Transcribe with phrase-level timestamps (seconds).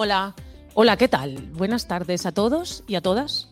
[0.00, 0.32] Hola,
[0.74, 1.34] hola, ¿qué tal?
[1.54, 3.48] Buenas tardes a todos y a todas.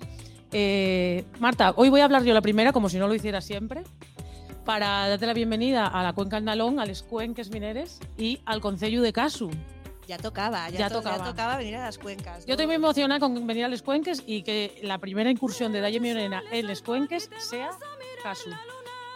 [0.53, 3.83] Eh, Marta, hoy voy a hablar yo la primera, como si no lo hiciera siempre,
[4.65, 9.03] para darte la bienvenida a la Cuenca Andalón, a les Cuenques Mineres y al Concello
[9.03, 9.51] de Casu.
[10.07, 11.19] Ya tocaba, ya, Ya to- tocaba.
[11.19, 12.47] ya tocaba venir a las cuencas.
[12.47, 15.81] Yo estoy muy emocionada con venir a Les Cuenques y que la primera incursión de
[15.81, 17.71] Dalle Mionena en Les Cuenques sea
[18.23, 18.51] Casu.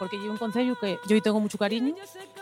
[0.00, 1.94] Porque yo un concello que yo tengo mucho cariño.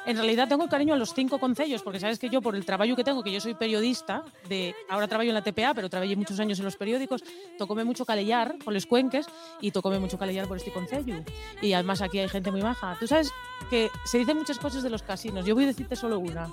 [0.08, 2.96] En realidad tengo cariño a los cinco concellos, porque sabes que yo por el trabajo
[2.96, 6.40] que tengo, que yo soy periodista, de ahora trabajo en la TPA, pero trabajé muchos
[6.40, 7.22] años en los periódicos,
[7.58, 9.26] tocóme mucho calellar por Les Cuenques
[9.60, 11.22] y tocóme mucho calellar por este concello.
[11.60, 12.96] Y además aquí hay gente muy maja.
[12.98, 13.30] Tú sabes
[13.68, 15.44] que se dicen muchas cosas de los casinos.
[15.44, 16.48] Yo voy a decirte solo una.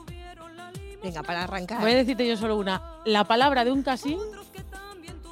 [1.01, 1.79] Venga, para arrancar.
[1.79, 2.99] Voy a decirte yo solo una.
[3.05, 4.19] La palabra de un casín,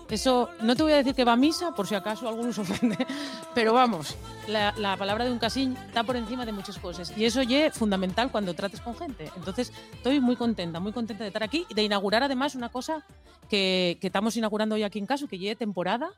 [0.09, 2.61] eso no te voy a decir que va a misa, por si acaso alguno se
[2.61, 2.97] ofende,
[3.55, 4.15] pero vamos,
[4.47, 7.73] la, la palabra de un casín está por encima de muchas cosas y eso es
[7.73, 9.31] fundamental cuando trates con gente.
[9.35, 13.05] Entonces, estoy muy contenta, muy contenta de estar aquí y de inaugurar además una cosa
[13.49, 16.11] que, que estamos inaugurando hoy aquí en Caso, que lleve temporada.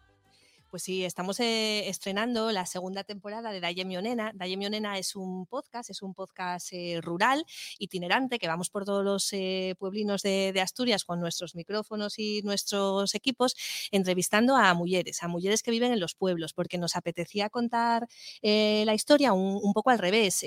[0.69, 4.31] Pues sí, estamos eh, estrenando la segunda temporada de Dalle Mionena.
[4.33, 7.45] Dalle Mionena es un podcast, es un podcast eh, rural,
[7.77, 13.13] itinerante, que vamos por todos los eh, pueblinos de, Asturias con nuestros micrófonos y nuestros
[13.13, 13.55] equipos,
[13.91, 18.07] entrevistando a mujeres, a mujeres que viven en los pueblos, porque nos apetecía contar
[18.41, 20.43] eh, la historia un, un poco al revés.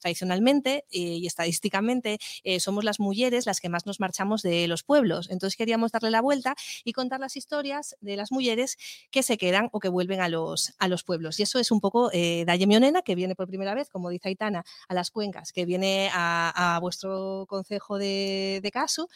[0.00, 2.18] Tradicionalmente y estadísticamente
[2.58, 5.30] somos las mujeres las que más nos marchamos de los pueblos.
[5.30, 8.76] Entonces queríamos darle la vuelta y contar las historias de las mujeres
[9.10, 11.38] que se quedan o que vuelven a los, a los pueblos.
[11.40, 14.28] Y eso es un poco eh, Dalle Mionena, que viene por primera vez, como dice
[14.28, 19.08] Aitana, a las cuencas, que viene a, vuestro concejo de, de Casu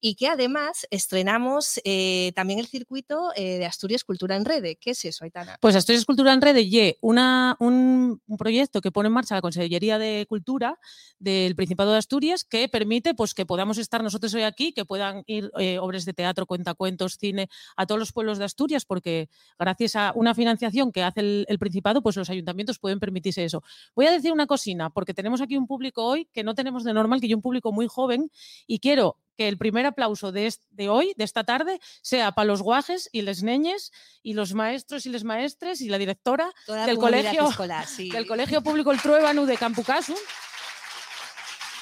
[0.00, 4.76] y que además estrenamos eh, también el circuito eh, de Asturias Cultura en Rede.
[4.76, 5.58] ¿Qué es eso, Aitana?
[5.60, 10.26] Pues Asturias Cultura en Red y un proyecto que pone en marcha la Consellería de
[10.28, 10.78] Cultura
[11.18, 15.22] del Principado de Asturias que permite pues, que podamos estar nosotros hoy aquí, que puedan
[15.26, 19.71] ir eh, obras de teatro, cuentacuentos, cine a todos los pueblos de Asturias, porque gracias
[19.96, 23.62] a una financiación que hace el, el Principado, pues los ayuntamientos pueden permitirse eso.
[23.94, 26.92] Voy a decir una cosina, porque tenemos aquí un público hoy que no tenemos de
[26.92, 28.30] normal, que yo un público muy joven,
[28.66, 32.44] y quiero que el primer aplauso de, est- de hoy, de esta tarde, sea para
[32.46, 33.90] los guajes y les neñes
[34.22, 38.10] y los maestros y les maestres y la directora Toda del colegio- escolar, sí.
[38.10, 40.14] del Colegio Público El Truébano de Campucasu.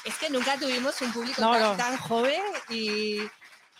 [0.05, 1.75] Es que nunca tuvimos un público No, tan, no.
[1.75, 3.17] tan joven y,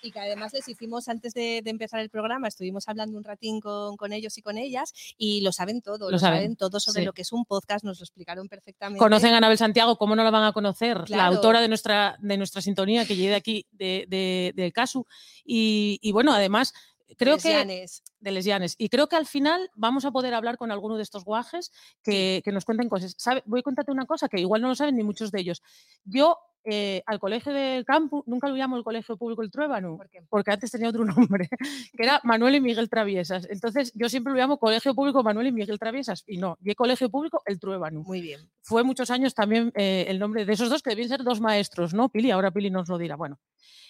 [0.01, 3.59] y que además les hicimos antes de, de empezar el programa, estuvimos hablando un ratín
[3.59, 6.79] con, con ellos y con ellas y lo saben todo, Lo lo, saben, saben, todo
[6.79, 7.05] sobre sí.
[7.05, 8.99] lo que es un podcast, nos lo explicaron perfectamente.
[8.99, 11.09] Conocen a Anabel Santiago, ¿cómo no la van a conocer?
[11.09, 15.05] La autora de nuestra, de nuestra sintonía que llegue aquí de, de- del caso.
[15.45, 16.73] Y, y bueno, además,
[17.17, 18.03] creo que Lesbianes.
[18.19, 18.75] de lesbianes.
[18.77, 21.71] Y creo que al final vamos a poder hablar con alguno de estos guajes
[22.03, 23.15] que, que nos cuenten cosas.
[23.17, 23.43] ¿Sabe?
[23.45, 25.61] Voy a contarte una cosa que igual no lo saben ni muchos de ellos.
[26.05, 29.99] Yo eh, al colegio del campo nunca lo llamo el colegio público El Truébano,
[30.29, 33.47] porque antes tenía otro nombre, que era Manuel y Miguel Traviesas.
[33.49, 36.23] Entonces yo siempre lo llamo Colegio Público Manuel y Miguel Traviesas.
[36.27, 38.01] Y no, y Colegio Público El Truébano.
[38.01, 38.41] Muy bien.
[38.61, 41.93] Fue muchos años también eh, el nombre de esos dos, que debían ser dos maestros,
[41.93, 42.09] ¿no?
[42.09, 43.15] Pili, ahora Pili nos lo dirá.
[43.15, 43.39] Bueno,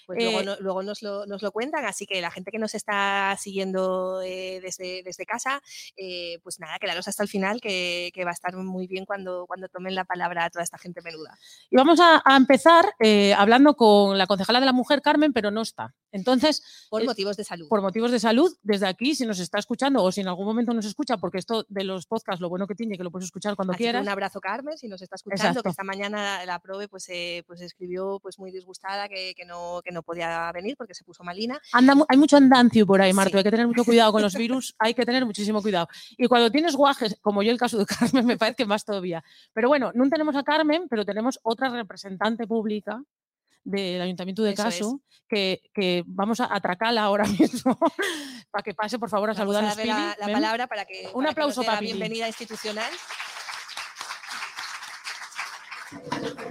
[0.06, 2.60] Pues luego, Eh, no- luego nos, lo, nos lo cuentan, así que la gente que
[2.60, 5.62] nos está siguiendo eh, desde, desde casa,
[5.98, 9.46] eh, pues nada, quedaros hasta el final, que, que va a estar muy bien cuando,
[9.48, 11.38] cuando tomen la palabra a toda esta gente menuda.
[11.70, 12.94] Y vamos a, a empezar
[13.38, 15.94] hablando con la concejala de la mujer, Carmen, pero no está.
[16.14, 17.70] Entonces, Por motivos de salud.
[17.70, 20.74] por motivos de salud, desde aquí, si nos está escuchando o si en algún momento
[20.74, 23.56] nos escucha, porque esto de los podcasts, lo bueno que tiene, que lo puedes escuchar
[23.56, 24.02] cuando Así quieras.
[24.02, 25.64] un abrazo, Carmen, si nos está escuchando, Exacto.
[25.64, 27.08] que esta mañana la prove pues,
[27.48, 31.24] pues escribió pues muy disgustada que, que no, que no podía venir porque se puso
[31.24, 31.60] malina.
[31.74, 33.32] Anda, hay mucho andancio por ahí, Marto.
[33.32, 33.38] Sí.
[33.38, 34.76] Hay que tener mucho cuidado con los virus.
[34.80, 35.88] Hay que tener muchísimo cuidado.
[36.12, 39.24] Y cuando tienes guajes, como yo el caso de Carmen, me parece que más todavía.
[39.54, 43.02] Pero bueno, no tenemos a Carmen, pero tenemos otra representante pública
[43.64, 44.76] del Ayuntamiento de Eso es.
[44.76, 47.78] Caso, que, que vamos a atracarla ahora mismo
[48.50, 49.78] para que pase, por favor, a Vamos a saludarnos.
[49.78, 52.92] darle la, palabra para que, Un para que aplauso dé para bienvenida institucional.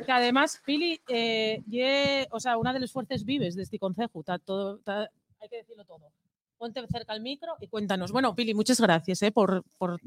[0.05, 4.23] Que además, Pili, eh, ye, o sea, una de las fuerzas vives de este concejo.
[4.23, 5.11] ta todo, ta-
[5.41, 6.13] hay que decirlo todo.
[6.59, 8.13] Ponte cerca al micro y cuéntanos.
[8.13, 9.99] Bueno, Pili, muchas gracias eh, por, por,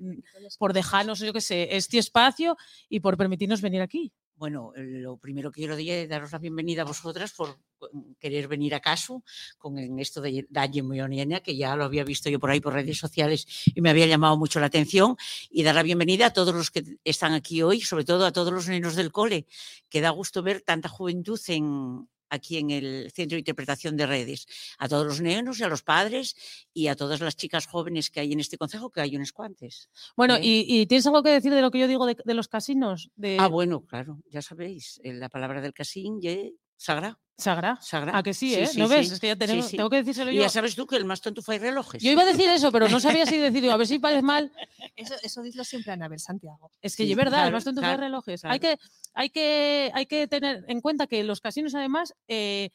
[0.59, 2.55] por dejarnos, yo qué sé, este espacio
[2.89, 4.11] y por permitirnos venir aquí.
[4.43, 7.59] Bueno, lo primero que quiero decir es daros la bienvenida a vosotras por
[7.93, 9.23] mm, querer venir a caso
[9.57, 12.97] con esto de Dalle Mionena, que ya lo había visto yo por ahí por redes
[12.97, 15.15] sociales y me había llamado mucho la atención,
[15.49, 18.51] y dar la bienvenida a todos los que están aquí hoy, sobre todo a todos
[18.51, 19.47] los niños del cole,
[19.87, 24.47] que da gusto ver tanta juventud en aquí en el Centro de Interpretación de Redes,
[24.79, 26.35] a todos los neonos y a los padres
[26.73, 29.89] y a todas las chicas jóvenes que hay en este consejo, que hay unas cuantas.
[30.15, 30.41] Bueno, ¿Eh?
[30.43, 33.11] y, y ¿tienes algo que decir de lo que yo digo de, de los casinos?
[33.15, 37.17] De, Ah, bueno, claro, ya sabéis, eh, la palabra del casín ye Sagra.
[37.35, 37.79] Sagra.
[37.81, 38.15] Sagra.
[38.17, 38.67] ¿A que sí, Sí, eh?
[38.67, 38.93] sí, ¿No sí.
[38.93, 39.11] ves?
[39.11, 39.75] Es que ya tenemos, sí.
[39.77, 40.41] tengo que decírselo Y yo.
[40.43, 42.01] ya sabes tú que el más tonto fue relojes.
[42.01, 44.51] Yo iba a decir eso, pero no sabía si decir, a ver si parece mal.
[44.95, 46.71] Eso, eso dilo siempre a Anabel Santiago.
[46.81, 48.41] Es que Sí, es verdad, claro, el más tonto fue claro, relojes.
[48.41, 48.53] claro.
[48.53, 48.77] Hay, que,
[49.15, 52.69] hay, que, hay que tener en cuenta que los casinos, además, eh,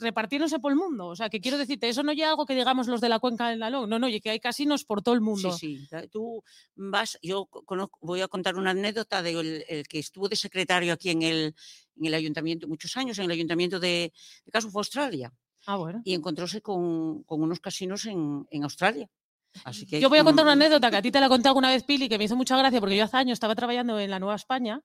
[0.00, 1.06] repartiéndose por el mundo.
[1.08, 3.48] O sea, que quiero decirte, eso no es algo que digamos los de la cuenca
[3.50, 3.88] del Nalón.
[3.90, 5.52] No, no, y que hay casinos por todo el mundo.
[5.52, 6.08] Sí, sí.
[6.10, 6.42] Tú
[6.74, 10.36] vas, yo co- conozco- voy a contar una anécdota de el, el que estuvo de
[10.36, 11.54] secretario aquí en el,
[11.96, 14.12] en el ayuntamiento, muchos años, en el ayuntamiento de,
[14.44, 15.32] de Caso fue Australia,
[15.66, 16.00] Ah, bueno.
[16.04, 19.08] y encontróse con, con unos casinos en, en Australia.
[19.64, 21.48] Así que Yo voy a contar una mm, anécdota que a ti te la conté
[21.48, 24.10] alguna vez, Pili, que me hizo mucha gracia porque yo hace años estaba trabajando en
[24.10, 24.80] la Nueva España.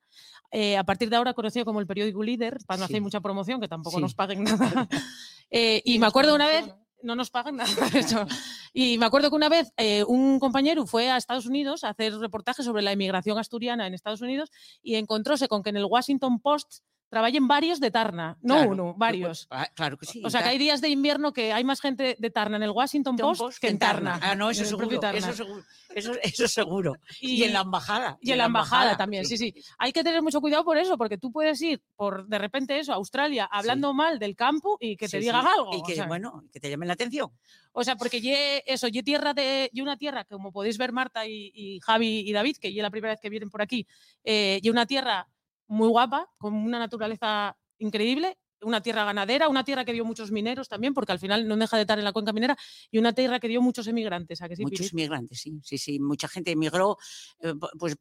[0.53, 2.91] eh, a partir de ahora conocido como el periódico Líder, para no Sí.
[2.93, 4.01] hacer mucha promoción, que tampoco Sí.
[4.01, 4.43] nos paguen
[4.83, 4.87] nada.
[5.49, 6.85] Eh, y me acuerdo una vez, promociona.
[7.03, 8.25] no nos pagan nada de eso.
[8.73, 12.13] Y me acuerdo que una vez eh, un compañero fue a Estados Unidos a hacer
[12.17, 14.49] reportajes sobre la inmigración asturiana en Estados Unidos
[14.81, 18.93] y encontróse con que en el Washington Post trabajen varios de Tarna, no claro, uno,
[18.95, 19.45] varios.
[19.51, 20.21] ah, Claro que sí.
[20.25, 22.69] O sea, que hay días de invierno que hay más gente de Tarna en el
[22.69, 24.17] Washington Post, Post que en Tarna.
[24.23, 25.63] Ah, no, eso seguro, eso seguro.
[25.93, 26.95] Eso, eso seguro.
[27.19, 28.17] Y, en la embajada.
[28.21, 29.53] y en la embajada también, sí, sí.
[29.77, 32.93] Hay que tener mucho cuidado por eso, porque tú puedes ir por de repente eso
[32.93, 35.75] a Australia hablando mal del campo y que te Sí, digan algo.
[35.75, 37.29] Y que, o, sea, bueno, que te llamen la atención.
[37.73, 40.93] o sea, porque ye, eso, ye tierra de y una tierra, que como podéis ver
[40.93, 43.85] Marta y, y Javi y David, que ya la primera vez que vienen por aquí,
[44.23, 45.27] eh, y una tierra
[45.71, 50.67] muy guapa, con una naturaleza increíble, una tierra ganadera, una tierra que dio muchos mineros
[50.69, 52.57] también, porque al final no deja de estar en la cuenca minera,
[52.91, 54.41] y una tierra que dio muchos emigrantes.
[54.41, 54.89] ¿a que sí, Muchos Pili?
[54.91, 55.99] inmigrantes, sí, sí, sí.
[55.99, 56.97] Mucha gente emigró
[57.41, 57.97] eh, pues,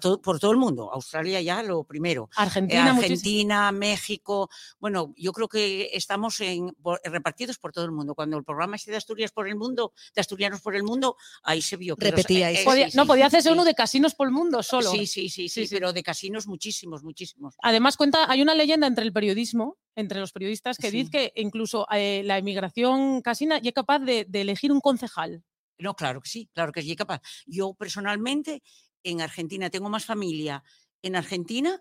[0.00, 0.90] todo- por todo el mundo.
[0.92, 2.28] Australia ya lo primero.
[2.30, 3.02] Eh, Argentina, muchísimo.
[3.14, 4.48] Argentina, México.
[4.78, 8.14] Bueno, yo creo que estamos en, por- repartidos por todo el mundo.
[8.14, 11.60] Cuando el programa este de Asturias por el mundo, de Asturianos por el mundo, ahí
[11.62, 11.96] se vio.
[11.96, 12.60] que los- Repetíais.
[12.60, 13.52] eh, Podía- sí, no, sí, podía hacerse sí.
[13.52, 14.90] uno de casinos por el mundo solo.
[14.90, 15.74] Sí, sí, sí, sí, Sí, sí.
[15.74, 17.54] pero de casinos muchísimos, muchísimos.
[17.62, 20.96] Además, cuenta, hay una leyenda entre el periodismo, entre los periodistas, que Sí.
[20.98, 25.42] dice que incluso eh, la inmigración casina ya es capaz de, de elegir un concejal.
[25.78, 27.20] No, claro que sí, claro que sí, capaz.
[27.46, 28.62] Yo personalmente
[29.02, 30.62] en Argentina tengo más familia
[31.02, 31.80] en Argentina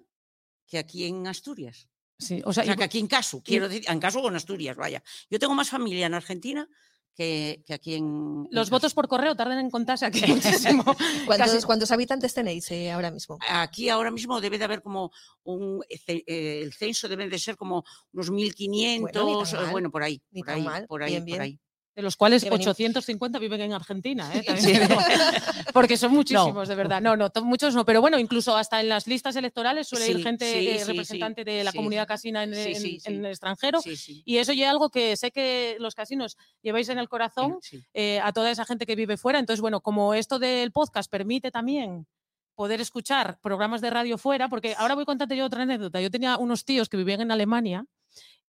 [0.68, 1.88] que aquí en Asturias.
[2.20, 4.36] Sí, o sea, O sea, y- que aquí en caso, quiero decir, en caso en
[4.36, 5.04] Asturias, vaya.
[5.30, 6.68] Yo tengo más familia en Argentina
[7.16, 8.04] que, que aquí en.
[8.06, 8.76] en los Caso.
[8.76, 10.84] votos por correo tardan en contarse aquí muchísimo.
[11.26, 13.38] ¿Cuántos, Casi- cuántos habitantes tenéis eh, ahora mismo?
[13.50, 15.12] Aquí ahora mismo debe de haber como
[15.44, 15.84] un.
[15.90, 17.84] eh, El censo debe de ser como
[18.14, 20.22] unos 1.500, eh, mal, bueno, por ahí.
[20.32, 21.42] ni por tan ahí, mal, por ahí, bien, por bien.
[21.42, 21.60] ahí.
[21.96, 24.44] De los cuales Que venimos- 850 viven en Argentina, ¿eh?
[24.58, 24.74] Sí.
[25.74, 27.02] porque son muchísimos, de verdad.
[27.02, 30.24] No, no, muchos no, pero bueno, incluso hasta en las listas electorales suele ir Sí,
[30.24, 33.80] gente sí, eh, representante de la comunidad casina en, en- en el extranjero.
[33.82, 34.24] Sí, sí.
[34.26, 37.60] Y eso ya es algo que sé que los casinos lleváis en el corazón
[37.94, 39.38] eh, a toda esa gente que vive fuera.
[39.38, 42.08] Entonces, bueno, como esto del podcast permite también
[42.56, 46.02] poder escuchar programas de radio fuera, porque ahora voy a contarte yo otra anécdota.
[46.02, 47.86] Yo tenía unos tíos que vivían en Alemania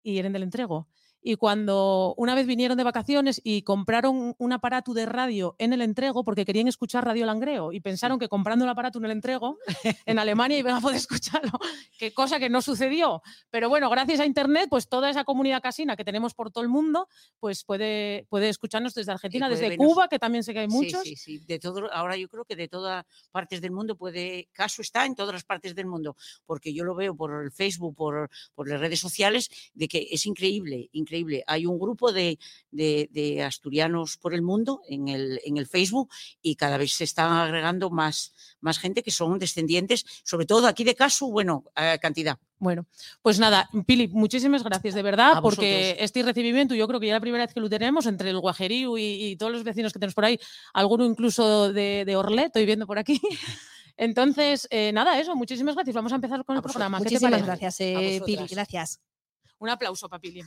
[0.02, 0.86] y eran del entrego.
[1.28, 5.82] Y cuando una vez vinieron de vacaciones y compraron un aparato de radio en el
[5.82, 9.58] entrego porque querían escuchar Radio Langreo y pensaron que comprando el aparato en el entrego
[10.06, 11.50] en Alemania iban a poder escucharlo,
[11.98, 13.22] que cosa que no sucedió.
[13.50, 16.70] Pero bueno, gracias a Internet, pues toda esa comunidad casina que tenemos por todo el
[16.70, 17.08] mundo,
[17.40, 21.02] pues puede, puede escucharnos desde Argentina, desde vernos- Cuba, que también sé que hay muchos.
[21.02, 21.44] Sí, sí, sí.
[21.44, 25.16] De todo, ahora yo creo que de todas partes del mundo puede, caso está en
[25.16, 26.14] todas las partes del mundo,
[26.44, 30.24] porque yo lo veo por el Facebook, por, por las redes sociales, de que es
[30.24, 31.15] increíble, increíble.
[31.46, 32.38] Hay un grupo de,
[32.70, 36.10] de- de asturianos por el mundo en el, en el Facebook
[36.42, 40.84] y cada vez se están agregando más, más gente que son descendientes, sobre todo aquí
[40.84, 42.38] de caso, bueno, a cantidad.
[42.58, 42.86] Bueno,
[43.20, 46.04] pues nada, Pili, muchísimas gracias de verdad, A porque vosotros.
[46.04, 48.40] este recibimiento yo creo que ya es la primera vez que lo tenemos entre el
[48.40, 50.38] Guajerío y, y todos los vecinos que tenemos por ahí,
[50.72, 53.20] alguno incluso de, de Orlet, estoy viendo por aquí.
[53.98, 55.94] Entonces, eh, nada, eso, muchísimas gracias.
[55.94, 56.72] Vamos a empezar con A el vosotros.
[56.74, 56.98] programa.
[56.98, 58.46] ¿Qué te Muchísimas gracias, eh, Pili.
[58.46, 59.00] Gracias.
[59.58, 60.42] Un aplauso para Pili.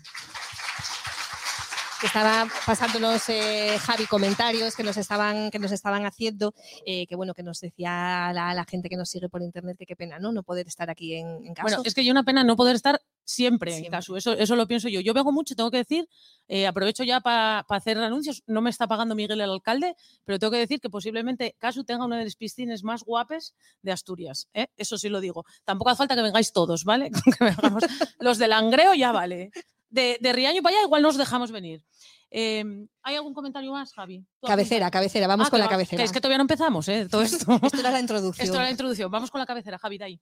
[2.00, 6.54] Que estaba pasándonos eh, Javi comentarios que nos estaban que nos estaban haciendo
[6.86, 9.86] eh, que bueno que nos decía la, la gente que nos sigue por internet que
[9.86, 12.24] qué pena no no poder estar aquí en, en casa Bueno, es que yo una
[12.24, 14.18] pena no poder estar siempre, en caso.
[14.18, 15.02] Eso, eso lo pienso yo.
[15.02, 16.10] Yo vengo mucho, tengo que decir,
[16.48, 18.44] eh, aprovecho ya para hacer anuncios.
[18.48, 22.06] No me está pagando Miguel el alcalde, pero tengo que decir que posiblemente Casu tenga
[22.06, 24.50] una de las piscines más guapes de Asturias.
[24.54, 24.68] ¿eh?
[24.76, 25.46] Eso sí lo digo.
[25.64, 27.12] Tampoco hace falta que vengáis todos, ¿vale?
[28.20, 29.52] Los de Langreo ya vale.
[29.90, 31.84] De, de Riaño para allá igual nos dejamos venir.
[32.32, 32.64] Eh,
[33.02, 34.24] ¿Hay algún comentario más, Javi?
[34.40, 36.88] ¿Tú cabecera cabecera vamos Ah, con la va- cabecera que es que todavía no empezamos,
[36.88, 37.08] ¿eh?
[37.10, 37.60] Todo esto.
[37.64, 39.10] esto era la introducción Esto era la introducción.
[39.10, 40.22] Vamos con la cabecera, Javi, de ahí.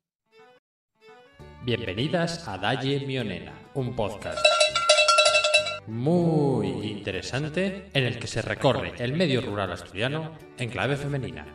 [1.64, 4.40] Bienvenidas a Dalle Mionena, un podcast
[5.88, 11.46] muy interesante en el que se recorre el medio rural asturiano en clave femenina.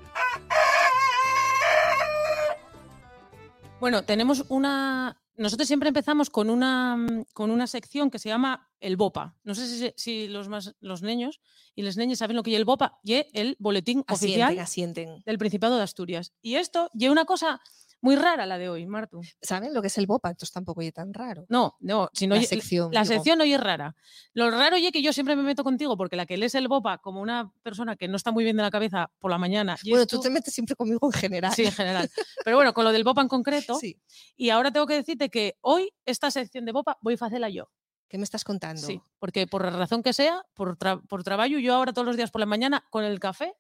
[3.81, 8.71] Bueno, tenemos una nosotros siempre empezamos con una, mm, con una sección que se llama
[8.81, 9.37] el BOPA.
[9.45, 11.41] No sé si, los, más, los niños
[11.75, 15.23] y las niñas saben lo que es el BOPA, y el boletín Asienten, oficial asienten.
[15.25, 16.33] del Principado de Asturias.
[16.43, 17.61] Y esto lleva una cosa
[18.03, 19.23] muy rara la de hoy, Martu.
[19.41, 20.31] ¿Saben lo que es el BOPA?
[20.31, 21.47] Entonces tampoco es tan raro.
[21.49, 23.15] No, no, si no La sección, La digo.
[23.15, 23.95] sección hoy es rara.
[24.35, 26.99] Lo raro es que yo siempre me meto contigo porque la que lees el BOPA
[26.99, 29.77] como una persona que no está muy bien de la cabeza por la mañana.
[29.83, 31.53] y Bueno, tú te metes siempre conmigo en general.
[31.55, 32.11] Sí, en general.
[32.45, 33.77] Pero bueno, con lo del BOPA en concreto.
[33.79, 33.97] Sí.
[34.37, 37.71] Y ahora tengo que decirte que hoy esta sección de BOPA voy a hacerla yo.
[38.09, 38.83] ¿Qué me estás contando?
[38.83, 42.17] Sí, porque por la razón que sea, por, tra- por trabajo, yo ahora todos los
[42.17, 43.55] días por la mañana con el café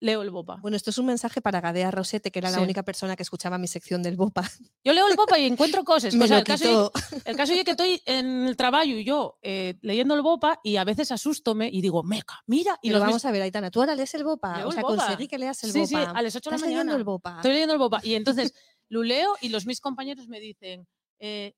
[0.00, 0.56] leo el BOPA.
[0.62, 3.58] Bueno, esto es un mensaje para Gadea Rosete, que era la única persona que escuchaba
[3.58, 4.42] mi sección del BOPA.
[4.84, 6.14] Yo leo el BOPA y encuentro cosas.
[6.14, 8.84] Me o sea, lo el, caso es, el caso es que estoy en el trabajo
[8.84, 12.78] y yo eh, leyendo el BOPA y a veces asústome y digo, meca, mira.
[12.82, 13.70] Y lo mis- vamos a ver, Aitana.
[13.70, 14.58] Tú ahora lees el BOPA.
[14.58, 14.96] Leo o sea, BOPA.
[14.96, 15.88] conseguí que leas el Sí, BOPA.
[15.88, 16.96] sí, a las 8 de la ¿Estás leyendo mañana.
[16.98, 17.36] el BOPA?
[17.36, 18.54] Estoy leyendo el BOPA y entonces
[18.88, 20.86] lo leo y los mis compañeros me dicen,
[21.18, 21.54] eh,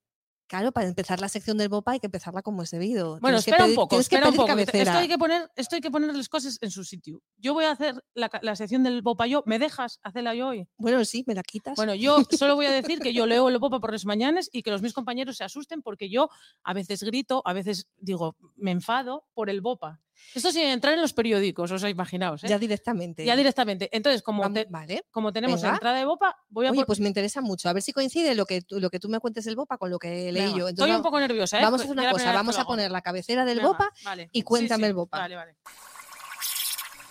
[0.51, 3.21] Claro, para empezar la sección del BOPA hay que empezarla como es debido.
[3.21, 4.51] Bueno, Tienes que espera un poco, espera un poco.
[4.57, 7.21] Esto hay, que poner, esto hay que poner las cosas en su sitio.
[7.37, 9.43] Yo voy a hacer la, la sección del Bopa yo.
[9.45, 10.67] ¿Me dejas hacerla yo hoy?
[10.77, 11.77] Bueno, sí, me la quitas.
[11.77, 14.61] Bueno, yo solo voy a decir que yo leo el Bopa por las mañanas y
[14.61, 16.27] que los mis compañeros se asusten porque yo
[16.63, 20.01] a veces grito, a veces digo, me enfado por el Bopa.
[20.33, 22.43] Esto sin entrar en los periódicos, os imaginaos.
[22.43, 22.47] ¿eh?
[22.47, 23.25] ya directamente.
[23.25, 23.89] Ya directamente.
[23.91, 25.03] Entonces, como, te- Vale.
[25.11, 25.75] como tenemos venga.
[25.75, 27.67] entrada de Bopa, voy a Oye, por- pues me interesa mucho.
[27.69, 29.89] A ver si coincide lo que tú, lo que tú me cuentes del BOPA con
[29.89, 30.67] lo que leí Venga, yo.
[30.69, 31.59] Estoy un poco nerviosa.
[31.59, 31.63] ¿eh?
[31.63, 32.31] vamos a hacer una cosa.
[32.33, 34.29] Vamos a poner la cabecera del Venga, BOPA vale.
[34.31, 35.17] y Sí, cuéntame sí, el BOPA.
[35.17, 35.55] Vale, vale.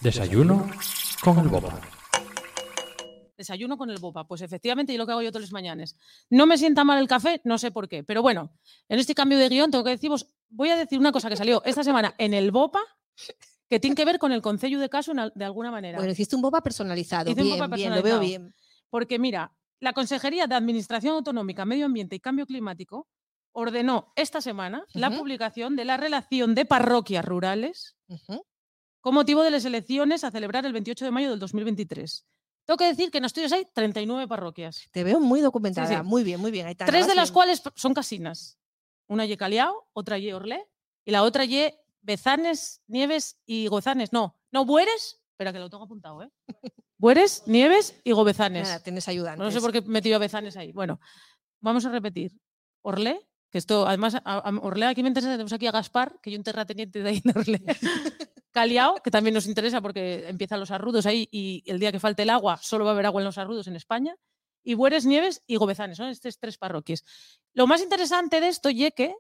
[0.01, 0.71] Desayuno
[1.23, 1.79] con el Bopa.
[3.37, 4.25] Desayuno con el bopa.
[4.27, 5.97] Pues efectivamente, yo lo que hago yo todas las mañanas.
[6.29, 8.05] No me sienta mal el café, no sé por qué.
[8.05, 8.53] Pero bueno,
[8.89, 11.63] en este cambio de guion tengo que deciros, voy a decir una cosa que salió
[11.65, 12.81] esta semana en el bopa
[13.69, 15.99] que tiene que ver con el concello de caso de alguna manera.
[15.99, 17.31] Bueno, hiciste un BOPA personalizado.
[17.31, 18.43] Hice un bien, BOPA bien, lo veo personalizado.
[18.45, 18.55] bien.
[18.91, 23.09] Porque mira, la Consejería de Administración Autonómica, Medio Ambiente y Cambio Climático
[23.53, 28.45] ordenó esta semana la publicación de la relación de parroquias rurales Ujú.
[29.01, 32.27] con motivo de las elecciones a celebrar el 28 de mayo del 2023.
[32.67, 34.89] Tengo que decir que en Asturias hay 39 parroquias.
[34.93, 35.89] Te veo muy documentada.
[36.03, 36.07] sí.
[36.07, 36.77] Muy bien, muy bien.
[36.77, 38.59] Tres de las cuales son casinas.
[39.09, 40.69] Una ye Caliao, otra ye Orlé
[41.05, 44.13] y la otra ye Bezanes, Nieves y Gozanes.
[44.13, 45.21] No, no, Bueres.
[45.33, 46.31] Espera, que lo tengo apuntado, ¿eh?
[46.99, 48.69] Bueres, Nieves y Gobezanes.
[48.69, 49.39] Nada, tienes ayudantes.
[49.43, 50.71] No sé por qué he metido a Bezanes ahí.
[50.73, 51.01] Bueno,
[51.61, 52.33] vamos a repetir.
[52.83, 56.31] Orlé, que esto, además, a, a- Orlé aquí me interesa, tenemos aquí a Gaspar, que
[56.31, 57.63] yo un terrateniente de ahí en Orlé.
[58.53, 62.23] Caliao, que también nos interesa porque empiezan los arrudos ahí y el día que falte
[62.25, 64.15] el agua solo va a haber agua en los arrudos en España.
[64.63, 67.03] Y Bueres, Nieves y Gobezanes, son estas tres parroquias.
[67.55, 69.15] Lo más interesante de esto, ye que,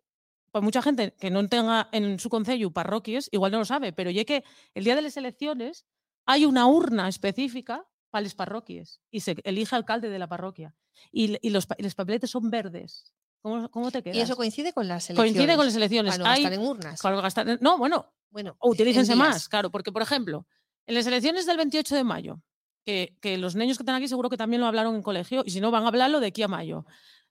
[0.50, 4.11] pues mucha gente que no tenga en su concello parroquias, igual no lo sabe, pero
[4.11, 5.87] ye que el día de las elecciones
[6.26, 10.75] hay una urna específica para las parroquias y se elige alcalde de la parroquia.
[11.12, 13.12] Y, y los, pa- y los papeletes son verdes.
[13.42, 14.16] ¿Cómo, cómo te quedas?
[14.16, 15.33] Y eso coincide con las elecciones.
[15.35, 16.12] Coincide con las elecciones.
[16.14, 17.00] Para no Hay- gastar en urnas.
[17.00, 20.47] claro, gastar- no, bueno, Bueno, o utilícense en más, claro, porque por ejemplo,
[20.87, 22.42] en las elecciones del 28 de mayo,
[22.85, 25.50] que, que los niños que están aquí seguro que también lo hablaron en colegio, y
[25.50, 26.85] si no van a hablarlo de aquí a mayo,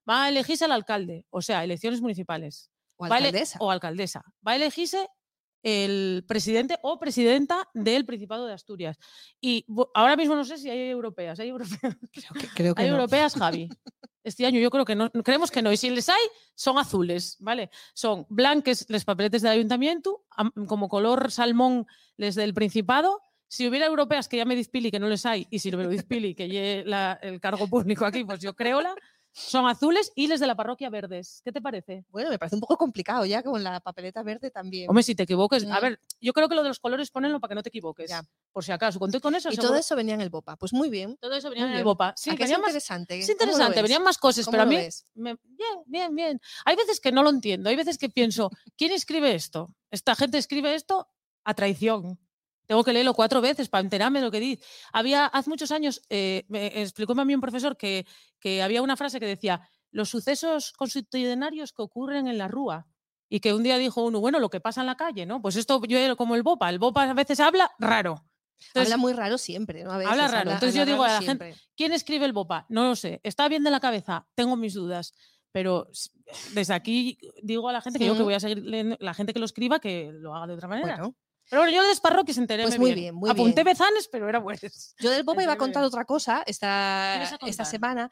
[0.10, 2.72] va a elegirse al alcalde, o sea, elecciones municipales.
[3.00, 3.58] O va alcaldesa.
[3.62, 4.24] o alcaldesa.
[4.46, 5.08] Va a elegirse
[5.64, 8.98] el presidente o presidenta del Principado de Asturias.
[9.42, 11.40] Y ahora mismo no sé si hay europeas.
[11.40, 11.80] ¿Hay europeas?
[12.12, 12.96] Creo que, creo que ¿Hay no.
[12.96, 13.68] europeas, Javi?
[14.22, 15.72] Este año yo creo que no, creemos que no.
[15.72, 16.20] Y si les hay,
[16.54, 17.72] son azules, ¿vale?
[17.94, 21.88] Son blancas los papeletes del ayuntamiento, am- como color salmón
[22.18, 23.22] les del Principado.
[23.48, 25.90] Si hubiera europeas que ya me dispili que no les hay, y si me lo
[25.90, 28.94] dispili que lleve la- el cargo público aquí, pues yo creola,
[29.40, 31.42] son azules y les de la parroquia verdes.
[31.44, 32.06] ¿Qué te parece?
[32.10, 34.90] Bueno, me parece un poco complicado ya con la papeleta verde también.
[34.90, 37.50] Hombre, si te equivoques, a ver, yo creo que lo de los colores ponenlo para
[37.50, 38.10] que no te equivoques.
[38.10, 38.24] Ya.
[38.52, 39.50] Por si acaso, conté con eso.
[39.50, 40.58] y seguro- todo eso venía en el BOPA.
[40.58, 41.18] Pues muy bien.
[41.22, 41.84] todo eso venía muy en el.
[41.84, 42.14] BOPA.
[42.18, 43.20] Sí, ¿A que es venía más, interesante?
[43.20, 44.76] es ¿Cómo lo interesante, venían más cosas, ¿Cómo pero a mí.
[45.16, 46.42] me- bien, bien, bien.
[46.66, 49.74] Hay veces que no lo entiendo, hay veces que pienso, ¿quién escribe esto?
[49.92, 51.08] Esta gente escribe esto
[51.44, 52.20] a traición.
[52.70, 54.64] Tengo que leerlo cuatro veces para enterarme de lo que dice.
[54.94, 58.06] Había, hace muchos años, eh, me explicó a mí un profesor que,
[58.40, 62.86] que había una frase que decía, los sucesos constitucionarios que ocurren en la rúa.
[63.28, 65.42] Y que un día dijo uno, bueno, lo que pasa en la calle, ¿no?
[65.42, 66.70] Pues esto yo era como el Bopa.
[66.70, 68.24] El Bopa a veces habla raro.
[68.68, 69.92] Entonces, habla muy raro siempre, ¿no?
[69.92, 70.52] A veces, habla raro.
[70.52, 71.56] Entonces yo digo a la gente.
[71.76, 72.68] ¿Quién escribe el BOPA?
[72.70, 73.20] No lo sé.
[73.24, 74.28] ¿Está bien de la cabeza?
[74.36, 75.14] Tengo mis dudas.
[75.52, 75.90] Pero
[76.54, 79.34] desde aquí digo a la gente que yo que voy a seguir leyendo, la gente
[79.34, 80.98] que lo escriba que lo haga de otra manera.
[80.98, 81.16] Bueno,
[81.50, 83.74] pero bueno, yo de parroquias enteré Pues muy bien, muy Apunté bien.
[83.74, 84.96] bezanes, pero era buenas.
[85.00, 85.88] yo del BOPA iba a contar bien.
[85.88, 88.10] otra cosa esta, ¿Qué ibas a esta semana.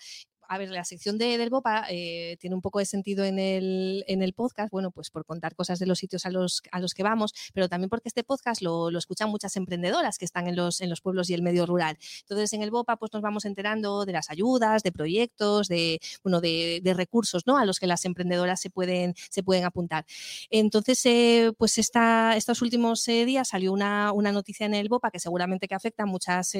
[0.49, 4.03] A ver, la sección de, del BOPA eh, tiene un poco de sentido en el,
[4.07, 6.93] en el podcast, bueno, pues por contar cosas de los sitios a los, a los
[6.93, 10.81] que vamos, pero también porque este podcast lo, escuchan muchas emprendedoras que están en los,
[10.81, 11.97] en los pueblos y el medio rural.
[12.21, 16.41] Entonces, en el BOPA, pues nos vamos enterando de las ayudas, de proyectos, de, bueno,
[16.41, 17.57] de, recursos, ¿no?
[17.57, 20.05] A los que las emprendedoras se pueden, se pueden apuntar.
[20.49, 25.11] Entonces, eh, pues esta, estos últimos eh, días salió una, una noticia en el BOPA
[25.11, 26.53] que seguramente que afecta a muchas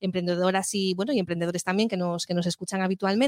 [0.00, 3.19] emprendedoras y, bueno, y emprendedores también que nos, que nos escuchan habitualmente,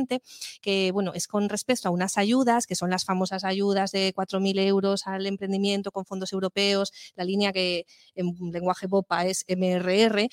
[0.61, 4.59] que, bueno, es con respecto a unas ayudas, que son las famosas ayudas de 4.000
[4.59, 10.29] euros al emprendimiento con fondos europeos, la línea que en lenguaje BOPA es MRR,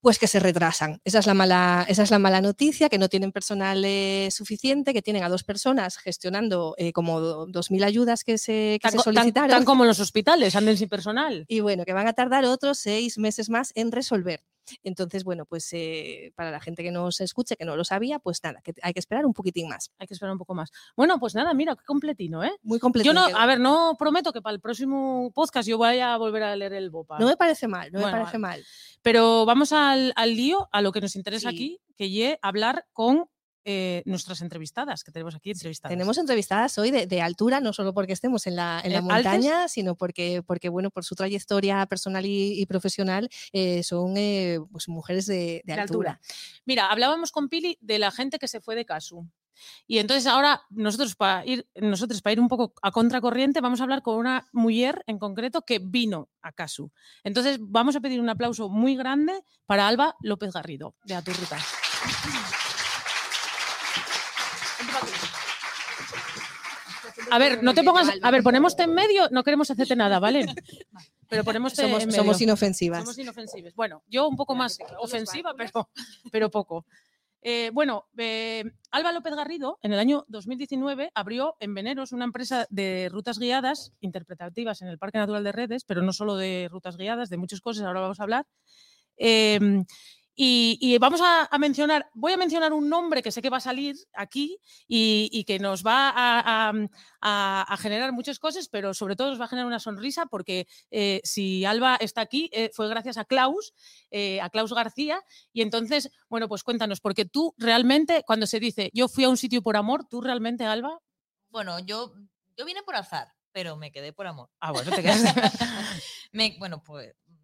[0.00, 1.00] pues que se retrasan.
[1.04, 4.92] Esa es la mala, esa es la mala noticia, que no tienen personal eh, suficiente,
[4.92, 8.90] que tienen a dos personas gestionando eh, como do- 2.000 ayudas que se, que Tan,
[8.90, 9.50] se tan- solicitaron.
[9.50, 11.44] tan como en los hospitales, anden sin personal.
[11.46, 14.42] Y bueno, que van a tardar otros seis meses más en resolver.
[14.82, 18.40] Entonces, bueno, pues eh, para la gente que nos escuche, que no lo sabía, pues
[18.42, 19.90] nada, que hay que esperar un poquitín más.
[19.98, 20.70] Hay que esperar un poco más.
[20.96, 22.52] Bueno, pues nada, mira, qué completino, ¿eh?
[22.62, 23.04] Muy completo.
[23.06, 26.42] Yo no, a ver, no prometo que para el próximo podcast yo vaya a volver
[26.42, 27.18] a leer el BOPA.
[27.18, 28.58] no me parece mal, no Bueno, me parece vale.
[28.58, 28.66] mal.
[29.02, 31.56] Pero vamos al, al lío, a lo que nos interesa Sí.
[31.56, 33.26] aquí, que ye hablar con
[33.64, 35.92] eh, nuestras entrevistadas, que tenemos aquí entrevistadas.
[35.92, 39.02] Tenemos entrevistadas hoy de, de altura, no solo porque estemos en la, en la Eh,
[39.10, 39.32] ¿altes?
[39.32, 44.58] montaña, sino porque, porque, bueno, por su trayectoria personal y, y profesional, eh, son eh,
[44.70, 46.20] pues, mujeres de, de De altura.
[46.64, 49.28] Mira, hablábamos con Pili de la gente que se fue de Casu.
[49.86, 53.84] Y entonces ahora nosotros para ir, nosotros para ir un poco a contracorriente vamos a
[53.84, 56.90] hablar con una mujer en concreto que vino a Casu.
[57.22, 61.58] Entonces vamos a pedir un aplauso muy grande para Alba López Garrido, de Aturruta.
[67.32, 70.44] A ver, no te pongas, a ver, ponémoste en medio, no queremos hacerte nada, ¿vale?
[71.30, 72.20] Pero ponemos Somos, en medio.
[72.20, 73.00] somos inofensivas.
[73.00, 73.74] Somos inofensivas.
[73.74, 75.88] Bueno, yo un poco más ofensiva, pero,
[76.30, 76.84] pero poco.
[77.40, 82.66] Eh, bueno, eh, Alba López Garrido en el año 2019 abrió en Veneros una empresa
[82.68, 86.98] de rutas guiadas interpretativas en el Parque Natural de Redes, pero no solo de rutas
[86.98, 88.46] guiadas, de muchas cosas, ahora vamos a hablar.
[89.16, 89.58] Eh,
[90.34, 93.58] y, y vamos a, a mencionar, voy a mencionar un nombre que sé que va
[93.58, 94.58] a salir aquí
[94.88, 96.72] y, y que nos va a,
[97.20, 101.20] a- generar muchas cosas, pero sobre todo nos va a generar una sonrisa porque eh,
[101.24, 103.74] si Alba está aquí eh, fue gracias a Klaus,
[104.10, 105.20] eh, a Klaus García.
[105.52, 109.36] Y entonces, bueno, pues cuéntanos, porque tú realmente, cuando se dice yo fui a un
[109.36, 110.98] sitio por amor, tú realmente, Alba,
[111.50, 112.14] Bueno, yo,
[112.56, 114.48] yo vine por azar, pero me quedé por amor.
[114.60, 115.22] ah, bueno, te quedas.
[116.32, 117.34] Me- bueno, pues mm,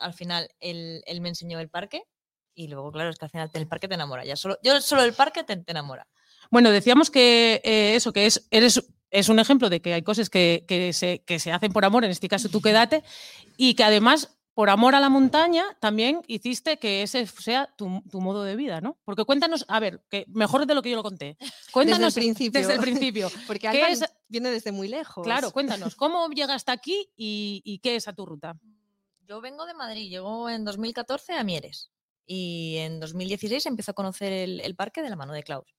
[0.00, 2.02] al final él, él me enseñó el parque
[2.54, 4.24] y luego, claro, es que al final el parque te enamora.
[4.24, 6.06] Ya solo, yo solo el parque te, te enamora.
[6.50, 10.28] Bueno, decíamos que eh, eso, que es, eres, es un ejemplo de que hay cosas
[10.30, 13.02] que, que se, que se hacen por amor, en este caso tú quédate,
[13.56, 18.20] y que además, por amor a la montaña, también hiciste que ese sea tu, tu
[18.20, 18.98] modo de vida, ¿no?
[19.04, 21.38] Porque cuéntanos, a ver, que mejor de lo que yo lo conté.
[21.72, 22.60] Cuéntanos principio.
[22.60, 23.30] Desde el principio.
[23.46, 25.24] Porque ¿Qué Alba es- viene desde muy lejos.
[25.24, 28.56] Claro, cuéntanos, ¿cómo llegaste aquí y, y qué es a tu ruta?
[29.26, 31.91] Yo vengo de Madrid, llego en 2014 a Mieres
[32.26, 35.74] y en 2016 empiezo a conocer el, el parque de la mano de Klaus.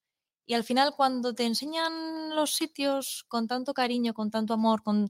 [0.45, 5.09] Y al final, cuando te enseñan los sitios con tanto cariño, con tanto amor, con,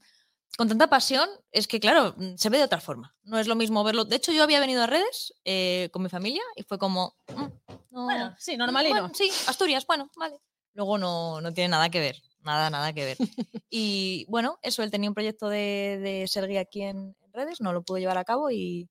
[0.58, 3.16] con tanta pasión, es que, claro, mm, se ve de otra forma.
[3.24, 4.06] No es lo mismo verlo.
[4.06, 7.16] De hecho, yo había venido a redes eh, con mi familia y fue como.
[7.36, 7.44] mm,
[7.92, 9.00] no, Bueno, sí, mm, normalino.
[9.02, 10.38] bueno, sí, Asturias, bueno, vale.
[10.76, 13.18] Luego no, no tiene nada que ver, nada, nada que ver.
[13.76, 17.60] Y bueno, eso, él tenía un proyecto de, de ser guía aquí en, en redes,
[17.60, 18.88] no lo pudo llevar a cabo y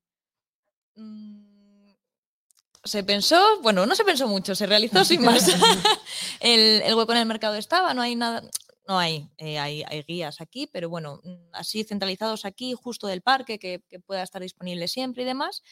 [0.96, 1.52] mm,
[2.85, 5.49] se pensó, bueno, no se pensó mucho, se realizó sin más.
[6.40, 8.42] el, el hueco en el mercado estaba, no hay nada,
[8.88, 13.23] no hay, eh, hay, hay guías aquí, pero bueno, mm, así centralizados aquí, justo del
[13.23, 15.62] parque, que, que pueda estar disponible siempre y demás,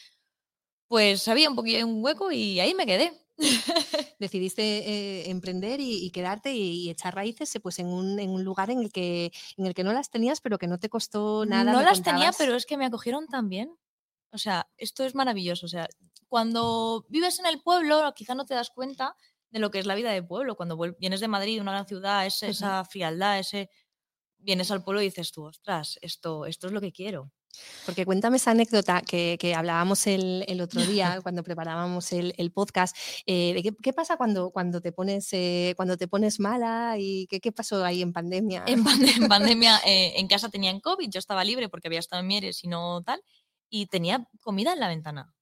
[0.87, 3.13] pues había un poquillo un hueco y ahí me quedé.
[4.19, 8.29] Decidiste eh, emprender y, y quedarte y, y echar raíces eh, pues, en, un, en
[8.29, 10.89] un lugar en el, que, en el que no las tenías, pero que no te
[10.89, 11.71] costó nada.
[11.71, 12.37] No las tenía, contabas.
[12.37, 13.75] pero es que me acogieron tan bien.
[14.31, 15.65] O sea, esto es maravilloso.
[15.65, 15.87] O sea,
[16.31, 19.17] cuando vives en el pueblo, quizá no te das cuenta
[19.49, 20.55] de lo que es la vida de pueblo.
[20.55, 23.69] Cuando vienes de Madrid, una gran ciudad, es- esa frialdad, ese
[24.37, 27.31] vienes al pueblo y dices tú, ostras, esto, esto es lo que quiero.
[27.85, 32.51] Porque cuéntame esa anécdota que, que hablábamos el, el otro día cuando preparábamos el, el
[32.53, 32.95] podcast.
[33.25, 37.51] eh, qué pasa cuando, cuando, te pones, eh, cuando te pones mala y qué, qué
[37.51, 38.63] pasó ahí en pandemia.
[38.67, 42.21] En, pande- en pandemia, eh, en casa tenían COVID, yo estaba libre porque había estado
[42.21, 43.21] en Mieres y no tal,
[43.69, 45.35] y tenía comida en la ventana.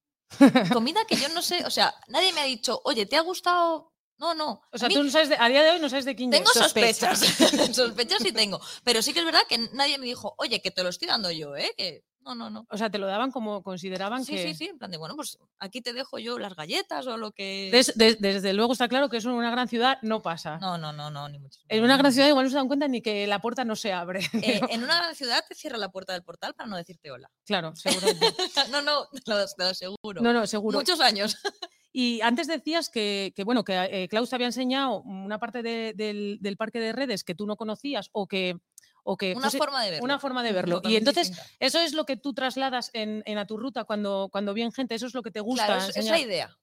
[0.71, 3.93] Comida que yo no sé, o sea, nadie me ha dicho, oye, ¿te ha gustado
[4.19, 4.62] No, no.
[4.71, 6.29] O sea, mí tú no sabes de- a día de hoy no sabes de quién
[6.29, 7.19] tengo sospechas.
[7.73, 8.60] sospechas sí tengo.
[8.84, 11.32] Pero sí que es verdad que nadie me dijo, oye, que te lo estoy dando
[11.32, 11.71] yo, ¿eh?
[11.77, 12.67] Que no, no, no.
[12.69, 14.43] O sea, te lo daban como consideraban Sí, que...
[14.49, 14.65] sí, sí.
[14.65, 17.69] En plan de, bueno, pues aquí te dejo yo las galletas o lo que.
[17.71, 20.58] Des- des- desde luego está claro que eso en una gran ciudad no pasa.
[20.60, 21.65] No, no, no, no, ni muchísimo.
[21.69, 23.93] En una gran ciudad igual no se dan cuenta ni que la puerta no se
[23.93, 24.19] abre.
[24.34, 27.32] Eh, en una gran ciudad te cierra la puerta del portal para no decirte hola.
[27.45, 28.27] claro, seguramente.
[28.69, 30.21] no, no, te lo, te lo aseguro.
[30.21, 30.77] No, no, seguro.
[30.77, 31.38] Muchos años.
[31.91, 33.73] Y antes decías que, que, bueno, que
[34.04, 37.45] eh, Klaus te había enseñado una parte de- del, del parque de redes que tú
[37.45, 38.58] no conocías o que...
[39.04, 40.04] O que Una forma de verlo.
[40.06, 40.82] una forma de verlo.
[40.84, 41.52] Y entonces, distinta.
[41.60, 44.93] eso es lo que tú trasladas en, en a tu ruta cuando, cuando viene gente,
[44.93, 46.56] eso es lo que te gusta Claro, es, es la idea.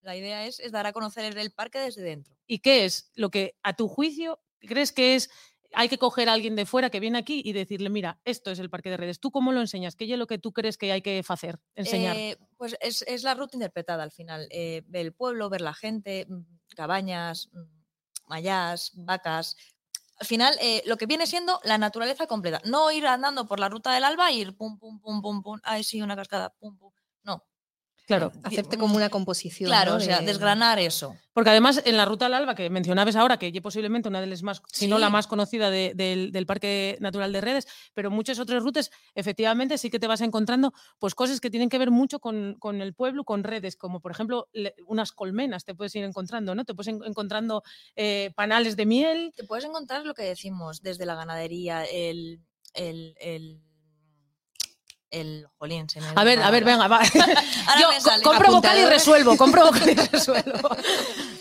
[0.00, 2.34] La idea es, es dar a conocer el parque desde dentro.
[2.46, 5.30] ¿Y qué es lo que, a tu juicio, crees que es,
[5.72, 8.58] hay que coger a alguien de fuera que viene aquí y decirle, mira, esto es
[8.58, 9.96] el parque de redes, ¿tú cómo lo enseñas?
[9.96, 12.16] ¿Qué es lo que tú crees que hay que hacer, enseñar?
[12.16, 14.48] Eh, pues es, la ruta interpretada al final.
[14.50, 16.40] eh, ver el pueblo, ver la gente, mm,
[16.74, 17.80] cabañas, mm,
[18.26, 19.56] mayas, vacas.
[20.18, 22.60] Al final, eh, lo que viene siendo la naturaleza completa.
[22.64, 25.60] No ir andando por la ruta del alba e ir pum, pum, pum, pum, pum.
[25.62, 26.92] Ay, sí, una cascada, pum, pum.
[28.18, 28.32] Claro.
[28.42, 29.68] Hacerte como una composición.
[29.68, 29.96] Claro, ¿no?
[29.98, 31.16] o sea, de- desgranar eso.
[31.32, 34.26] Porque además en la ruta al alba que mencionabas ahora, que es posiblemente una de
[34.26, 38.10] las más, si no la más conocida de- del, del Parque Natural de Redes, pero
[38.10, 41.90] muchas otras rutas, efectivamente sí que te vas encontrando pues cosas que tienen que ver
[41.92, 45.94] mucho con, con el pueblo, con redes, como por ejemplo le- unas colmenas te puedes
[45.94, 46.64] ir encontrando, ¿no?
[46.64, 47.62] Te puedes en- encontrando
[47.94, 49.32] eh, panales de miel.
[49.36, 52.40] Te puedes encontrar lo que decimos, desde la ganadería, el.
[52.74, 53.60] el, el
[55.10, 57.00] el jolín, se me A ver, a ver, venga, va.
[57.80, 57.88] Yo
[58.22, 60.70] compro vocal y resuelvo, compro vocal y resuelvo.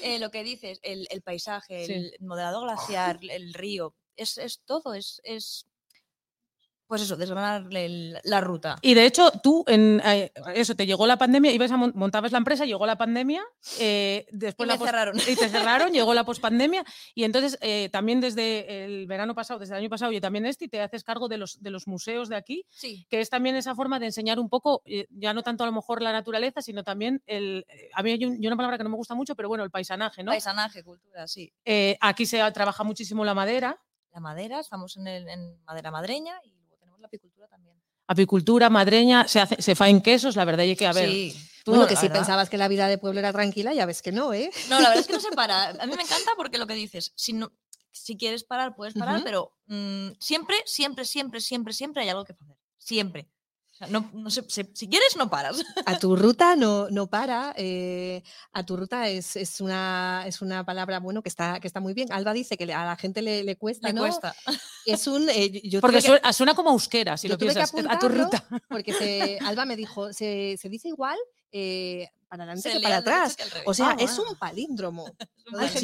[0.02, 1.94] Eh, lo que dices, el, el paisaje, Sí.
[1.94, 5.66] el modelado glaciar, el río, es, es todo, es, es
[6.90, 8.76] pues eso, desgranar el- la ruta.
[8.82, 12.32] Y de hecho, tú, en eh, eso, te llegó la pandemia, ibas a mon- montabas
[12.32, 13.44] la empresa, llegó la pandemia,
[13.80, 15.16] eh, después Y la me cerraron.
[15.20, 15.50] y te
[15.88, 19.90] cerraron, llegó la pospandemia, y entonces eh, también desde el verano pasado, desde el año
[19.90, 23.06] pasado y también este, te haces cargo de los, de los museos de aquí, Sí,
[23.08, 25.74] que es también esa forma de enseñar un poco, eh, ya no tanto a lo
[25.74, 27.66] mejor la naturaleza, sino también el.
[27.70, 29.70] eh, A mí hay un- una palabra que no me gusta mucho, pero bueno, el
[29.70, 30.32] paisanaje, ¿no?
[30.32, 31.54] paisanaje, cultura, sí.
[31.66, 33.80] Eh, aquí se trabaja muchísimo la madera,
[34.12, 37.76] La madera, estamos en, el- en madera madreña y luego tenemos la apicultura también.
[38.10, 41.10] Apicultura, madreña, se, hace, se faen quesos, la verdad, y que a ver.
[41.10, 41.36] sí.
[41.64, 44.02] tú Bueno, no- que si pensabas que la vida de pueblo era tranquila, ya ves
[44.02, 44.50] que no, ¿eh?
[44.68, 45.70] No, la verdad es que no se para.
[45.70, 47.52] A mí me encanta porque lo que dices, si, no,
[47.92, 52.34] si quieres parar, puedes parar, pero mm, siempre, siempre, siempre, siempre, siempre hay algo que
[52.34, 52.48] hacer.
[52.80, 53.30] Siempre.
[53.80, 55.64] Sea, no, no sé, si, si quieres, no paras.
[55.86, 57.54] A tu ruta no, no para.
[57.58, 58.22] eh,
[58.54, 61.94] a tu ruta es, es, una, es una palabra bueno que está, que está muy
[61.94, 62.12] bien.
[62.12, 64.02] Alba dice que a la gente le, le cuesta, ¿no?
[64.02, 64.36] cuesta.
[64.86, 65.30] Es un.
[65.30, 68.44] eh, yo- Porque que- suena, como euskera, si lo piensas, a tu ruta.
[68.70, 71.18] Porque se- Alba me dijo, se, se dice igual
[71.52, 73.36] eh, para adelante que para atrás.
[73.36, 73.44] que.
[73.66, 74.32] O sea, Ah, es bueno.
[74.32, 75.06] un palíndromo.
[75.64, 75.84] Es.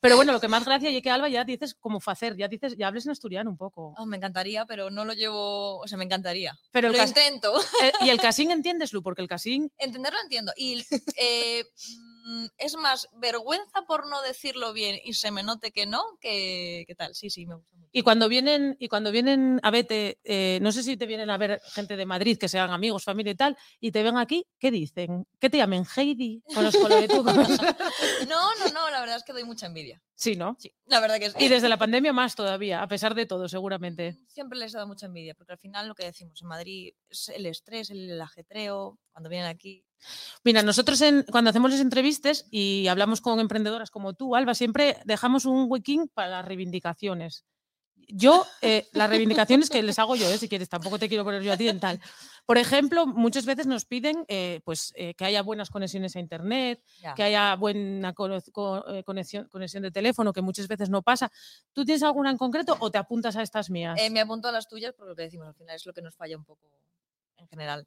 [0.00, 2.76] Pero bueno, lo que más gracia y que Alba ya dices como facer, ya dices,
[2.76, 3.94] ya hables en asturiano un poco.
[3.96, 6.56] Oh, me encantaría, pero no lo llevo, o sea, me encantaría.
[6.70, 7.52] Pero el lo intento.
[7.82, 10.52] eh, y el casín entiendeslo, porque el casín, Entenderlo entiendo.
[10.56, 10.84] Y
[11.18, 12.05] eh, mm,
[12.58, 16.94] es más vergüenza por no decirlo bien y se me note que no, que, que
[16.94, 17.14] tal.
[17.14, 17.90] Sí, sí, me gusta mucho.
[17.92, 21.38] y cuando vienen, y cuando vienen a verte, eh, no sé si te vienen a
[21.38, 24.70] ver gente de Madrid, que sean amigos, familia y tal, y te ven aquí, ¿qué
[24.70, 25.26] dicen?
[25.38, 25.84] ¿Qué te llamen?
[25.96, 27.34] Heidi, con los coloretucos.
[28.28, 30.02] No, no, no, la verdad es que doy mucha envidia.
[30.14, 30.56] sí, ¿no?
[30.58, 31.36] Sí, la verdad que sí.
[31.38, 34.18] Y desde la pandemia más todavía, a pesar de todo, seguramente.
[34.26, 37.28] Siempre les he dado mucha envidia, porque al final lo que decimos en Madrid es
[37.28, 39.84] el estrés, el ajetreo, cuando vienen aquí.
[40.44, 44.98] Mira, nosotros en- cuando hacemos las entrevistas y hablamos con emprendedoras como tú, Alba, siempre
[45.04, 47.44] dejamos un huequín para las reivindicaciones.
[48.08, 51.42] Yo, eh, las reivindicaciones que les hago yo, eh, si quieres, tampoco te quiero poner
[51.42, 52.00] yo a ti en tal.
[52.44, 56.80] Por ejemplo, muchas veces nos piden eh, pues, eh, que haya buenas conexiones a Internet,
[57.00, 57.14] Ya.
[57.14, 61.32] que haya buena eh, conexión, conexión de teléfono, que muchas veces no pasa.
[61.72, 63.98] ¿Tú tienes alguna en concreto o te apuntas a estas mías?
[64.00, 66.02] Eh, me apunto a las tuyas porque lo que decimos al final es lo que
[66.02, 66.70] nos falla un poco
[67.38, 67.86] en general.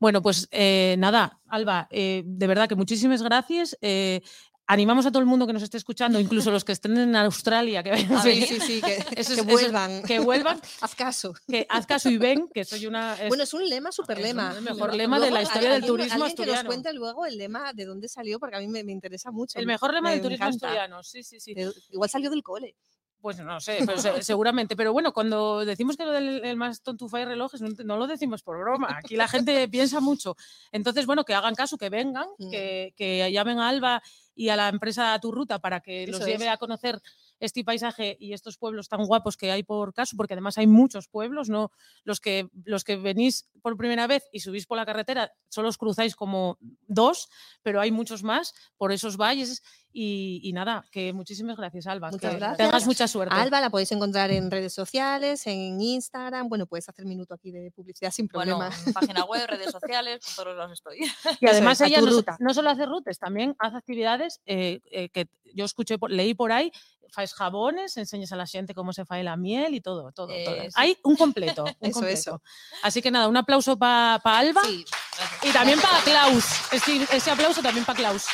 [0.00, 3.76] Bueno, pues eh, nada, Alba, eh, de verdad que muchísimas gracias.
[3.82, 4.22] eh,
[4.68, 7.84] animamos a todo el mundo que nos esté escuchando, incluso los que estén en Australia,
[7.84, 10.02] que, a Sí, sí, sí, que, Eso que es- eso es- vuelvan.
[10.02, 11.34] que vuelvan, Haz caso.
[11.46, 13.14] que haz caso y ven, que soy una...
[13.14, 14.54] es- Bueno, es un lema, super lema.
[14.56, 16.66] el mejor lema de la historia del turismo alguien que nos asturiano.
[16.68, 19.58] cuente luego el lema de dónde salió, porque a mí me, me interesa mucho.
[19.60, 21.54] el mejor lema me del turismo asturiano, sí, sí, sí.
[21.90, 22.74] Igual salió del cole.
[23.26, 24.76] Pues no sé, pero se- seguramente.
[24.76, 28.06] Pero bueno, cuando decimos que lo del el más tontufa y relojes, no, no lo
[28.06, 28.98] decimos por broma.
[29.02, 30.36] Aquí la gente piensa mucho.
[30.70, 32.50] Entonces, bueno, que hagan caso, que vengan, Mm.
[32.52, 34.00] que, que llamen a Alba
[34.36, 36.50] y a la empresa a tu ruta para que los lleve es.
[36.52, 37.00] a conocer
[37.40, 41.08] este paisaje y estos pueblos tan guapos que hay por caso, porque además hay muchos
[41.08, 41.70] pueblos, ¿no?
[42.04, 45.78] Los que, los que venís por primera vez y subís por la carretera, solo os
[45.78, 47.28] cruzáis como dos,
[47.62, 49.62] pero hay muchos más por esos valles.
[49.98, 52.10] Y, y nada, que muchísimas gracias, Alba.
[52.10, 52.58] Muchas que gracias.
[52.58, 53.34] Tengas mucha suerte.
[53.34, 56.50] Alba la podéis encontrar en redes sociales, en Instagram.
[56.50, 58.76] Bueno, puedes hacer minuto aquí de publicidad sin Bueno, problema.
[58.86, 60.98] en página web, redes sociales, por todos lados estoy.
[61.40, 65.28] Y además es, ella no, no solo hace rutes, también hace actividades eh, eh, que
[65.54, 66.70] yo escuché, leí por ahí,
[67.10, 70.26] faes jabones, enseñas a la gente cómo se fae la miel y todo, todo.
[70.28, 70.34] todo.
[70.34, 70.74] Eh, sí.
[70.76, 72.06] Hay un completo, un Eso, completo.
[72.08, 72.42] eso.
[72.82, 74.84] Así que nada, un aplauso para Alba Sí,
[75.16, 75.44] gracias.
[75.44, 76.44] y también para Klaus.
[77.12, 78.24] Ese aplauso también para Klaus.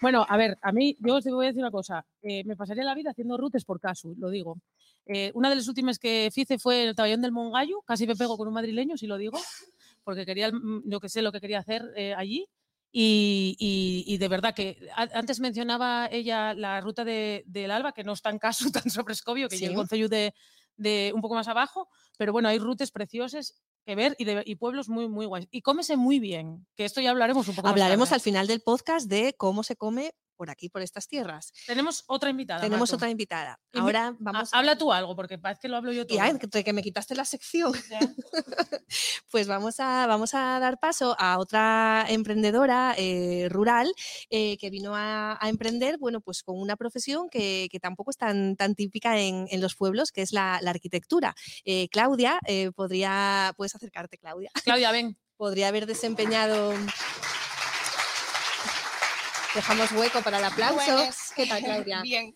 [0.00, 2.04] Bueno, a ver, a mí, yo os voy a decir una cosa.
[2.22, 4.58] eh, me pasaría la vida haciendo rutes por caso, lo digo.
[5.06, 8.36] Eh, una de las últimas que hice fue el Taballón del Mongallo, casi me pego
[8.36, 9.38] con un madrileño, si lo digo,
[10.04, 12.46] porque quería, mm, yo que sé lo que quería hacer eh, allí.
[12.90, 18.04] Y, y- y de verdad que antes mencionaba ella la ruta de, del Alba, que
[18.04, 19.66] no es tan caso, tan sobre Escobio, que Sí.
[19.66, 20.34] el Concello de,
[20.76, 24.54] de un poco más abajo, pero bueno, hay rutas preciosas que ver y, de- y
[24.56, 25.48] pueblos muy, muy guays.
[25.50, 28.16] Y cómese muy bien, que esto ya hablaremos un poco más Hablaremos tarde.
[28.16, 31.52] al final del podcast de cómo se come por aquí, por estas tierras.
[31.66, 32.60] Tenemos otra invitada.
[32.62, 32.96] Tenemos Marco.
[32.96, 33.60] otra invitada.
[33.74, 34.54] Invi- Ahora vamos.
[34.54, 36.16] Habla tú algo, porque parece que lo hablo yo todo.
[36.16, 37.72] Ya, que, que me quitaste la sección.
[39.30, 43.92] Pues vamos a, vamos a dar paso a otra emprendedora eh, rural
[44.30, 48.16] eh, que vino a, a emprender, bueno, pues con una profesión que, que tampoco es
[48.16, 51.34] tan, tan típica en, en los pueblos, que es la, la arquitectura.
[51.64, 52.38] Eh, Claudia,
[52.74, 55.18] podría, puedes acercarte, Claudia, Claudia, ven.
[55.36, 56.72] podría haber desempeñado.
[59.58, 60.76] Dejamos hueco para el aplauso.
[60.94, 61.32] Buenas.
[61.34, 62.00] ¿Qué tal, Claudia?
[62.04, 62.32] Bien.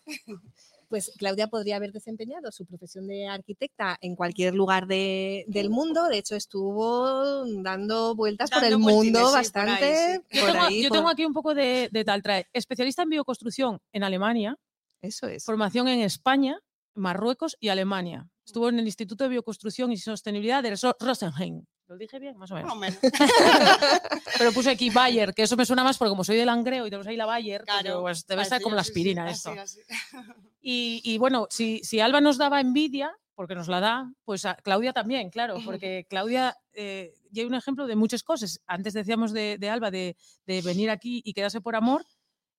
[0.89, 6.09] Pues Claudia podría haber desempeñado su profesión de arquitecta en cualquier lugar de- del mundo.
[6.09, 10.21] De hecho, estuvo dando vueltas por el mundo sí, por ahí, bastante.
[10.33, 12.45] Yo, por tengo, ahí, yo por- tengo aquí un poco de, de tal trae.
[12.51, 14.57] Especialista en bioconstrucción en Alemania,
[15.01, 15.45] Eso es.
[15.45, 16.59] formación en España,
[16.93, 18.27] Marruecos y Alemania.
[18.45, 21.63] Estuvo en el Instituto de Bioconstrucción y Sostenibilidad de Ro- Rosenheim.
[21.87, 22.37] ¿Lo dije bien?
[22.37, 22.75] Más o menos.
[22.75, 22.99] Más o menos.
[24.37, 26.89] Pero puse aquí Bayer, que eso me suena más porque como soy de Langreo y
[26.89, 28.01] tenemos ahí la Bayer, pues, Claro.
[28.01, 29.51] pues debe estar como la sí, aspirina esto.
[29.51, 29.79] así.
[30.65, 34.55] Y, y bueno, si, si Alba nos daba envidia, porque nos la da, pues a
[34.55, 38.61] Claudia también, claro, porque Claudia eh, lleva un ejemplo de muchas cosas.
[38.65, 40.15] Antes decíamos de, de Alba de,
[40.45, 42.05] de venir aquí y quedarse por amor,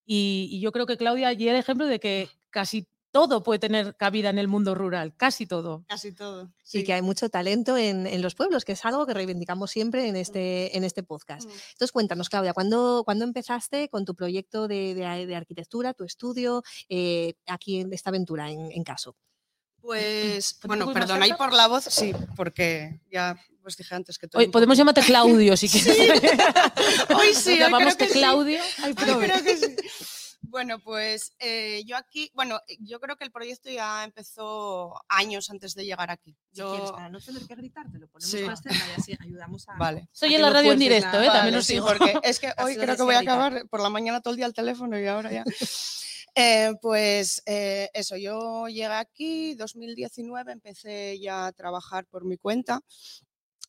[0.04, 3.96] y, y yo creo que Claudia lleva el ejemplo de que casi todo puede tener
[3.96, 5.84] cabida en el mundo rural, casi todo.
[5.86, 6.50] Casi todo.
[6.64, 6.84] Y sí.
[6.84, 10.16] que hay mucho talento en, en los pueblos, que es algo que reivindicamos siempre en
[10.16, 11.46] este, en este podcast.
[11.46, 11.52] Mm.
[11.74, 16.64] Entonces, cuéntanos, Claudia, ¿cuándo, cuándo empezaste con tu proyecto de, de- de arquitectura, tu estudio,
[16.88, 19.14] eh, aquí en esta aventura, en, en caso?
[19.80, 24.26] Pues, ¿Te bueno, perdón, ahí por la voz, sí, porque ya os dije antes que
[24.26, 24.50] todo.
[24.50, 26.20] Podemos llamarte Claudio si quieres.
[27.16, 28.18] Hoy sí, hoy Llamamos creo que sí.
[28.18, 28.60] Claudio.
[28.78, 29.26] Ay, Ay, prove.
[29.26, 29.76] creo que sí.
[30.54, 35.74] Bueno, pues eh, yo aquí, bueno, yo creo que el proyecto ya empezó años antes
[35.74, 36.36] de llegar aquí.
[36.52, 38.44] Yo, no tener que gritarte, lo ponemos Sí.
[38.44, 39.76] más cerca y así ayudamos a...
[39.76, 40.08] vale.
[40.12, 41.26] Soy en la radio en directo, ¿eh?
[41.26, 41.88] También os sí, digo.
[41.88, 44.46] porque es que hoy creo que voy a acabar por la mañana todo el día
[44.46, 45.44] al teléfono y ahora ya.
[46.36, 52.80] Eh, pues eh, eso, yo llegué aquí, 2019, empecé ya a trabajar por mi cuenta.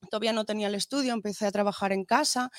[0.10, 2.52] Todavía no tenía el estudio, empecé a trabajar en casa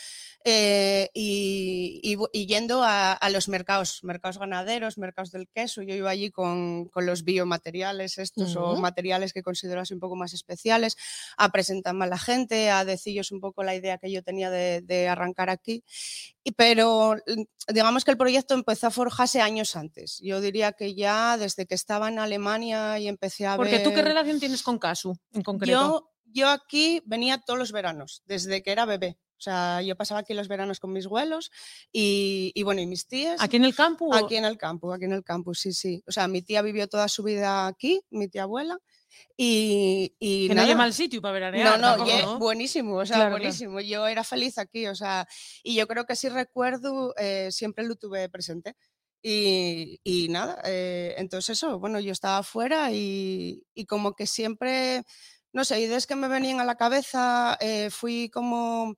[0.44, 5.82] eh, y, y yendo a, a los mercados, mercados ganaderos, mercados del queso.
[5.82, 8.80] Yo iba allí con, con los biomateriales estos o Ujú.
[8.80, 10.96] materiales que considero así un poco más especiales,
[11.36, 14.82] a presentarme a la gente, a decirles un poco la idea que yo tenía de,
[14.82, 15.84] de arrancar aquí.
[16.44, 20.20] Y, pero mm, digamos que el proyecto empezó a forjarse años antes.
[20.22, 23.82] Yo diría que ya desde que estaba en Alemania y empecé a Porque ver...
[23.82, 25.72] tú qué relación tienes con Casu en concreto.
[25.72, 29.18] Yo, yo aquí venía todos los veranos, desde que era bebé.
[29.38, 31.50] O sea, yo pasaba aquí los veranos con mis abuelos
[31.92, 33.36] y, y bueno, y mis tías.
[33.42, 34.14] ¿Aquí en el campo?
[34.14, 36.02] Aquí en el campo, aquí en el campus, sí, sí.
[36.06, 38.78] O sea, mi tía vivió toda su vida aquí, mi tía abuela.
[39.36, 40.66] Y, y que no nada.
[40.68, 41.78] haya mal sitio para veranear.
[41.80, 42.38] No, no, tampoco, ¿no?
[42.38, 43.42] buenísimo, o sea, Claro, claro.
[43.42, 43.80] buenísimo.
[43.80, 45.26] Yo era feliz aquí, o sea,
[45.62, 48.74] y yo creo que sí recuerdo, eh, siempre lo tuve presente.
[49.22, 55.02] Y, y nada, eh, entonces eso, bueno, yo estaba afuera y, y como que siempre,
[55.52, 58.96] no sé, ideas que me venían a la cabeza, eh, fui como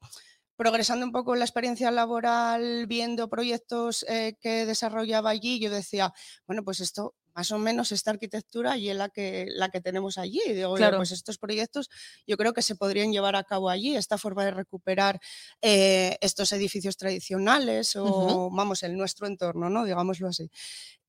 [0.56, 6.12] progresando un poco en la experiencia laboral, viendo proyectos eh, que desarrollaba allí, yo decía,
[6.48, 10.18] bueno, pues esto más o menos esta arquitectura y es la que, la que tenemos
[10.18, 10.40] allí.
[10.46, 10.96] Y digo, "Oye, Claro.
[10.96, 11.88] pues estos proyectos
[12.26, 15.20] yo creo que se podrían llevar a cabo allí, esta forma de recuperar
[15.62, 19.84] eh, estos edificios tradicionales o, vamos, el nuestro entorno, ¿no?
[19.84, 20.50] Digámoslo así.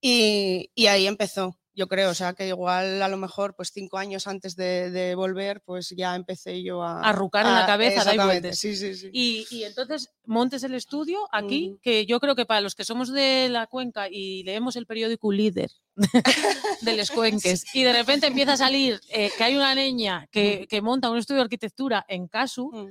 [0.02, 1.58] Y, y ahí empezó.
[1.80, 5.16] Yo creo, o sea que igual a lo mejor pues cinco años antes de, de
[5.16, 7.00] volver pues ya empecé yo a...
[7.02, 8.54] A rucar en la cabeza, da.
[8.54, 9.10] Sí, sí, sí.
[9.14, 13.14] Y, y entonces montes el estudio aquí, que yo creo que para los que somos
[13.14, 15.72] de la cuenca y leemos el periódico Líder
[16.82, 20.68] de los cuenques, y de repente empieza a salir eh, que hay una niña que,
[20.70, 22.90] que monta un estudio de arquitectura en Casu, Mm.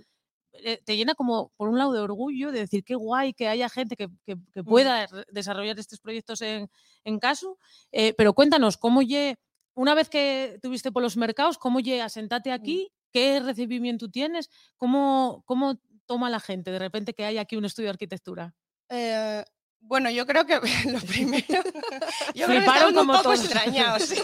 [0.63, 3.69] Eh, te llena como, por un lado, de orgullo de decir qué guay que haya
[3.69, 6.71] gente que, que- que pueda re- desarrollar estos proyectos en,
[7.05, 7.59] en Casu.
[7.93, 9.37] Eh, pero cuéntanos, ¿cómo lle,
[9.75, 12.91] una vez que tuviste por los mercados, cómo lle asentate aquí?
[13.13, 14.51] ¿Qué recibimiento tienes?
[14.77, 18.55] ¿Cómo, ¿Cómo toma la gente de repente que hay aquí un estudio de arquitectura?
[18.91, 19.45] Eh,
[19.81, 20.55] bueno, yo creo que
[20.93, 21.45] lo primero.
[22.35, 23.41] yo creo que como un poco todos.
[23.45, 24.13] extrañados.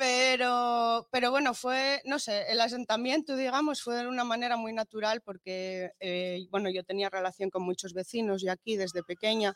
[0.00, 5.20] Pero, pero bueno, fue, no sé, el asentamiento, digamos, fue de una manera muy natural
[5.20, 9.54] porque, eh, bueno, yo tenía relación con muchos vecinos y aquí desde pequeña.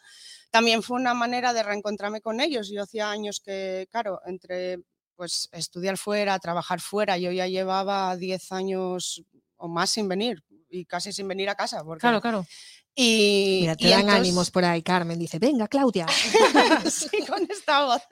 [0.50, 2.68] También fue una manera de reencontrarme con ellos.
[2.70, 4.80] Yo hacía años que, claro, entre
[5.16, 9.22] pues estudiar fuera, trabajar fuera, yo ya llevaba 10 años
[9.56, 11.82] o más sin venir y casi sin venir a casa.
[11.98, 12.44] Claro, claro.
[12.96, 15.18] Y, Mira, te y dan entonces- ánimos por ahí, Carmen.
[15.18, 16.06] Dice, venga, Claudia.
[16.90, 18.02] sí, con esta voz.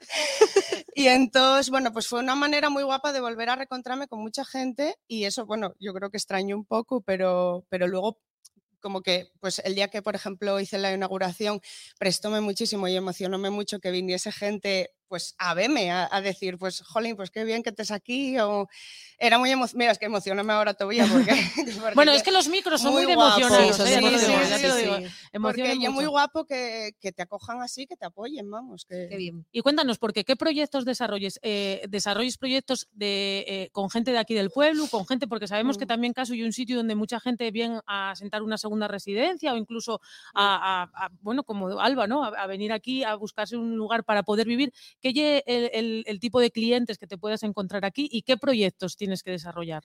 [0.93, 4.43] Y entonces, bueno, pues fue una manera muy guapa de volver a reencontrarme con mucha
[4.43, 8.19] gente y eso, bueno, yo creo que extraño un poco, pero, pero luego
[8.81, 11.61] como que, pues el día que, por ejemplo, hice la inauguración,
[11.97, 16.81] prestóme muchísimo y emocionóme mucho que viniese gente, pues, a verme, a, a decir, pues,
[16.81, 18.67] jolín, pues qué bien que estés aquí, o
[19.19, 21.31] era muy emocionante, mira, es que emocionóme ahora todavía, porque...
[21.81, 23.75] porque Bueno, es que los micros son muy, muy guapos, emocionados.
[23.77, 24.01] sí, ¿eh?
[24.01, 25.05] Lo sí, sí, ya te lo sí,
[25.39, 28.85] Porque ya muy guapo que, que te acojan así, que te apoyen, vamos.
[28.85, 29.07] Que...
[29.07, 29.45] Qué bien.
[29.51, 31.39] Y cuéntanos, porque ¿qué proyectos desarrolles?
[31.43, 35.77] Eh, ¿Desarrolles proyectos de, eh, con gente de aquí del pueblo, con gente, porque sabemos
[35.77, 35.87] que Mm.
[35.89, 39.57] también Caso y un sitio donde mucha gente viene a sentar una segunda residencia o
[39.57, 40.01] incluso
[40.33, 42.23] a, a- a- bueno, como Alba, ¿no?
[42.23, 44.73] A, a venir aquí a buscarse un lugar para poder vivir.
[45.03, 45.13] ¿Qué
[45.45, 49.21] el, el- el tipo de clientes que te puedas encontrar aquí y qué proyectos tienes
[49.23, 49.83] que desarrollar?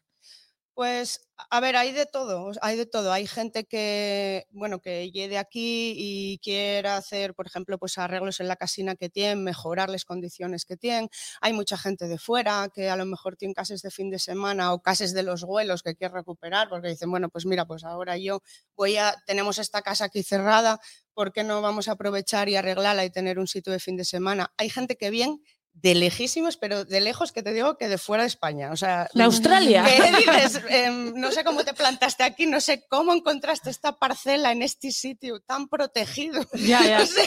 [0.78, 3.10] Pues, a ver, hay de todo, hay de todo.
[3.12, 8.46] Hay gente que, bueno, que llegue aquí y quiera hacer, por ejemplo, pues arreglos en
[8.46, 11.08] la casina que tienen, mejorar las condiciones que tienen.
[11.40, 14.72] Hay mucha gente de fuera que a lo mejor tienen casas de fin de semana
[14.72, 18.16] o casas de los vuelos que quiere recuperar porque dicen, bueno, pues mira, pues ahora
[18.16, 18.40] yo
[18.76, 20.78] voy a, tenemos esta casa aquí cerrada,
[21.12, 24.04] ¿por qué no vamos a aprovechar y arreglarla y tener un sitio de fin de
[24.04, 24.52] semana?
[24.56, 25.40] Hay gente que viene
[25.80, 28.70] de lejísimos, pero de lejos que te digo que de fuera de España.
[28.72, 29.84] O sea, ¿De Australia?
[29.84, 30.60] ¿Qué dices?
[30.70, 34.90] Em, no sé cómo te plantaste aquí, no sé cómo encontraste esta parcela en este
[34.90, 36.42] sitio tan protegido.
[36.54, 36.98] Ya, ya.
[37.02, 37.24] O sea,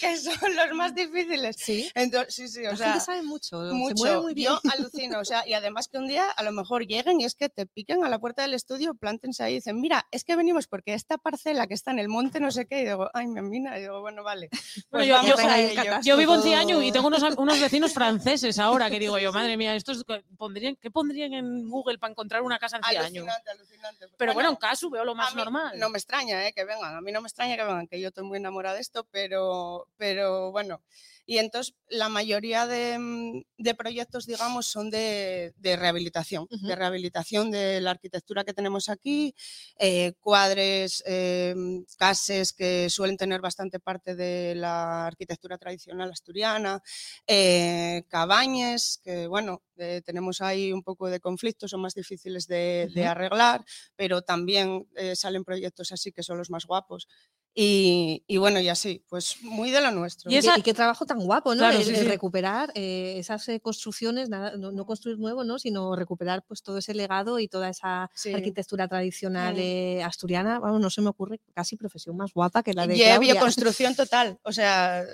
[0.00, 1.56] que son los más difíciles.
[1.58, 1.90] Sí.
[1.94, 3.68] Entonces, sí, sí, o La sea, gente sabe mucho.
[3.68, 3.94] Se mucho.
[3.96, 4.52] mueve muy bien.
[4.52, 7.34] Yo alucino, o sea, y además que un día a lo mejor lleguen y es
[7.34, 10.36] que te piquen a la puerta del estudio, plántense ahí y dicen, mira, es que
[10.36, 13.26] venimos porque esta parcela que está en el monte no sé qué, y digo, ay,
[13.26, 14.48] mi mina, y digo, bueno, vale.
[14.52, 15.74] Bueno, pues yo- vamos yo- a ahí ello".
[15.74, 16.08] catástrofe.
[16.08, 19.56] Yo vivo en Ciaño y tengo unos, unos vecinos franceses ahora que digo yo, madre
[19.56, 20.04] mía, estos
[20.36, 23.22] pondrían, ¿qué pondrían en Google para encontrar una casa en Ciaño?
[23.22, 24.06] Alucinante, alucinante.
[24.16, 25.78] Pero bueno, en caso veo lo más normal.
[25.78, 28.08] No me extraña eh, que vengan, a mí no me extraña que vengan, que yo
[28.08, 30.80] estoy muy enamorada de esto, pero, pero bueno.
[31.24, 37.50] Y entonces la mayoría de, mm, de proyectos, digamos, son de, de rehabilitación, de rehabilitación
[37.50, 39.34] de la arquitectura que tenemos aquí,
[39.78, 41.54] eh, cuadres, eh,
[41.98, 46.82] cases que suelen tener bastante parte de la arquitectura tradicional asturiana,
[47.26, 52.88] eh, cabañas, que bueno, eh, tenemos ahí un poco de conflicto, son más difíciles de,
[53.06, 53.64] arreglar,
[53.96, 57.08] pero también eh, salen proyectos así que son los más guapos.
[57.54, 60.30] Y, y bueno, y así, pues muy de lo nuestro.
[60.30, 61.58] Y esa- qué, y qué trabajo tan guapo, ¿no?
[61.60, 62.04] Claro, el, sí, el sí.
[62.04, 65.58] recuperar eh, esas eh, construcciones, nada, no, no construir nuevo, ¿no?
[65.58, 68.32] Sino recuperar pues todo ese legado y toda esa Sí.
[68.32, 70.60] arquitectura tradicional eh, asturiana.
[70.60, 74.38] Vamos, no se me ocurre casi profesión más guapa que la de Y bioconstrucción total,
[74.42, 75.04] o sea...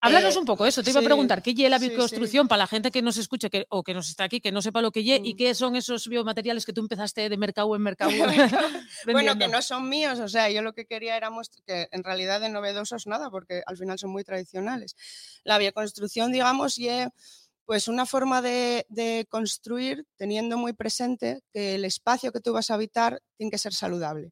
[0.00, 1.90] Háblanos eh, un poco eso, te iba a preguntar, ¿qué lleva la sí, sí.
[1.90, 4.62] bioconstrucción para la gente que nos escuche que, o que nos está aquí, que no
[4.62, 5.36] sepa lo que lle y Mm.
[5.36, 8.10] qué son esos biomateriales que tú empezaste de mercado en mercado?
[9.04, 12.04] Bueno, que no son míos, o sea, yo lo que quería era mostrar que en
[12.04, 14.94] realidad de novedosos nada, porque al final son muy tradicionales.
[15.44, 16.88] La bioconstrucción, digamos, y
[17.64, 22.70] pues una forma de, de construir teniendo muy presente que el espacio que tú vas
[22.70, 24.30] a habitar tiene que ser saludable.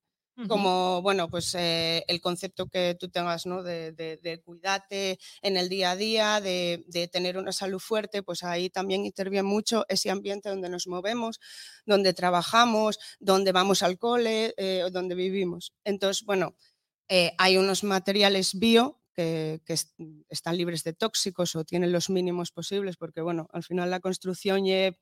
[0.49, 3.62] Como, bueno, pues eh, el concepto que tú tengas, ¿no?
[3.62, 8.68] De, de, cuidarte en el día a día, de, tener una salud fuerte, pues ahí
[8.68, 11.40] también interviene mucho ese ambiente donde nos movemos,
[11.87, 15.72] donde trabajamos, donde vamos al cole, eh, donde vivimos.
[15.85, 16.55] Entonces, bueno,
[17.09, 19.94] eh, hay unos materiales bio que, que est-
[20.29, 24.66] están libres de tóxicos o tienen los mínimos posibles, porque bueno, al final la construcción
[24.66, 24.94] es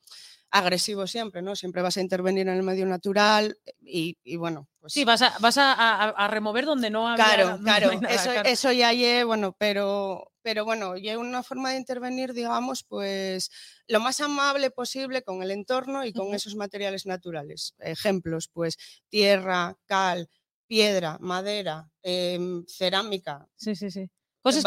[0.50, 1.56] agresivo siempre, ¿no?
[1.56, 5.38] Siempre vas a intervenir en el medio natural y, y bueno, pues Sí, vas a,
[5.40, 8.48] vas a, a- a remover donde no había Claro, no claro, nada, eso, claro.
[8.48, 13.50] eso ya es, bueno, pero, pero bueno, y hay una forma de intervenir, digamos, pues
[13.86, 17.74] lo más amable posible con el entorno y con esos materiales naturales.
[17.78, 18.76] Ejemplos, pues
[19.08, 20.28] tierra, cal,
[20.66, 23.48] piedra, madera, em, cerámica.
[23.56, 24.10] Sí, sí, sí.
[24.42, 24.62] Cosas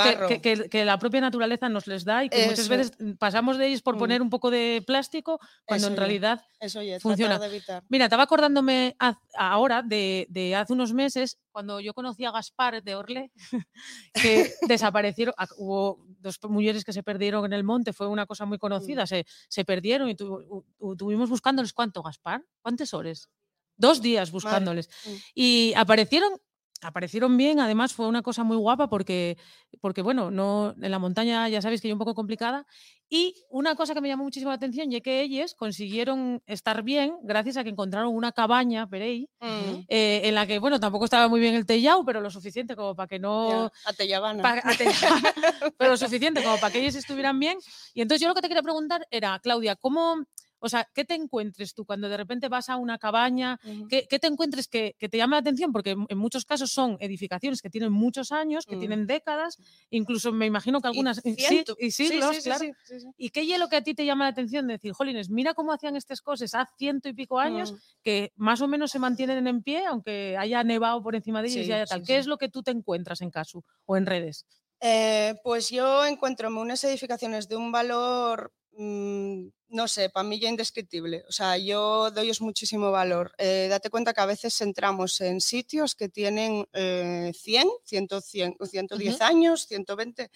[0.71, 3.93] que, la propia naturaleza nos les da y que muchas veces pasamos de ellos por
[3.93, 3.99] Mm.
[3.99, 5.37] poner un poco de plástico
[5.67, 5.99] cuando Eso en ya.
[5.99, 7.37] realidad Eso ya, Funciona.
[7.37, 7.83] de evitar.
[7.87, 12.81] Mira, estaba acordándome haz- ahora de, de hace unos meses, cuando yo conocí a Gaspar
[12.81, 13.31] de Orlé,
[14.13, 18.57] que desaparecieron, hubo dos mujeres que se perdieron en el monte, fue una cosa muy
[18.57, 22.43] conocida, se, se perdieron y tu- u- tuvimos buscándoles, ¿cuánto, Gaspar?
[22.63, 23.29] ¿Cuántas horas?
[23.77, 24.89] Dos días buscándoles.
[25.05, 25.09] Mm.
[25.35, 26.33] Y aparecieron,
[26.81, 29.37] aparecieron bien, además fue una cosa muy guapa porque,
[29.81, 32.65] porque bueno, no, en la montaña ya sabéis que es un poco complicada.
[33.09, 37.15] Y una cosa que me llamó muchísimo la atención, y que ellos consiguieron estar bien
[37.23, 41.27] gracias a que encontraron una cabaña, veréis, Mm, eh, en la que, bueno, tampoco estaba
[41.29, 43.67] muy bien el tellado, pero lo suficiente como para que no...
[43.67, 44.43] ya, Atellabana.
[44.43, 44.87] pa- ate-
[45.77, 47.57] pero lo suficiente como para que ellos estuvieran bien.
[47.93, 50.17] Y entonces yo lo que te quería preguntar era, Claudia, ¿cómo,
[50.59, 53.59] o sea, qué te encuentres tú cuando de repente vas a una cabaña?
[53.87, 55.71] ¿Qué, qué te encuentres que, que te llame la atención?
[55.71, 58.79] Porque en- muchos casos son edificaciones que tienen muchos años, que Mm.
[58.79, 59.57] tienen décadas,
[59.89, 62.65] incluso me imagino que Y algunas y sí, sí, siglos, sí, claro.
[62.83, 63.07] sí, sí.
[63.17, 65.53] ¿Y qué es lo que a ti te llama la atención de decir, jolines, mira
[65.53, 67.77] cómo hacían estas cosas hace ciento y pico años, Mm.
[68.03, 71.67] que más o menos se mantienen en pie, aunque haya nevado por encima de ellos
[71.67, 72.03] y haya tal?
[72.05, 74.45] ¿Qué es lo que tú te encuentras en caso o en redes?
[74.79, 80.49] Eh, pues yo encuentro unas edificaciones de un valor, mm, no sé, para mí ya
[80.49, 81.23] indescriptible.
[81.27, 83.33] O sea, yo doy muchísimo valor.
[83.37, 88.55] Eh, date cuenta que a veces entramos en sitios que tienen eh, 100, 100, 100
[88.59, 90.31] o 110 años, 120,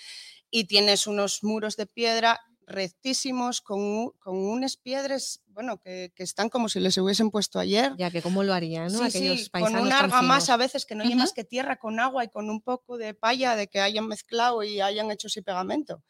[0.50, 6.50] y tienes unos muros de piedra rectísimos con, con unas piedras, bueno, que, que están
[6.50, 7.94] como si les hubiesen puesto ayer.
[7.98, 9.00] Ya que cómo lo harían, ¿no?
[9.00, 10.50] Sí, Aquellos sí, con paisanos una argamasa finos.
[10.50, 13.14] a veces que no hay más que tierra con agua y con un poco de
[13.14, 16.04] palla de que hayan mezclado y hayan hecho ese pegamento.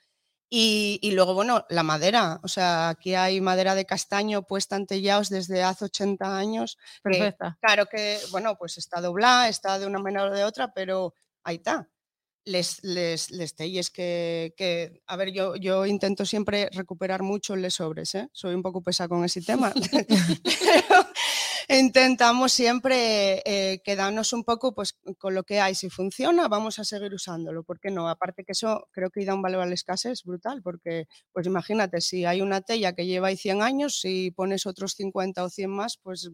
[0.54, 2.42] Y, y luego, bueno, la madera.
[2.44, 6.78] O sea, aquí hay madera de castaño puesta en tellados desde hace 80 años.
[7.06, 7.58] que, Perfecta.
[7.62, 11.56] claro que, bueno, pues está doblada, está de una manera o de otra, pero ahí
[11.56, 11.88] está.
[12.44, 17.76] Les, les, les telles que, que, a ver, yo, yo intento siempre recuperar mucho les
[17.76, 18.28] sobres, ¿eh?
[18.34, 21.08] soy un poco pesa con ese tema, pero
[21.80, 25.76] intentamos siempre eh, quedarnos un poco pues, con lo que hay.
[25.76, 28.10] Si funciona, vamos a seguir usándolo, ¿por qué no?
[28.10, 32.02] Aparte que eso creo que da un valor a la escasez brutal, porque pues imagínate,
[32.02, 35.70] si hay una tella que lleva ahí 100 años, si pones otros 50 o 100
[35.72, 36.30] más, pues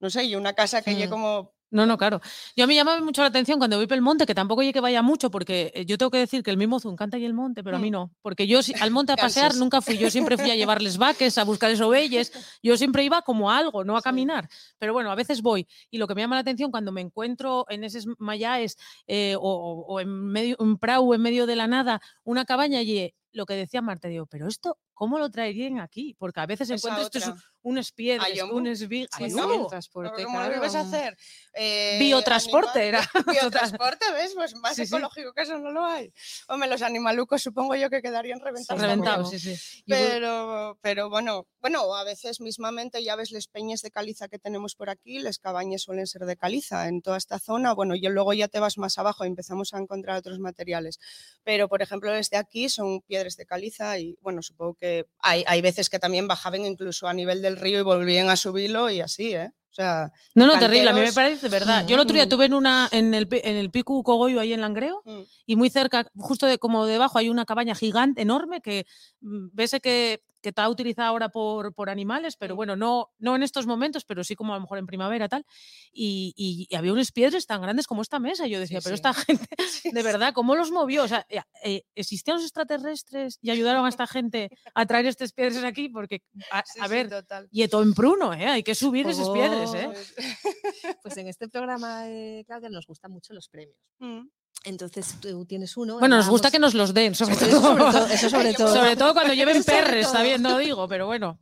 [0.00, 1.10] no sé, y una casa que lleve Mm.
[1.10, 2.20] como No, no, claro.
[2.54, 4.72] Yo a mí llama mucho la atención cuando voy por el monte, que tampoco oye
[4.72, 7.34] que vaya mucho, porque eh, yo tengo que decir que el mismo encanta y el
[7.34, 7.92] monte, pero a mí Mm.
[7.92, 8.10] no.
[8.22, 9.16] Porque yo al monte a
[9.50, 9.98] pasear nunca fui.
[9.98, 12.32] Yo siempre fui a llevarles vaques, a buscarles ovelles.
[12.62, 14.48] Yo siempre iba como a algo, no a caminar.
[14.78, 15.66] Pero bueno, a veces voy.
[15.90, 20.00] Y lo que me llama la atención cuando me encuentro en esos mayaes eh, o,
[20.00, 23.54] en medio, un prau, en medio de la nada, una cabaña y eh, lo que
[23.54, 26.14] decía Marta, digo, pero esto, ¿cómo lo traerían aquí?
[26.18, 27.34] Porque a veces esa encuentro estos
[27.66, 29.10] unas piedras, unas vigas.
[29.18, 30.88] Sí, Ay, no, transporte, ¿Cómo lo ibas a claro.
[30.88, 31.16] hacer?
[31.52, 33.00] Eh, Biotransporte era.
[33.26, 34.34] Biotransporte, ¿ves?
[34.34, 34.94] Pues más Sí, sí.
[34.94, 36.12] ecológico que eso no lo hay.
[36.46, 38.80] Hombre, los animalucos supongo yo que quedarían reventados.
[38.80, 39.82] Reventados, sí, sí.
[39.88, 44.76] Pero, pero bueno, bueno, a veces mismamente ya ves las peñas de caliza que tenemos
[44.76, 47.74] por aquí, las cabañas suelen ser de caliza en toda esta zona.
[47.74, 51.00] Bueno, y luego ya te vas más abajo y empezamos a encontrar otros materiales.
[51.42, 55.60] Pero, por ejemplo, desde aquí son piedras de caliza y, bueno, supongo que hay, hay
[55.62, 59.34] veces que también bajaban incluso a nivel del río y volvían a subirlo y así,
[59.34, 59.50] ¿eh?
[59.70, 60.88] O sea, No, no, terrible.
[60.88, 61.14] A mí me canteros.
[61.14, 61.86] parece verdad.
[61.86, 62.28] Yo el otro día Mm.
[62.30, 65.68] tuve en una en el en el Picu Cogollo ahí en Langreo mm, y muy
[65.68, 68.86] cerca, justo de, como debajo hay una cabaña gigante enorme que
[69.20, 73.42] mm, ves que que está utilizada ahora por, por animales, pero bueno, no, no en
[73.42, 75.44] estos momentos, pero sí como a lo mejor en primavera tal.
[75.92, 78.46] Y, y- y había unas piedras tan grandes como esta mesa.
[78.46, 79.00] Yo decía, Sí, pero sí.
[79.00, 79.48] esta gente,
[79.92, 81.02] de verdad, ¿cómo los movió?
[81.02, 85.32] O sea, eh, eh, ¿existían los extraterrestres y ayudaron a esta gente a traer estas
[85.32, 85.88] piedras aquí?
[85.88, 86.22] Porque,
[86.52, 87.10] a, sí, a sí, ver,
[87.50, 88.46] y esto en Pruno, ¿eh?
[88.46, 89.88] Hay que subir esas piedras, ¿eh?
[89.92, 90.14] Pues,
[91.02, 93.76] Pues en este programa, eh, Claudia, nos gustan mucho los premios.
[93.98, 94.28] mm.
[94.64, 95.98] Entonces tú tienes uno.
[95.98, 97.76] Bueno, nos gusta que nos los den, sobre Eso sobre todo.
[97.92, 98.06] todo.
[98.06, 98.74] Eso sobre todo.
[98.74, 101.38] Sobre todo cuando lleven perres, está bien, no digo, pero bueno.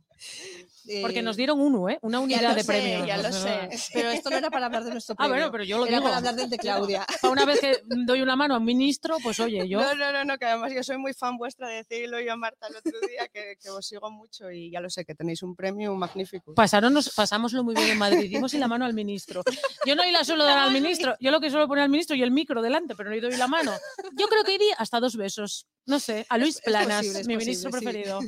[1.01, 1.97] Porque nos Eh, dieron uno, ¿eh?
[2.01, 3.07] Una Ya unidad lo de sé, premios.
[3.07, 3.69] ya lo sé.
[3.93, 5.35] Pero esto no era para hablar de nuestro Ah, premio.
[5.35, 6.03] bueno, pero yo lo era digo.
[6.03, 6.57] para hablar del de.
[6.57, 7.05] Claudia.
[7.23, 9.81] Una vez que doy una mano a un ministro, pues oye, yo.
[9.81, 12.35] No, no, no, no, que además yo soy muy fan vuestra de decirlo yo a
[12.35, 15.41] Marta el otro día, que, que os sigo mucho y ya lo sé, que tenéis
[15.43, 16.53] un premio magnífico.
[16.53, 19.41] Pasaronos, pasámoslo muy bien en Madrid, dimos y la mano al ministro.
[19.85, 22.21] Yo no la suelo dar al ministro, yo lo que suelo poner al ministro y
[22.23, 23.73] el micro delante, pero no doy la mano.
[24.15, 27.27] Yo creo que iría hasta dos besos, no sé, a Luis es Planas, posible, es
[27.27, 28.03] mi ministro posible, sí.
[28.03, 28.19] preferido.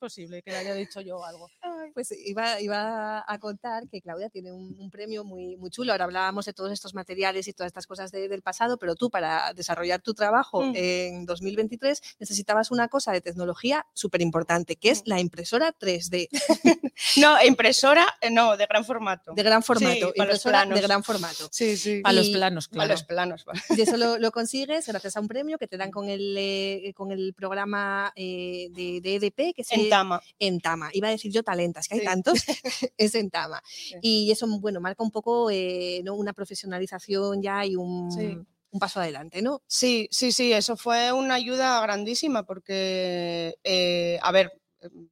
[0.00, 1.50] Posible que le haya dicho yo algo.
[1.92, 5.92] Pues iba, iba a contar que Claudia tiene un, un premio muy, muy chulo.
[5.92, 9.10] Ahora hablábamos de todos estos materiales y todas estas cosas de- del pasado, pero tú
[9.10, 10.72] para desarrollar tu trabajo Mm.
[10.74, 15.08] en 2023 necesitabas una cosa de tecnología súper importante, que es Mm.
[15.08, 16.28] la impresora 3D
[17.16, 19.32] No, impresora, eh, no, de gran formato.
[19.34, 20.12] de gran formato.
[20.14, 20.82] para los impresora de planos.
[20.86, 21.48] gran formato.
[21.50, 22.00] Sí, sí.
[22.04, 22.90] A los planos, A claro.
[22.90, 23.44] los planos.
[23.48, 23.52] va.
[23.76, 26.92] Y eso lo, lo consigues gracias a un premio que te dan con el, eh,
[26.94, 30.20] con el programa eh, de, de EDP, que eh, Tama.
[30.38, 30.90] en Tama.
[30.92, 32.06] Iba a decir yo talentas, que hay Sí.
[32.06, 32.34] tantos,
[32.96, 33.62] es en Tama.
[34.00, 36.14] Y eso, bueno, marca un poco eh, ¿no?
[36.14, 38.38] una profesionalización ya y un, Sí.
[38.72, 39.62] un paso adelante, ¿no?
[39.66, 44.52] Sí, sí, sí, eso fue una ayuda grandísima porque, eh, a ver,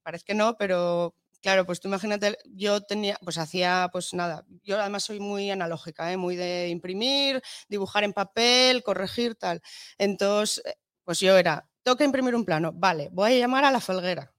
[0.02, 4.80] parece que no, pero claro, pues tú imagínate, yo tenía, pues hacía, pues nada, yo
[4.80, 6.16] además soy muy analógica, ¿eh?
[6.16, 9.60] muy de imprimir, dibujar en papel, corregir, tal.
[9.98, 10.62] Entonces,
[11.04, 14.32] pues yo era, tengo que imprimir un plano, vale, voy a llamar a la felguera.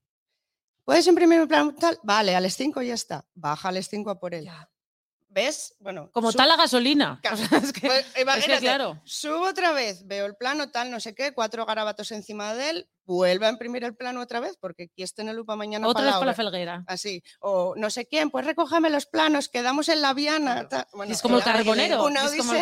[0.90, 2.00] ¿Puedes imprimir un plano tal?
[2.02, 3.24] Vale, a las 5 ya está.
[3.36, 4.50] Baja a las 5 a por él.
[5.28, 5.76] ¿Ves?
[5.78, 7.20] Bueno, Como tal la gasolina.
[7.22, 9.00] Claro, O sea, es que, pues, es que imagínate, claro.
[9.04, 12.90] Subo otra vez, veo el plano, tal, no sé qué, cuatro garabatos encima de él,
[13.14, 16.02] vuelve a imprimir el plano otra vez, porque aquí está en el lupa mañana Otra
[16.02, 16.84] para vez la con la felguera.
[16.88, 20.68] Así, o no sé quién, pues recógeme los planos, quedamos en la Viana.
[20.94, 22.06] Bueno, es como el carbonero.
[22.06, 22.54] Una es como,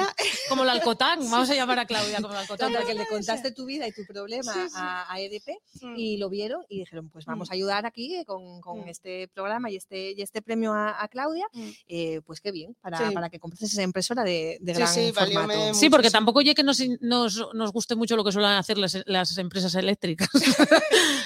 [0.49, 1.19] como el alcotán.
[1.29, 2.71] Vamos a llamar a Claudia como el alcotán.
[2.71, 4.75] Le contaste tu vida y tu problema Sí, sí.
[4.75, 5.93] A, a EDP Mm.
[5.95, 7.51] y lo vieron y dijeron, pues vamos Mm.
[7.51, 8.87] a ayudar aquí eh, con, con Mm.
[8.89, 11.69] este programa y este, y este premio a, a Claudia, Mm.
[11.87, 13.13] eh, pues qué bien, para, Sí.
[13.13, 15.73] para que compres esa impresora de, de Sí, gran formato.
[15.73, 18.97] Sí, porque tampoco oye que nos, nos, nos guste mucho lo que suelen hacer las,
[19.05, 20.29] las empresas eléctricas.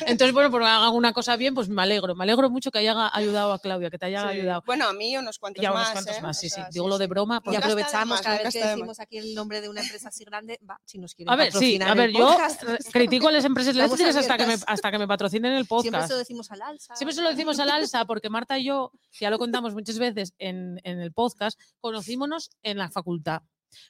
[0.07, 2.16] Entonces, bueno, pues hagan una cosa bien, pues me alegro.
[2.16, 4.39] Me alegro mucho que haya ayudado a Claudia, que te haya Sí.
[4.39, 4.64] ayudado.
[4.66, 5.82] Bueno, a mí unos cuantos Y a más.
[5.91, 6.22] unos cuantos ¿eh?
[6.22, 6.62] más, O sí, sí.
[6.72, 7.41] Digo lo de broma.
[7.45, 10.24] Y está de aprovechamos cada vez que decimos aquí el nombre de una empresa así
[10.24, 13.32] grande, va, si nos quieren A ver, sí, a ver, yo podcast, eh, critico a
[13.32, 16.07] las empresas eléctricas hasta que, me, hasta que me patrocinen el Siempre podcast.
[16.07, 16.95] se lo decimos al alza.
[16.95, 20.34] Siempre se lo decimos al alza porque Marta y yo, ya lo contamos muchas veces
[20.38, 23.41] en, en el podcast, conocímonos en la facultad.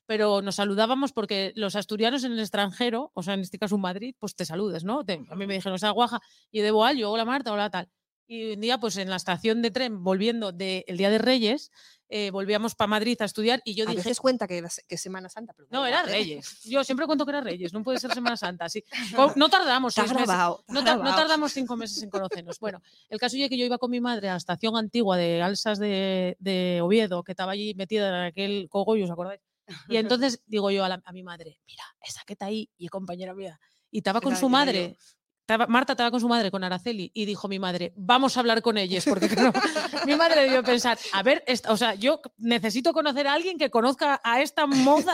[0.05, 3.81] Pero nos saludábamos porque los asturianos en el extranjero, o sea, en este caso en
[3.81, 5.03] Madrid, pues te saludes, ¿no?
[5.05, 6.19] Te- a mí me dijeron, esa guaja,
[6.51, 7.89] y yo de Boal, yo, hola Marta, hola tal.
[8.27, 11.69] Y un día, pues en la estación de tren, volviendo del Día de Reyes,
[12.07, 14.97] eh, volvíamos para Madrid a estudiar y yo a dije, veces cuenta que, era- que
[14.97, 16.03] Semana Santa, pero no, era.
[16.03, 16.61] Reyes.
[16.63, 18.69] Yo siempre cuento que era Reyes, no puede ser Semana Santa.
[18.69, 18.85] Sí.
[19.35, 20.27] No tardamos seis meses.
[20.27, 21.15] grabado, No, ta- no grabado.
[21.21, 22.57] tardamos cinco meses en conocernos.
[22.59, 25.41] Bueno, el caso es que yo iba con mi madre a la estación antigua de
[25.41, 29.41] Alsas de, de Oviedo, que estaba allí metida en aquel cogollo, ¿os acordáis?
[29.89, 32.87] Y entonces digo yo a, la- a mi madre, mira, esa que está ahí y
[32.87, 33.59] compañera mía.
[33.89, 34.97] Y estaba con su madre.
[35.41, 38.61] estaba- Marta estaba con su madre, con Araceli, y dijo mi madre, vamos a hablar
[38.61, 39.51] con ellos, porque claro,
[40.07, 43.69] mi madre debió pensar, a ver, esta- o sea, yo necesito conocer a alguien que
[43.69, 45.11] conozca a esta moza,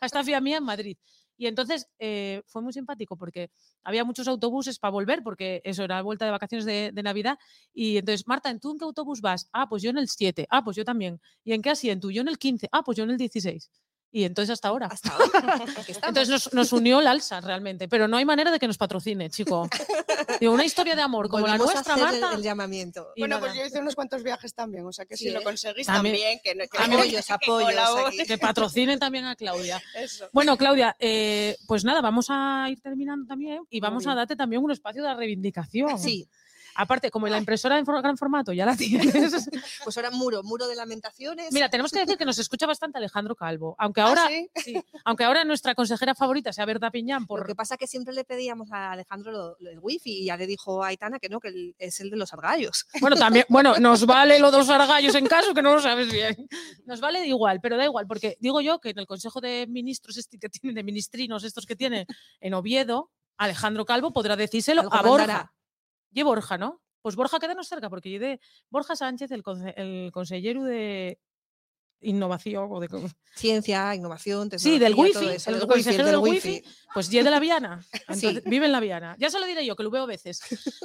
[0.00, 0.96] a esta fía mía en Madrid.
[1.40, 3.52] Y entonces eh, fue muy simpático porque
[3.84, 7.38] había muchos autobuses para volver, porque eso era vuelta de vacaciones de, de Navidad.
[7.72, 9.48] Y entonces, Marta, ¿en tú en qué autobús vas?
[9.52, 10.48] Ah, pues yo en el 7.
[10.50, 11.20] Ah, pues yo también.
[11.44, 12.10] ¿Y en qué asiento?
[12.10, 12.68] Yo en el 15.
[12.72, 13.70] Ah, pues yo en el 16.
[14.10, 14.86] Y entonces hasta ahora.
[14.86, 15.64] Hasta ahora.
[16.02, 19.28] Entonces nos, nos unió el alza realmente, pero no hay manera de que nos patrocine,
[19.28, 19.68] chico.
[20.40, 22.36] Digo, una historia de amor como la Volvemos a nuestra, hacer el- Marta.
[22.36, 23.08] el, llamamiento.
[23.16, 23.46] y Bueno, nada.
[23.48, 26.14] pues yo hice unos cuantos viajes también, o sea que Sí, si lo conseguís También-
[26.14, 28.24] también, que, no- que también- que Apoyos, apoyos aquí.
[28.26, 29.80] que patrocinen también a Claudia.
[29.94, 30.28] Eso.
[30.32, 34.64] Bueno, Claudia, eh, pues nada, vamos a ir terminando también y vamos a darte también
[34.64, 35.98] un espacio de reivindicación.
[35.98, 36.26] Sí,
[36.80, 39.12] Aparte, como la impresora en gran formato ya la tienes.
[39.84, 41.52] pues ahora muro, muro de lamentaciones.
[41.52, 44.48] Mira, tenemos que decir que nos escucha bastante Alejandro Calvo, aunque Ah, ahora, ¿sí?
[44.54, 47.88] sí, aunque ahora nuestra consejera favorita sea Berta Piñán Lo por que pasa es que
[47.88, 51.18] siempre le pedíamos a Alejandro lo, lo del wifi y ya le dijo a Aitana
[51.18, 52.86] que no, que el- es el de los argallos.
[53.00, 56.12] Bueno, también, bueno, nos vale lo de los argallos en caso que no lo sabes
[56.12, 56.48] bien.
[56.86, 60.16] Nos vale igual, pero da igual, porque digo yo que en el Consejo de Ministros
[60.16, 62.06] este que tienen, de ministrinos estos que tienen
[62.40, 65.26] en Oviedo, Alejandro Calvo podrá decírselo a Borja.
[65.26, 65.52] mandará.
[66.12, 66.82] Y Borja, ¿no?
[67.02, 68.40] Pues Borja, quédanos cerca, porque de
[68.70, 70.10] Borja Sánchez, el, conce- el
[70.64, 71.20] de
[72.00, 72.88] innovación o de
[73.34, 76.62] Ciencia, innovación, Sí, del tecnología, todo wifi, eso, el del consejero del del wifi.
[76.94, 77.84] pues y de la Viana.
[77.92, 78.50] Entonces, Sí.
[78.50, 79.14] Vive en la Viana.
[79.18, 80.40] Ya se lo diré yo, que lo veo a veces.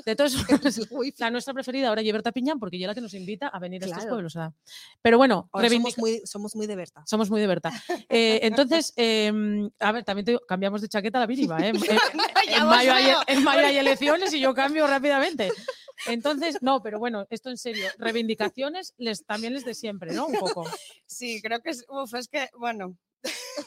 [0.05, 0.34] De todos
[1.18, 3.59] la nuestra preferida ahora es Berta Piñán, porque ella es la que nos invita a
[3.59, 4.34] venir a estos pueblos.
[4.36, 4.53] ¿verdad?
[5.01, 7.03] Pero bueno, somos muy, somos muy de Berta.
[7.07, 7.72] somos muy de Berta.
[8.09, 11.57] Eh, entonces, em, a ver, también te- cambiamos de chaqueta a la mínima.
[11.66, 11.70] ¿eh?
[11.70, 13.20] En- en- Ya en, os mayo hay, veo.
[13.28, 15.51] en mayo hay elecciones y yo cambio rápidamente.
[16.08, 17.88] Entonces, no, pero bueno, esto en serio.
[17.97, 20.28] Reivindicaciones les, también les de siempre, ¿no?
[20.28, 20.66] Un poco.
[21.06, 22.97] Sí, creo que es, uf, es que, bueno,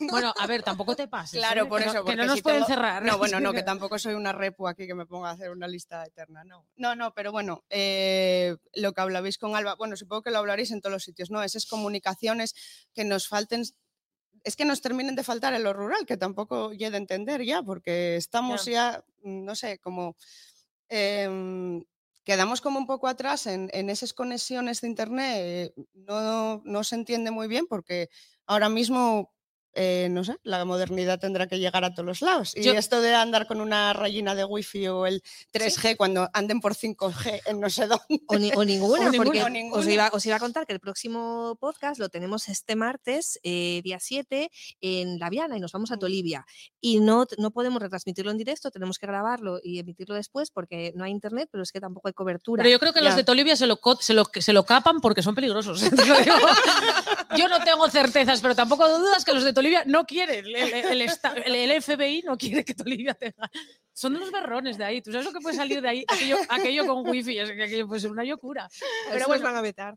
[0.01, 1.39] Bueno, a ver, tampoco te pases.
[1.41, 1.67] claro, ¿eh?
[1.67, 1.95] por Que eso.
[1.95, 3.03] que porque no nos si pueden cerrar.
[3.03, 5.67] No, bueno, no, que tampoco soy una repu aquí que me ponga a hacer una
[5.67, 6.67] lista eterna, no.
[6.77, 10.73] No, no, pero bueno, eh, lo que hablabais con Alba, bueno, supongo que lo hablaréis
[10.73, 11.43] en todos los sitios, ¿no?
[11.43, 12.55] Esas comunicaciones
[12.93, 13.63] que nos falten,
[14.45, 17.63] es que nos terminen de faltar en lo rural, que tampoco he de entender ya,
[17.63, 20.17] porque estamos ya, mm, no sé, como...
[20.89, 21.83] em,
[22.27, 25.37] quedamos como un poco atrás en, esas conexiones de Internet.
[25.39, 25.75] eh,
[26.65, 28.11] no se entiende muy bien porque
[28.47, 29.33] ahora mismo,
[29.77, 32.57] eh, no sé, la modernidad tendrá que llegar a todos los lados.
[32.57, 35.23] Y Yo- esto de andar con una rayina de wifi o el
[35.53, 38.23] 3G cuando anden por 5G en no sé dónde.
[38.27, 40.73] O, ni- o ninguna, O ninguna, porque o Os, iba, os iba a contar que
[40.73, 44.51] el próximo podcast lo tenemos este martes, eh, día 7,
[44.81, 46.01] en La Viana y nos vamos a Mm.
[46.01, 46.47] Tolivia.
[46.81, 51.05] Y no, no podemos retransmitirlo en directo, tenemos que grabarlo y emitirlo después porque no
[51.05, 52.63] hay internet, pero es que tampoco hay cobertura.
[52.63, 55.23] Pero yo creo que los de Tolivia se lo, se, lo, se lo capan porque
[55.23, 55.81] son peligrosos.
[55.81, 56.37] Te lo digo.
[57.37, 60.45] Yo no tengo certezas, pero tampoco dudas que los de Tolivia no quieren.
[60.47, 63.51] El, el- el esta- el- el FBI no quiere que Tolivia tenga.
[63.93, 65.01] Son los berrones de ahí.
[65.03, 66.05] ¿Tú sabes lo que puede salir de ahí?
[66.09, 68.69] Aquello, aquello con wifi, es que aquello puede ser una locura.
[69.11, 69.45] pero bueno.
[69.45, 69.97] van a vetar.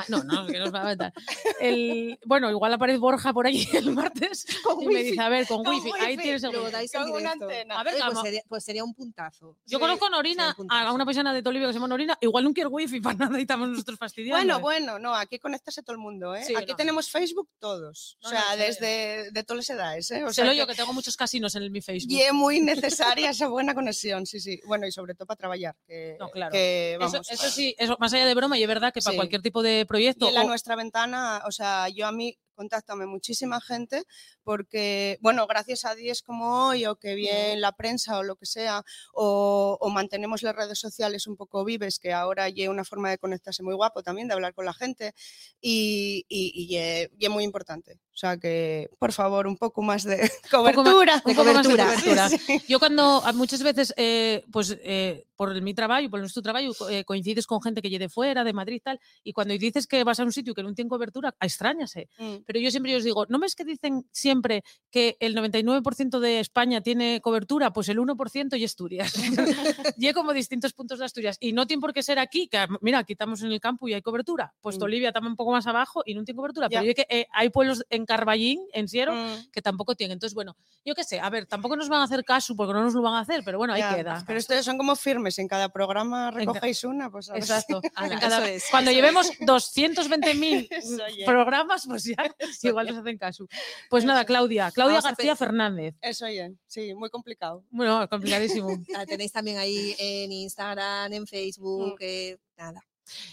[0.00, 1.12] Ah, no, no, que nos va a meter.
[1.60, 5.46] El, bueno, igual aparece Borja por allí el martes Con y me dice, a ver,
[5.46, 6.72] con, con wifi, ahí tienes el Lo wifi.
[6.72, 7.44] dais en Con una directo.
[7.44, 7.80] antena.
[7.80, 9.56] A ver, Oye, pues, sería, pues sería un puntazo.
[9.66, 12.44] Yo Sí, conozco Norina, un a una paisana de Tolivia que se llama Norina, igual
[12.44, 14.38] no quiere wifi para nada y estamos nosotros fastidiando.
[14.38, 14.60] Bueno, ¿eh?
[14.62, 16.44] bueno, no, aquí conéctase todo el mundo, ¿eh?
[16.44, 16.76] Sí, aquí no.
[16.76, 20.24] tenemos Facebook todos, No, o sea, desde de todas las edades, ¿eh?
[20.24, 22.12] O sea, lo yo que tengo muchos casinos en el- mi Facebook.
[22.12, 24.60] Y es muy necesaria esa buena conexión, sí, sí.
[24.66, 25.74] Bueno, y sobre todo para trabajar.
[25.86, 26.52] Que, No, claro.
[26.52, 26.96] que,
[27.30, 29.16] Eso, sí, eso, más allá de broma, y es verdad que para Sí.
[29.16, 30.28] cualquier tipo de Y proyecto.
[30.28, 34.02] en la o- nuestra ventana, o sea, yo a mí contáctame muchísima gente
[34.42, 38.46] porque, bueno, gracias a días como hoy o que bien la prensa o lo que
[38.46, 38.82] sea,
[39.12, 43.18] o, o mantenemos las redes sociales un poco vives, que ahora hay una forma de
[43.18, 45.14] conectarse muy guapo también, de hablar con la gente,
[45.60, 48.00] y, y, y ye- ye muy importante.
[48.12, 50.18] O sea que, por favor, un poco más de
[50.50, 51.22] cobertura.
[51.24, 52.28] un poco más de Sí, cobertura.
[52.30, 52.62] sí.
[52.68, 57.46] Yo cuando muchas veces, eh, pues eh, por mi trabajo, por nuestro trabajo, eh, coincides
[57.46, 60.24] con gente que llegue de fuera, de Madrid tal, y cuando dices que vas a
[60.24, 62.08] un sitio que no tiene cobertura, extrañase.
[62.18, 62.36] Mm.
[62.48, 66.80] Pero yo siempre os digo, ¿no ves que dicen siempre que el 99% de España
[66.80, 67.74] tiene cobertura?
[67.74, 69.12] Pues el 1% y Asturias.
[69.98, 71.36] y hay como distintos puntos de Asturias.
[71.40, 73.92] Y no tiene por qué ser aquí, que mira, aquí estamos en el campo y
[73.92, 74.54] hay cobertura.
[74.62, 74.80] Pues Mm.
[74.80, 76.70] Tolivia está un poco más abajo y no tiene cobertura.
[76.70, 79.50] Pero yo que eh, hay pueblos en Carballín, en Siero, Mm.
[79.52, 80.14] que tampoco tienen.
[80.14, 82.82] Entonces, bueno, yo qué sé, a ver, tampoco nos van a hacer caso porque no
[82.82, 84.24] nos lo van a hacer, pero bueno, ahí queda.
[84.26, 87.82] Pero ustedes son como firmes, en cada programa ca- recogéis una, pues a si- Exacto.
[87.94, 91.26] Ala, En cada- es, cuando llevemos 220.000 Eso ya.
[91.26, 92.16] programas, pues ya
[92.62, 93.48] igual nos hacen caso.
[93.90, 95.94] Pues nada, Claudia, Claudia García Fernández.
[96.00, 97.64] Eso oye, sí, muy complicado.
[97.70, 98.70] Bueno, complicadísimo.
[98.88, 102.84] La tenéis también ahí en Instagram, en Facebook, eh, nada.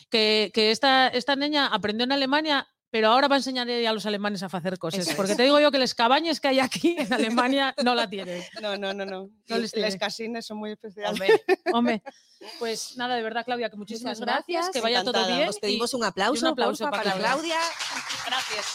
[0.09, 4.05] que, que esta, esta niña aprendió en Alemania, pero ahora va a enseñar a los
[4.05, 5.01] alemanes a hacer cosas.
[5.01, 5.17] Eso es.
[5.17, 8.41] Porque te digo yo que las cabañas que hay aquí en Alemania no la tienen.
[8.61, 9.29] No, no, no, no.
[9.49, 11.11] No les las casines son muy especiales.
[11.11, 11.43] Hombre,
[11.73, 12.01] hombre.
[12.59, 15.35] Pues nada, de verdad, Claudia, que muchísimas Muchas gracias, gracias, que vaya todo encantada.
[15.35, 15.49] bien.
[15.49, 17.57] Os y- pedimos un aplauso, aplauso porfa, para para Claudia.
[17.57, 18.25] Claudia.
[18.27, 18.65] Gracias.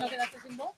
[0.00, 0.74] ¿No quedaste sin voz?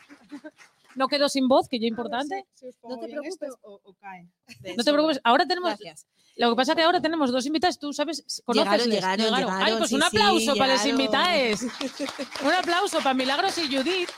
[0.99, 2.45] No quedó sin voz, que ya es importante.
[2.83, 3.51] No te preocupes.
[3.63, 4.29] o, cae.
[4.77, 5.21] No te preocupes.
[5.23, 5.79] Ahora tenemos.
[5.79, 6.09] Gracias.
[6.35, 7.79] Lo que pasa es que ahora tenemos dos invitadas.
[7.79, 8.87] Tú sabes, conoces.
[8.87, 11.01] Llegaron, llegaron, Ay, llegaron, pues sí, un sí, aplauso para las llegaron.
[11.01, 11.63] invitadas.
[12.45, 14.11] un aplauso para Milagros y Judith.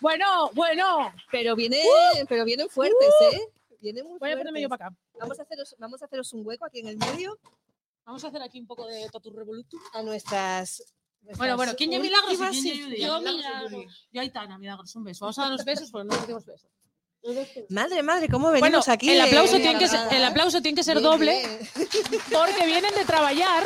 [0.00, 1.12] Bueno, bueno.
[1.30, 1.80] Pero, viene,
[2.28, 3.40] pero vienen fuertes, ¿eh?
[3.80, 4.84] Vienen muy Voy a ponerme yo fuertes.
[4.84, 5.18] para acá.
[5.20, 7.38] Vamos a, haceros, vamos a haceros un hueco aquí en el medio
[8.04, 9.78] Vamos a hacer aquí un poco de Totu Revolutum.
[9.92, 10.82] a nuestras.
[11.36, 12.36] Bueno, bueno, ¿quién es Milagros y
[12.72, 12.90] quién?
[12.96, 13.72] Yo, Milagros.
[14.10, 15.24] Yo, Aitana, Milagros, un beso.
[15.24, 16.70] Vamos a darnos besos porque no nos dimos besos.
[17.68, 19.10] Madre, madre, ¿cómo Bueno, venimos aquí?
[19.10, 21.32] el aplauso, tiene que ser, cargada, el aplauso tiene que ser Bien, doble
[21.74, 21.88] bien.
[22.32, 23.64] porque vienen de trabajar.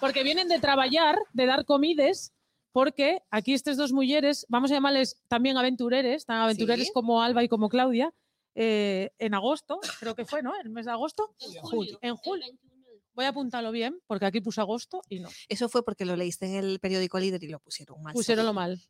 [0.00, 2.32] Porque vienen de trabajar, de dar comides,
[2.72, 6.92] porque aquí estas dos mujeres, vamos a llamarles también aventureres, tan aventureres Sí.
[6.92, 8.12] como Alba y como Claudia,
[8.54, 10.52] eh, en agosto, creo que fue, ¿no?
[10.62, 11.34] El mes de agosto.
[11.62, 11.98] Julio.
[12.02, 12.46] En julio.
[13.18, 15.28] Voy a apuntarlo bien, porque aquí puse agosto y no.
[15.48, 18.12] Eso fue porque lo leíste en el periódico Líder y lo pusieron mal.
[18.12, 18.80] Pusieronlo mal.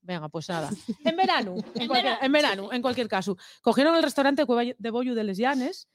[0.00, 0.68] Venga, pues nada.
[1.04, 3.36] En verano, en, cualquier, en verano, en cualquier caso.
[3.62, 5.86] Cogieron el restaurante Cueva de Bollo de Les Llanes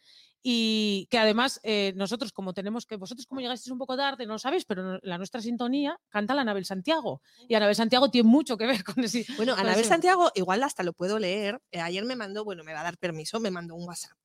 [0.42, 4.32] y que además eh, nosotros como tenemos que, vosotros como llegasteis un poco tarde, no
[4.32, 7.22] lo sabéis, pero la nuestra sintonía canta la Anabel Santiago.
[7.50, 9.26] Y Anabel Santiago tiene mucho que ver con ese...
[9.36, 11.60] Bueno, Anabel Santiago, igual hasta lo puedo leer.
[11.72, 14.18] eh, ayer me mandó, bueno, me va a dar permiso, me mandó un WhatsApp.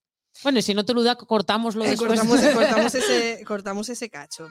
[0.43, 2.09] Bueno, y si no te lo da, cortamos lo Eh, después.
[2.21, 4.49] cortamos, cortamos ese, cortamos ese cacho.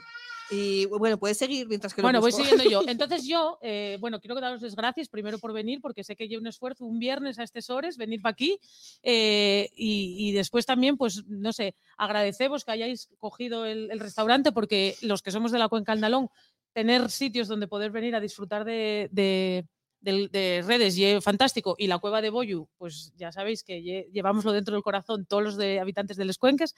[0.50, 2.82] Y bueno, puedes seguir mientras que lo Bueno, voy siguiendo yo.
[2.88, 6.40] Entonces yo, eh, bueno, quiero daros las gracias primero por venir, porque sé que lleva
[6.40, 8.58] un esfuerzo un viernes a estas horas, venir para aquí.
[9.02, 14.50] eh, y, y después también, pues, no sé, agradecemos que hayáis cogido el, el restaurante,
[14.52, 16.28] porque los que somos de la Cuenca Andalón,
[16.72, 19.66] tener sitios donde poder venir a disfrutar de, de-
[20.00, 21.74] de redes y es fantástico.
[21.78, 25.42] Y la cueva de Boyu, pues ya sabéis que lle- llevámoslo dentro del corazón todos
[25.42, 26.74] los de habitantes de Les Cuenques.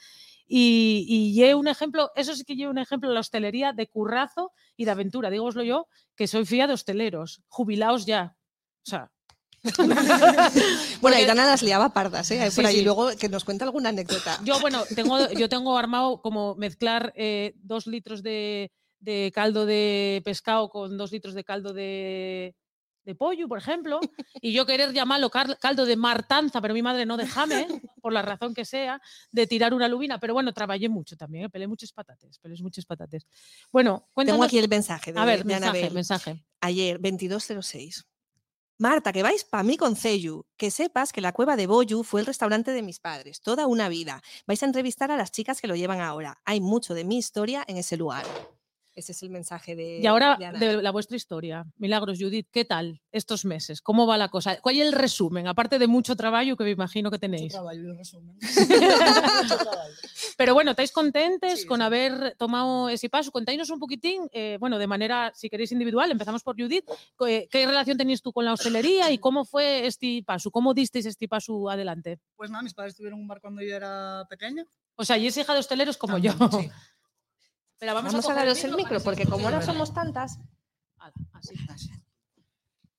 [0.46, 4.52] Y, y lle un ejemplo, eso sí que lleva un ejemplo, la hostelería de currazo
[4.76, 5.30] y de aventura.
[5.30, 8.36] Dígoslo yo, que soy fía de hosteleros, jubilaos ya.
[8.86, 9.10] O sea,
[11.00, 12.40] Bueno, Aitana las liaba pardas, ¿eh?
[12.44, 12.82] Por Sí, ahí sí.
[12.82, 14.38] luego que nos cuente alguna anécdota.
[14.44, 20.22] Yo, bueno, tengo, yo tengo armado como mezclar eh, dos litros de, de caldo de
[20.24, 22.54] pescado con dos litros de caldo de,
[23.04, 24.00] de pollo, por ejemplo,
[24.40, 27.66] y yo querer llamarlo caldo de martanza, pero mi madre no déjame,
[28.02, 30.18] por la razón que sea, de tirar una lubina.
[30.20, 31.48] Pero bueno, trabajé mucho también, ¿eh?
[31.50, 33.26] pelé muchos patates, pelé muchos patates.
[33.72, 34.46] Bueno, Tengo cuéntanos.
[34.46, 35.94] aquí el mensaje de, a ver, de mensaje, Anabel.
[35.94, 36.44] mensaje.
[36.60, 38.04] Ayer, 2206.
[38.78, 40.46] Marta, que vais para mí con Ceyu.
[40.56, 43.90] Que sepas que la cueva de Boyu fue el restaurante de mis padres, toda una
[43.90, 44.22] vida.
[44.46, 46.40] Vais a entrevistar a las chicas que lo llevan ahora.
[46.46, 48.24] Hay mucho de mi historia en ese lugar.
[49.00, 49.98] Ese es el mensaje de.
[49.98, 50.58] Y ahora de Ana.
[50.58, 51.66] de la vuestra historia.
[51.78, 53.80] Milagros, Judith, ¿qué tal estos meses?
[53.80, 54.60] ¿Cómo va la cosa?
[54.60, 55.46] ¿Cuál es el resumen?
[55.48, 57.42] Aparte de mucho trabajo que me imagino que tenéis.
[57.52, 58.38] Mucho traballo, en resumen.
[60.36, 61.84] Pero bueno, ¿estáis contentes Sí, con sí.
[61.84, 63.30] haber tomado ese paso?
[63.30, 66.10] Contáis un poquitín, eh, bueno, de manera, si queréis, individual.
[66.10, 66.84] Empezamos por Judith.
[67.26, 70.50] Eh, ¿Qué relación tenías tú con la hostelería y cómo fue este paso?
[70.50, 72.18] ¿Cómo disteis este paso adelante?
[72.36, 74.64] Pues nada, mis padres tuvieron un bar cuando yo era pequeña.
[74.96, 76.34] O sea, y es hija de hosteleros como yo.
[76.34, 76.70] También, sí.
[77.80, 80.38] Pero Vamos, coger a daros el micro, que porque como ahora somos tantas.
[81.32, 81.54] Así.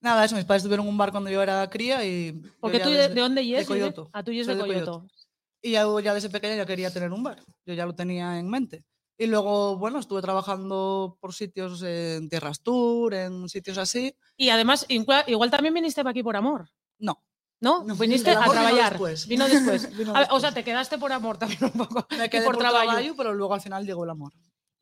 [0.02, 2.32] Nada, eso, mis padres tuvieron un bar cuando yo era cría y...
[2.60, 3.68] Porque tú, de, desde- ¿de dónde es?
[3.68, 4.10] Coyoto.
[4.12, 4.92] A tú y es Soy de de Coyoto.
[5.02, 5.14] Coyoto.
[5.62, 7.40] Y ya, ya desde pequeña ya quería tener un bar.
[7.68, 8.84] Yo ya lo tenía en mente.
[9.20, 14.16] Y luego, bueno, estuve trabajando por sitios en Tierras Tour, en sitios así.
[14.36, 16.68] Y además, igual, igual también viniste para aquí por amor.
[16.98, 17.24] No.
[17.60, 17.84] ¿No?
[17.84, 18.94] No, Viniste a amor vino trabajar.
[18.94, 19.28] después.
[19.28, 19.96] Vino después.
[19.98, 20.54] Vino A ver, o sea, después.
[20.56, 22.08] te quedaste por amor también un poco.
[22.18, 22.98] Me y quedé por, trabajo.
[23.16, 24.34] pero luego al final llegó el amor.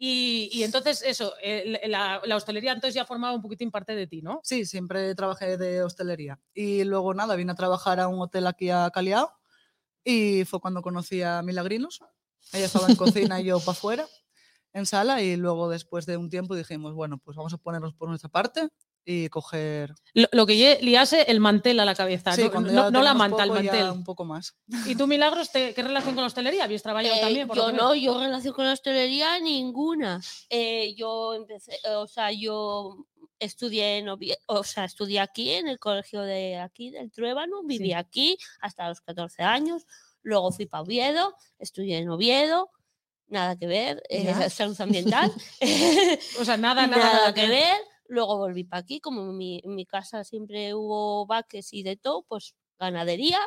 [0.02, 1.34] Y, entonces, eso,
[1.86, 4.40] la hostelería entonces ya formaba un poquitín parte de ti, ¿no?
[4.44, 6.40] Sí, siempre trabajé de hostelería.
[6.54, 9.30] Y luego nada, vine a trabajar a un hotel aquí a Caliao
[10.06, 12.00] y fue cuando conocí a Milagrinos.
[12.54, 14.08] Ella estaba en cocina y yo para afuera,
[14.72, 18.08] en sala, y luego después de un tiempo dijimos, bueno, pues vamos a ponernos por
[18.08, 18.70] nuestra parte
[19.06, 19.94] y coger...
[20.14, 23.90] Lo, lo que liase el mantel a la cabeza, Sí, no, la manta, el mantel.
[23.90, 24.56] un poco más.
[24.86, 26.66] ¿Y tú, Milagros, te- qué relación con la hostelería?
[26.66, 27.48] ¿Habías trabajado Eh, también?
[27.48, 27.76] por yo veo?
[27.76, 30.22] no, yo relación con la hostelería ninguna.
[30.50, 33.06] Eh, yo empecé, eh, o sea, yo
[33.40, 38.38] estudié en o sea, estudié aquí en el colegio de aquí del Truébano, viví aquí
[38.60, 39.86] hasta los 14 años,
[40.22, 42.70] luego fui para Oviedo, estudié en Oviedo,
[43.28, 45.32] nada que ver, eh, salud ambiental,
[46.40, 47.78] O sea, nada, nada, nada, nada que ver,
[48.10, 51.96] luego volví para aquí, como en mi, en mi casa siempre hubo vaques y de
[51.96, 53.40] todo, pues ganadería,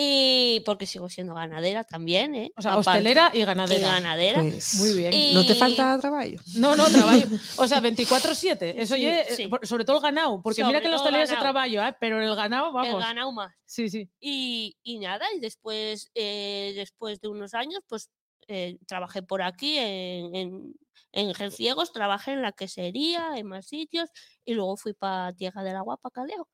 [0.00, 2.52] y porque sigo siendo ganadera también, ¿eh?
[2.56, 3.88] O sea, Aparte- hostelera y y ganadera.
[3.92, 4.42] ganadera.
[4.42, 5.34] Pues, Muy bien.
[5.34, 6.28] ¿No te falta trabajo?
[6.56, 7.26] No, no, trabajo.
[7.56, 8.74] O sea, 24-7.
[8.76, 9.50] Eso Sí, eh, sí.
[9.62, 10.40] sobre todo el ganado.
[10.42, 11.52] Porque mira que en la todo hostelería se ganao.
[11.52, 11.96] trabaja, ¿eh?
[11.98, 13.00] pero en el ganado, El vamos.
[13.00, 13.52] ganado más.
[13.64, 14.08] Sí, sí.
[14.20, 18.08] Y, y nada, y después, eh, después de unos años, pues
[18.46, 20.74] eh, trabajé por aquí en, en,
[21.12, 24.10] en Genciegos, trabajé en la quesería, en más sitios,
[24.44, 26.48] y luego fui para Tierra del Agua, para Caleo.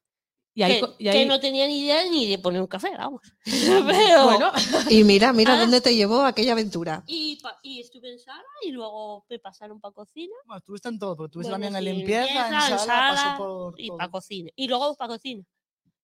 [0.57, 2.91] Y ahí, que, y que ahí- no tenía ni idea ni de poner un café,
[2.99, 3.23] vamos.
[3.45, 4.53] Pero, bueno,
[4.89, 5.59] Y mira, mira Ah.
[5.61, 7.03] dónde te llevó aquella aventura.
[7.09, 10.99] y, pa- y estuve en sala y luego me pasaron para cocina Bueno, estuviste en
[11.01, 13.89] todo, estuviste Bueno, también en sí, limpieza, limpieza, en en sala, sala pasó por y
[13.91, 14.51] para cocina.
[14.55, 15.43] Y luego para cocina.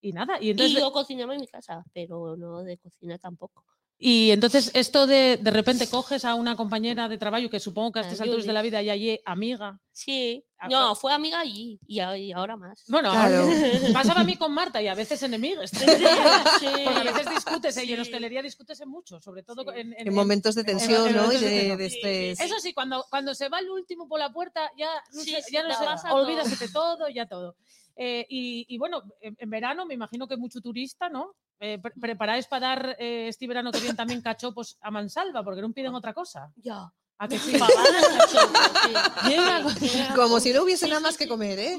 [0.03, 0.39] y nada.
[0.41, 3.65] Y Y entonces, yo cocinaba en mi casa, pero no de cocina tampoco.
[4.03, 7.99] Y entonces esto de de repente coges a una compañera de trabajo que supongo que
[8.01, 9.79] a estas alturas de la vida ya ye amiga.
[9.93, 12.01] Sí, Ah, no, fue amiga allí y,
[12.33, 12.85] ahora más.
[12.89, 13.49] Bueno, Claro.
[13.95, 15.71] pasaba a mí con Marta y a veces enemigas.
[16.61, 17.85] Sí, Porque a veces discutes, ¿eh?
[17.87, 19.69] y en hostelería discutes mucho, sobre todo Sí.
[19.81, 21.09] en, en- En en- momentos de en tensión, ¿no?
[21.11, 21.79] Y momentos de de, tensión.
[21.79, 22.39] de Sí, estrés.
[22.39, 25.31] sí, Eso sí, cuando, cuando se va el último por la puerta, ya no, Sí,
[25.31, 26.25] sé- sí, ya no te sé, pasa todo.
[26.27, 27.57] olvídase de todo, ya todo.
[27.97, 31.35] Eh, y, y bueno, en, en verano me imagino que mucho turista, ¿no?
[31.61, 35.45] Eh, pre- ¿Preparáis para dar eh, este verano que viene también cachopos a mansalva?
[35.45, 36.51] Porque no piden otra cosa.
[36.57, 36.91] Ya.
[37.19, 37.53] ¿A que sí?
[39.29, 39.75] Llega con-
[40.17, 41.77] Como si no hubiese nada más que comer, ¿eh?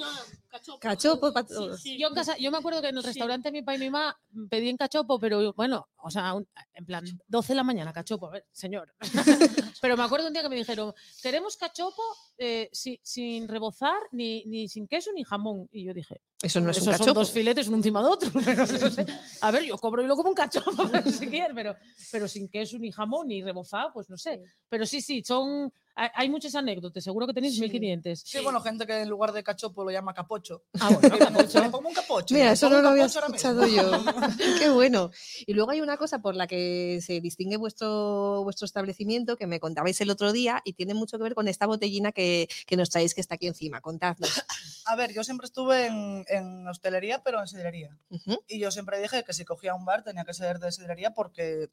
[0.50, 0.80] cachopo.
[0.80, 1.82] Cachopo pa' Sí, todos.
[1.82, 1.98] sí.
[2.00, 3.08] Yo, en casa, yo me acuerdo que en el Sí.
[3.08, 4.20] restaurante mi papá y mi mamá
[4.50, 8.32] pedían cachopo, pero bueno, o sea, un- en plan, 12 de la mañana, cachopo, a
[8.32, 8.94] ver, señor.
[9.82, 12.04] pero me acuerdo un día que me dijeron, queremos cachopo
[12.38, 15.68] eh, si- sin rebozar, ni, ni sin queso, ni jamón.
[15.72, 17.20] Y yo dije, Eso no es un esos son cachopo.
[17.20, 18.32] dos filetes uno encima de otro.
[19.42, 20.72] A ver, yo cobro y lo como un cachopo,
[21.06, 21.76] si quieres, pero,
[22.12, 24.42] pero sin queso, ni jamón, ni rebozado, pues no sé.
[24.68, 25.72] Pero sí, sí, son...
[25.96, 28.20] Hay, hay muchas anécdotas, seguro que tenéis 1500.
[28.20, 30.64] Sí, bueno, gente que en lugar de cachopo lo llama capocho.
[30.80, 31.62] Ah, bueno, capocho.
[31.62, 32.34] le pongo un capocho.
[32.34, 33.92] Mira, eso no lo había escuchado yo.
[34.60, 35.12] Qué bueno.
[35.46, 39.60] Y luego hay una cosa por la que se distingue vuestro, vuestro establecimiento que me
[39.60, 42.90] contabais el otro día y tiene mucho que ver con esta botellina que, que nos
[42.90, 43.82] traéis que está aquí encima.
[43.82, 44.30] Contadnos.
[44.86, 47.98] A ver, yo siempre estuve en, en hostelería, pero en sidrería.
[48.10, 48.44] Ujú.
[48.48, 51.70] Y yo siempre dije que si cogía un bar tenía que ser de sidrería porque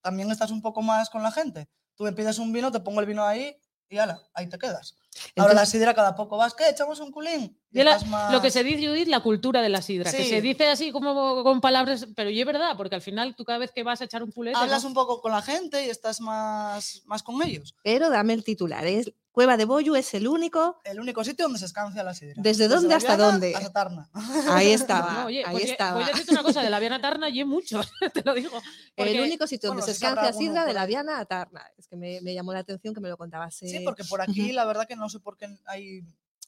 [0.00, 1.68] también estás un poco más con la gente.
[1.96, 3.56] Tú me pides un vino, te pongo el vino ahí
[3.88, 4.96] y ala, ahí te quedas.
[5.36, 6.68] Ahora la sidra cada poco vas, ¿qué?
[6.68, 7.58] ¿Echamos un culín?
[7.72, 10.28] Y la- más- Lo que se dice, Judith, la cultura de la sidra, que Sí.
[10.28, 13.58] se dice así como con palabras, pero y es verdad, porque al final tú cada
[13.58, 14.88] vez que vas a echar un pulete, Hablas ¿no?
[14.88, 17.74] un poco con la gente y estás más, más con ellos.
[17.82, 18.84] Pero dame el titular.
[18.86, 20.80] Es Cueva de Boyu es el único.
[20.82, 22.36] El único sitio donde se escancia la sidra.
[22.38, 23.54] ¿Desde dónde hasta dónde?
[23.54, 24.08] Hasta Tarna.
[24.48, 25.12] Ahí estaba.
[25.12, 25.92] No, oye, ahí pues, ye- estaba.
[26.00, 27.82] Voy a decirte una cosa, de la Viana Tarna y mucho,
[28.14, 28.56] te lo digo.
[28.96, 30.86] El porque- único sitio donde bueno, se escancia sidra de la.
[30.86, 31.70] Viana a Tarna.
[31.76, 33.56] Es que me, me llamó la atención que me lo contabas.
[33.56, 36.00] Sí, porque por aquí la verdad que no sé por qué hay,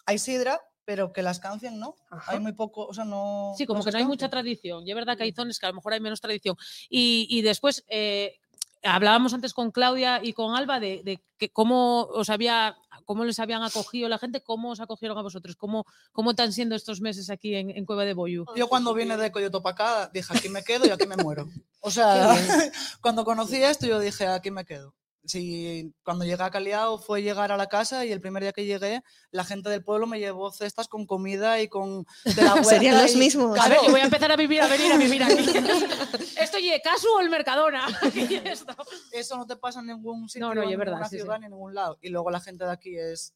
[0.06, 1.94] hay sidra, pero que la escancian no.
[2.08, 2.32] Ajá.
[2.32, 3.52] Hay muy poco, o sea, no.
[3.58, 4.86] Sí, como que no hay mucha tradición.
[4.86, 6.56] Y es verdad que hay zonas que a lo mejor hay menos tradición.
[6.88, 8.38] Y, y después, eh,
[8.82, 13.38] hablábamos antes con Claudia y con Alba de, de que cómo os había, cómo les
[13.38, 17.30] habían acogido la gente, cómo os acogieron a vosotros, cómo, cómo están siendo estos meses
[17.30, 18.44] aquí en, en Cueva de Boyu.
[18.56, 21.48] Yo cuando vine de Coyoto para acá dije, aquí me quedo y aquí me muero.
[21.80, 22.36] O sea,
[23.00, 24.94] cuando conocí esto yo dije, aquí me quedo.
[25.24, 28.64] Sí, cuando llegué a Caliao fue llegar a la casa y el primer día que
[28.64, 33.02] llegué, la gente del pueblo me llevó cestas con comida y con de la Serían
[33.02, 33.58] los y- mismos.
[33.58, 35.34] A ver, yo voy a empezar a vivir, a venir a vivir aquí.
[36.40, 37.86] ¿Esto y Casu o el Mercadona?
[39.12, 41.22] Eso no te pasa en ningún sitio, No, no, en verdad, ninguna sí, sí.
[41.22, 41.98] ciudad ni en ningún lado.
[42.00, 43.34] Y luego la gente de aquí es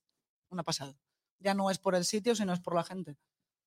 [0.50, 0.94] una pasada.
[1.40, 3.16] Ya no es por el sitio, sino es por la gente.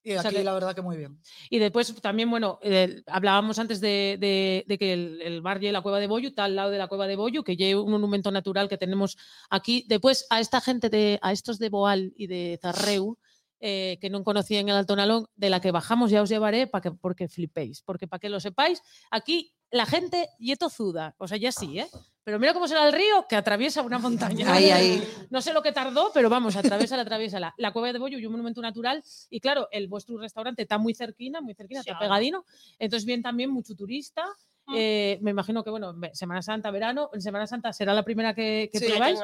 [0.05, 1.19] Y sea aquí que- la verdad que muy bien.
[1.49, 5.71] Y después también, bueno, eh, hablábamos antes de, de- de que el, el bar de
[5.71, 7.89] la Cueva de Boyu está al lado de la Cueva de Boyu, que lleva un
[7.91, 9.17] monumento natural que tenemos
[9.49, 9.83] aquí.
[9.89, 13.17] Después, a esta gente, de, a estos de Boal y de Zarreu,
[13.59, 16.83] eh, que no conocían el Alto Nalón, de la que bajamos ya os llevaré para
[16.83, 17.81] que, porque flipéis.
[17.81, 21.87] Porque para que lo sepáis, aquí la gente y tozuda, o sea, ya sí, ¿eh?
[22.23, 24.45] Pero mira cómo será el río que atraviesa una montaña.
[24.51, 25.03] Ahí, ahí.
[25.29, 28.17] No sé lo que tardó, pero vamos, atraviesa, la atraviesa la, la cueva de Bollo
[28.17, 29.03] y un monumento natural.
[29.29, 32.43] Y claro, el vuestro restaurante está muy cerquina, muy cerquina, Sí, está pegadino.
[32.79, 34.25] Entonces viene también mucho turista.
[34.65, 34.73] Mm.
[34.75, 38.71] Eh, me imagino que, bueno, Semana Santa, verano, en Semana Santa será la primera que,
[38.73, 39.19] que Sí, probáis.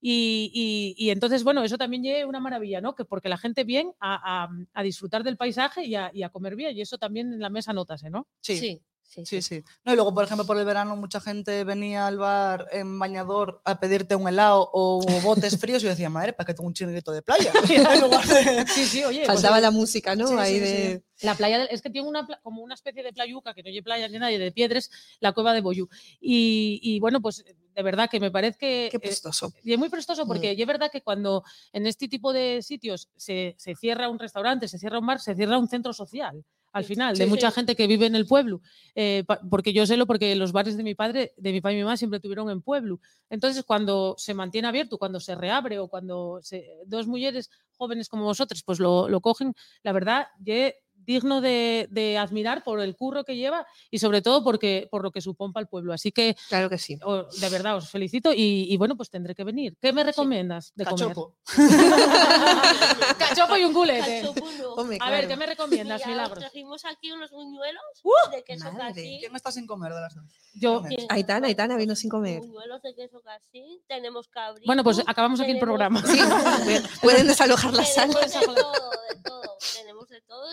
[0.00, 2.94] Y, y- y entonces, bueno, eso también lleva una maravilla, ¿no?
[2.94, 6.30] Que porque la gente viene a, a- a disfrutar del paisaje y a, y a
[6.30, 6.74] comer bien.
[6.74, 8.26] Y eso también en la mesa notase, ¿no?
[8.40, 9.62] Sí, Sí, sí, Sí, sí.
[9.84, 13.60] No, y luego, por ejemplo, por el verano mucha gente venía al bar en bañador
[13.64, 16.74] a pedirte un helado o botes fríos y yo decía, madre, ¿para qué tengo un
[16.74, 17.52] chiringuito de playa?
[18.74, 19.18] Sí, sí, oye.
[19.24, 20.26] pues, Faltaba la música, ¿no?
[20.28, 21.02] Sí, Ahí sí, de.
[21.22, 23.80] La playa es que tiene una pla- como una especie de playuca que no hay
[23.80, 24.90] playa ni nadie de piedras,
[25.20, 25.88] la cueva de Boyú.
[26.20, 27.42] Y, y, bueno, pues
[27.74, 29.52] de verdad que me parece que Qué eh, prestoso.
[29.64, 30.28] y es muy prestoso Mm.
[30.28, 31.42] porque y es verdad que cuando
[31.72, 35.34] en este tipo de sitios se, se cierra un restaurante, se cierra un bar, se
[35.34, 36.44] cierra un centro social
[36.76, 37.54] al final, de mucha sí.
[37.54, 38.60] gente que vive en el pueblo.
[38.94, 41.78] Eh, porque yo sé lo porque los bares de mi padre, de mi padre y
[41.78, 43.00] mi mamá siempre tuvieron en pueblo.
[43.30, 48.24] Entonces, cuando se mantiene abierto, cuando se reabre o cuando se- dos mujeres jóvenes como
[48.24, 50.76] vosotros pues lo, lo cogen, la verdad, ye
[51.06, 55.10] digno de, de admirar por el curro que lleva y sobre todo porque por lo
[55.10, 55.92] que supone para el pueblo.
[55.92, 56.98] Así que Claro que sí.
[57.04, 59.76] o- de verdad os felicito y, y bueno, pues tendré que venir.
[59.80, 61.08] ¿Qué me recomiendas de comer?
[61.08, 61.36] Cachopo.
[63.18, 64.20] Cachopo y un culete.
[64.22, 64.72] Cachopo no.
[64.74, 65.28] Hombre, A ver.
[65.28, 66.38] ¿qué me recomiendas, Mira, os Milagros?
[66.40, 68.10] trajimos aquí unos buñuelos ¡Uh!
[68.32, 68.88] de queso madre.
[68.88, 69.16] casí.
[69.20, 70.24] ¿Quién está sin comer de las dos?
[70.54, 70.96] Yo, Dime.
[70.96, 72.40] que- Aitana, Aitana vino sin comer.
[72.40, 73.82] Buñuelos de queso casí.
[73.86, 74.66] Tenemos cabrito.
[74.66, 76.02] bueno, pues acabamos aquí el programa.
[76.06, 76.18] Sí,
[77.02, 78.20] pueden desalojar la sala.
[78.20, 79.56] De todo, de todo.
[79.74, 80.46] Tenemos de todo.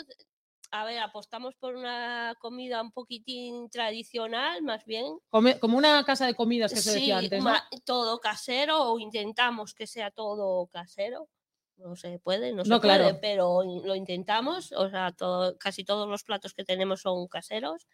[0.76, 5.06] A ver, apostamos por una comida un poquitín tradicional, más bien.
[5.30, 7.54] Come- como una casa de comidas que se decía Sí, antes, ¿no?
[7.86, 11.30] todo casero o intentamos que sea todo casero.
[11.78, 13.04] No se puede, no se claro.
[13.04, 14.72] puede, pero lo intentamos.
[14.72, 17.86] O sea, todo, casi todos los platos que tenemos son caseros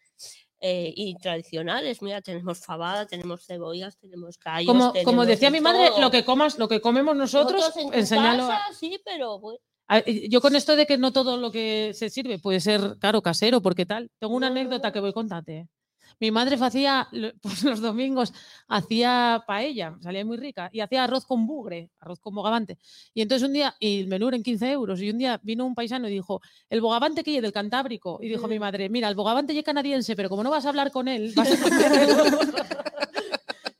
[0.60, 2.00] eh, y tradicionales.
[2.00, 4.92] Mira, tenemos fabada, tenemos cebollas, tenemos callos.
[5.04, 6.00] Como, decía de mi madre, todo.
[6.00, 9.60] lo que comas, lo que comemos nosotros, Nosotros en a- casa, sí, pero bueno,
[10.28, 13.60] Yo con esto de que no todo lo que se sirve puede ser, claro, casero,
[13.60, 14.10] porque tal.
[14.18, 15.68] Tengo una anécdota que voy a contarte.
[16.20, 17.08] Mi madre hacía,
[17.42, 18.32] pues los domingos,
[18.68, 22.78] hacía paella, salía muy rica, y hacía arroz con bugre, arroz con bogavante.
[23.14, 25.66] Y entonces un día, y el menú era en 15 euros, y un día vino
[25.66, 28.18] un paisano y dijo, el bogavante que es del Cantábrico.
[28.20, 30.90] Y dijo mi madre, mira, el bogavante es canadiense, pero como no vas a hablar
[30.90, 33.09] con él, vas a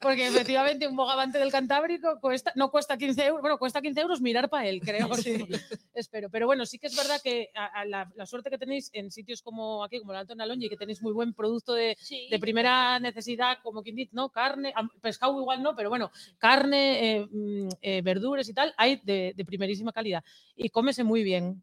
[0.01, 4.21] Porque efectivamente un bogavante del Cantábrico cuesta, no cuesta 15 euros, bueno, cuesta 15 euros
[4.23, 5.09] mirar para él, creo.
[5.15, 5.47] sí.
[5.95, 6.31] Espero.
[6.31, 9.11] Pero bueno, sí que es verdad que a- a la, la suerte que tenéis en
[9.11, 12.29] sitios como aquí, como el Alto Nalón, y que tenéis muy buen producto de, sí.
[12.31, 14.31] de primera necesidad, como quien dice, ¿no?
[14.31, 14.73] Carne,
[15.03, 19.45] pescado igual no, pero bueno, carne, eh, mm, eh, verduras y tal, hay de, de
[19.45, 20.25] primerísima calidad.
[20.57, 21.63] Y cómese muy bien.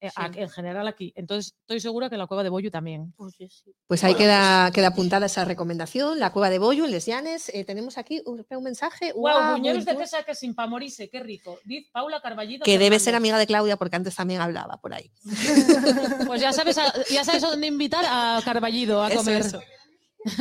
[0.00, 0.40] Eh, Sí.
[0.40, 1.12] en general aquí.
[1.16, 3.12] Entonces, estoy segura que en la cueva de Boyu también.
[3.16, 3.72] Pues sí, sí.
[3.86, 7.50] Pues ahí queda, queda apuntada esa recomendación, la cueva de Bollo en Les Llanes.
[7.50, 9.12] Eh, tenemos aquí un, mensaje.
[9.12, 9.22] ¡Wow!
[9.22, 11.58] Guau, buñuelos de queso que sin pa' morirse, qué rico.
[11.64, 12.64] Diz Paula Carballido.
[12.64, 15.10] Que debe ser amiga de Claudia porque antes también hablaba por ahí.
[16.26, 19.40] Pues ya sabes, a, ya sabes a dónde invitar a Carballido a comer.
[19.42, 19.60] eso.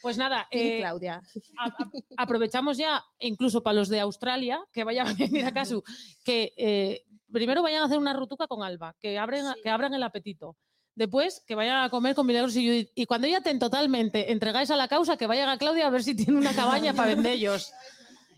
[0.00, 1.20] Pues nada, eh, Claudia.
[1.58, 5.82] a- a- aprovechamos ya, incluso para los de Australia, que vayan a venir a caso,
[6.24, 7.02] que eh,
[7.32, 9.60] primero vayan a hacer una rutuca con Alba, que, abren, Sí.
[9.62, 10.56] que abran el apetito.
[10.94, 12.90] Después, que vayan a comer con Milagros y Judith.
[12.94, 16.02] Y cuando ya estén totalmente entregáis a la causa, que vayan a Claudia a ver
[16.02, 17.72] si tiene una cabaña para vendellos.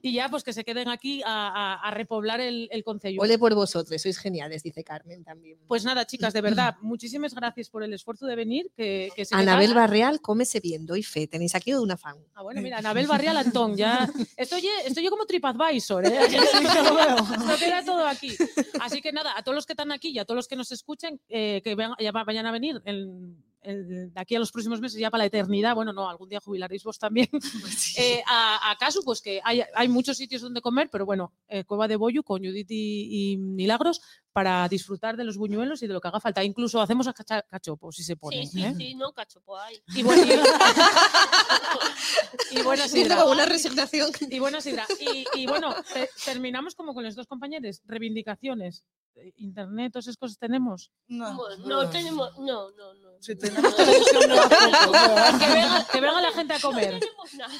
[0.02, 3.20] Y ya, pues que se queden aquí a, a- a repoblar el, el concello.
[3.20, 5.58] Ole por vosotros, sois geniales, dice Carmen también.
[5.66, 8.70] Pues nada, chicas, de verdad, muchísimas gracias por el esfuerzo de venir.
[8.76, 9.74] Que, Anabel.
[9.74, 11.26] Barreal, cómese bien, doy fe.
[11.26, 12.16] Tenéis aquí una fan.
[12.34, 14.08] Ah, bueno, mira, Anabel Barrial Antón, ya.
[14.36, 16.18] Estoy, estoy yo como TripAdvisor, ¿eh?
[16.26, 18.34] Esto queda todo aquí.
[18.80, 20.72] Así que nada, a todos los que están aquí y a todos los que nos
[20.72, 25.22] escuchen, eh, que vayan a venir en- de aquí a los próximos meses, ya para
[25.22, 25.74] la eternidad.
[25.74, 27.28] Bueno, no, algún día jubilaréis vos también.
[27.96, 31.64] Eh, a, a Casu, pues que hay, hay muchos sitios donde comer, pero bueno, eh,
[31.64, 34.00] Cueva de Boyu con Judith y, y Milagros
[34.32, 36.44] para disfrutar de los buñuelos y de lo que haga falta.
[36.44, 38.46] Incluso hacemos a cacha- cachopo, si se pone.
[38.46, 38.74] Sí, sí, ¿eh?
[38.76, 39.82] sí, no, cachopo hay.
[39.94, 40.30] Y, bueno, y,
[42.58, 43.24] y buena sidra.
[43.24, 44.10] Una resignación.
[44.20, 44.86] Y buena sidra.
[45.00, 47.80] Y, y bueno, te- terminamos como con los dos compañeros.
[47.84, 48.84] Reivindicaciones.
[49.16, 50.92] Eh, Internet, todas esas cosas tenemos.
[51.08, 53.10] No, Bueno, no tenemos, no, no, no.
[53.20, 55.40] Si no, tenemos no, televisión, no hacemos.
[55.40, 57.00] Que venga, que venga la gente a No comer.
[57.00, 57.52] tenemos nada.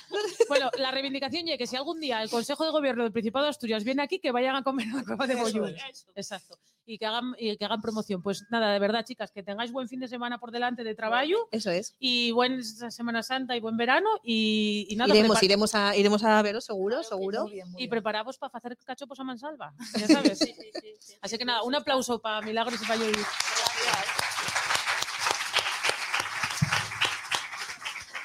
[0.48, 3.50] Bueno, la reivindicación y que si algún día el Consejo de Gobierno del Principado de
[3.50, 5.66] Asturias viene aquí, que vayan a comer a la cueva de eso.
[6.14, 6.56] Exacto.
[6.86, 8.20] Y que hagan, y que hagan promoción.
[8.20, 11.48] Pues nada, de verdad, chicas, que tengáis buen fin de semana por delante de trabajo
[11.52, 11.94] Eso es.
[12.00, 14.08] y buena Semana Santa y buen verano.
[14.24, 17.42] Y, y nada, Iremos, iremos, a, iremos a veros, seguro, Claro seguro.
[17.42, 17.90] Muy bien, muy y bien.
[17.90, 19.72] preparaos para hacer cachopos a mansalva.
[20.00, 20.38] Ya sabes.
[20.38, 21.14] Sí, sí, sí, sí.
[21.20, 23.18] Así que nada, un aplauso para Milagros y para Judith.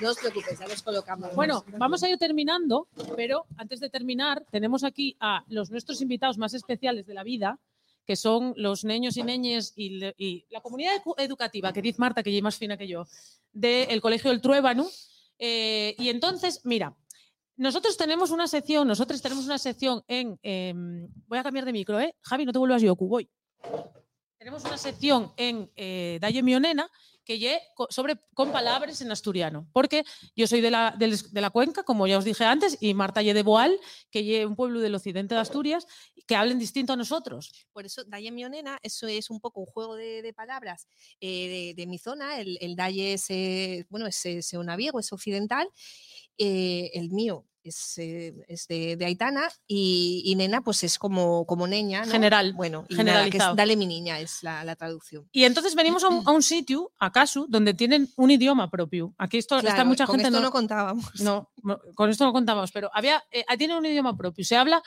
[0.01, 1.33] No os preocupéis, ya los colocamos.
[1.35, 6.37] Bueno, vamos a ir terminando, pero antes de terminar, tenemos aquí a los nuestros invitados
[6.37, 7.59] más especiales de la vida,
[8.05, 12.35] que son los niños y niñas y, la comunidad edu- educativa, que dice Marta, que
[12.35, 13.05] es más fina que yo,
[13.51, 14.87] del Colegio del Truébano.
[15.39, 16.95] Eh, y entonces, mira,
[17.57, 20.37] nosotros tenemos una sección, nosotros tenemos una sección en...
[20.43, 22.15] em, voy a cambiar de micro, ¿eh?
[22.21, 23.29] Javi, no te vuelvas yo, voy.
[24.45, 26.91] Tenemos una sección en eh, Dalle Mionena
[27.23, 30.03] que lle sobre con palabras en asturiano, porque
[30.35, 33.33] yo soy de la, de la cuenca, como ya os dije antes, y Marta lle
[33.33, 33.75] de Boal,
[34.11, 35.87] que lle un pueblo del occidente de Asturias,
[36.27, 37.65] que hablen distinto a nosotros.
[37.73, 40.87] Por eso, Dalle Mionena, eso es un poco un juego de, palabras
[41.19, 42.39] eh, de, mi zona.
[42.39, 45.67] El, el Dalle es, eh, bueno, es, es naviego, es occidental.
[46.37, 51.45] eh, el mío es, eh, es de, de Aitana y, y nena, pues es como,
[51.45, 52.11] como neña, ¿no?
[52.11, 53.43] General, Bueno, y nada, que es.
[53.55, 55.27] Dale mi niña, es la, la traducción.
[55.31, 59.13] Y entonces venimos a un, a un sitio, acaso, donde tienen un idioma propio.
[59.17, 61.05] Aquí esto, está mucha con gente esto no, no contábamos.
[61.21, 61.51] No,
[61.95, 64.45] con esto no contamos, pero había, eh, tiene un idioma propio.
[64.45, 64.81] Se habla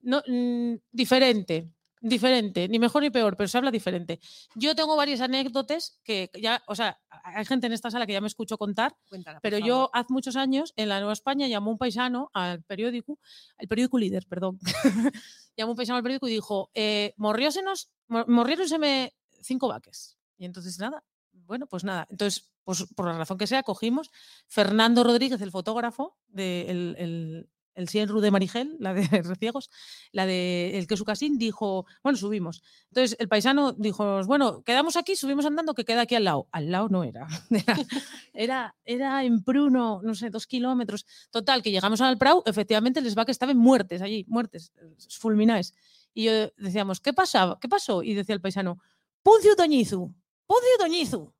[0.00, 1.70] no, mm, diferente,
[2.08, 4.20] diferente, ni mejor ni peor, pero se habla diferente.
[4.54, 8.20] Yo tengo varias anécdotas que ya, o sea, hay gente en esta sala que ya
[8.20, 11.78] me escuchó contar, Cuéntala, pero yo hace muchos años en la Nueva España llamó un
[11.78, 13.18] paisano al periódico,
[13.58, 14.58] al periódico líder, perdón,
[15.56, 20.18] llamó un paisano al periódico y dijo, eh, morriósenos, mor- morriéronseme cinco vaques.
[20.36, 21.02] Y entonces nada,
[21.32, 24.10] bueno, pues nada, entonces, pues por la razón que sea, cogimos
[24.46, 29.70] Fernando Rodríguez, el fotógrafo, de el, el, el Sienru de Marigel, la de Reciegos,
[30.12, 32.62] la de El Queso Casín, dijo, bueno, subimos.
[32.90, 36.48] Entonces el paisano dijo, bueno, quedamos aquí, subimos andando, que queda aquí al lado.
[36.52, 37.26] Al lado no era.
[38.32, 41.06] Era, era, en Pruno, no sé, dos kilómetros.
[41.30, 44.72] Total, que llegamos al Prau, efectivamente les va que estaban muertes allí, muertes,
[45.20, 45.72] fulminaes.
[46.12, 47.58] Y yo decíamos, ¿qué pasaba?
[47.60, 48.02] ¿Qué pasó?
[48.02, 48.78] Y decía el paisano,
[49.22, 50.12] Puncio Toñizu,
[50.46, 51.32] Puncio Toñizu.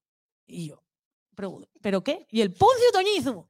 [0.47, 0.83] Y yo,
[1.35, 2.27] "Pero- ¿pero qué?
[2.31, 3.49] Y el Puncio Toñizu.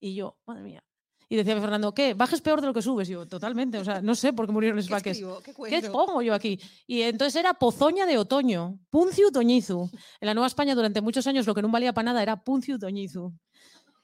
[0.00, 0.84] Y yo, madre mía.
[1.28, 2.14] Y decía Fernando, ¿qué?
[2.14, 3.08] Bajes peor de lo que subes.
[3.08, 3.78] Y yo, totalmente.
[3.78, 5.22] O sea, no sé por qué murieron los ¿Qué vaques.
[5.68, 6.58] ¿Qué pongo yo aquí?
[6.86, 9.90] Y entonces era Pozoña de Otoño, Punciu Toñizu.
[10.20, 12.78] En la Nueva España durante muchos años lo que no valía para nada era Punciu
[12.78, 13.32] Toñizu.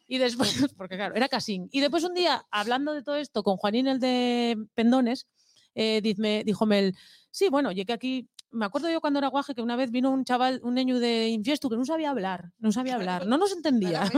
[0.06, 1.68] Y después, porque claro, era Casín.
[1.72, 5.26] Y después un día, hablando de todo esto con Juanín, el de Pendones,
[5.74, 6.92] eh, dizme, díjome
[7.34, 10.24] sí, bueno, llegué aquí, me acuerdo yo cuando era guaje que una vez vino un
[10.24, 14.08] chaval, un niño de Infiesto que no sabía hablar, no sabía hablar, no nos entendía.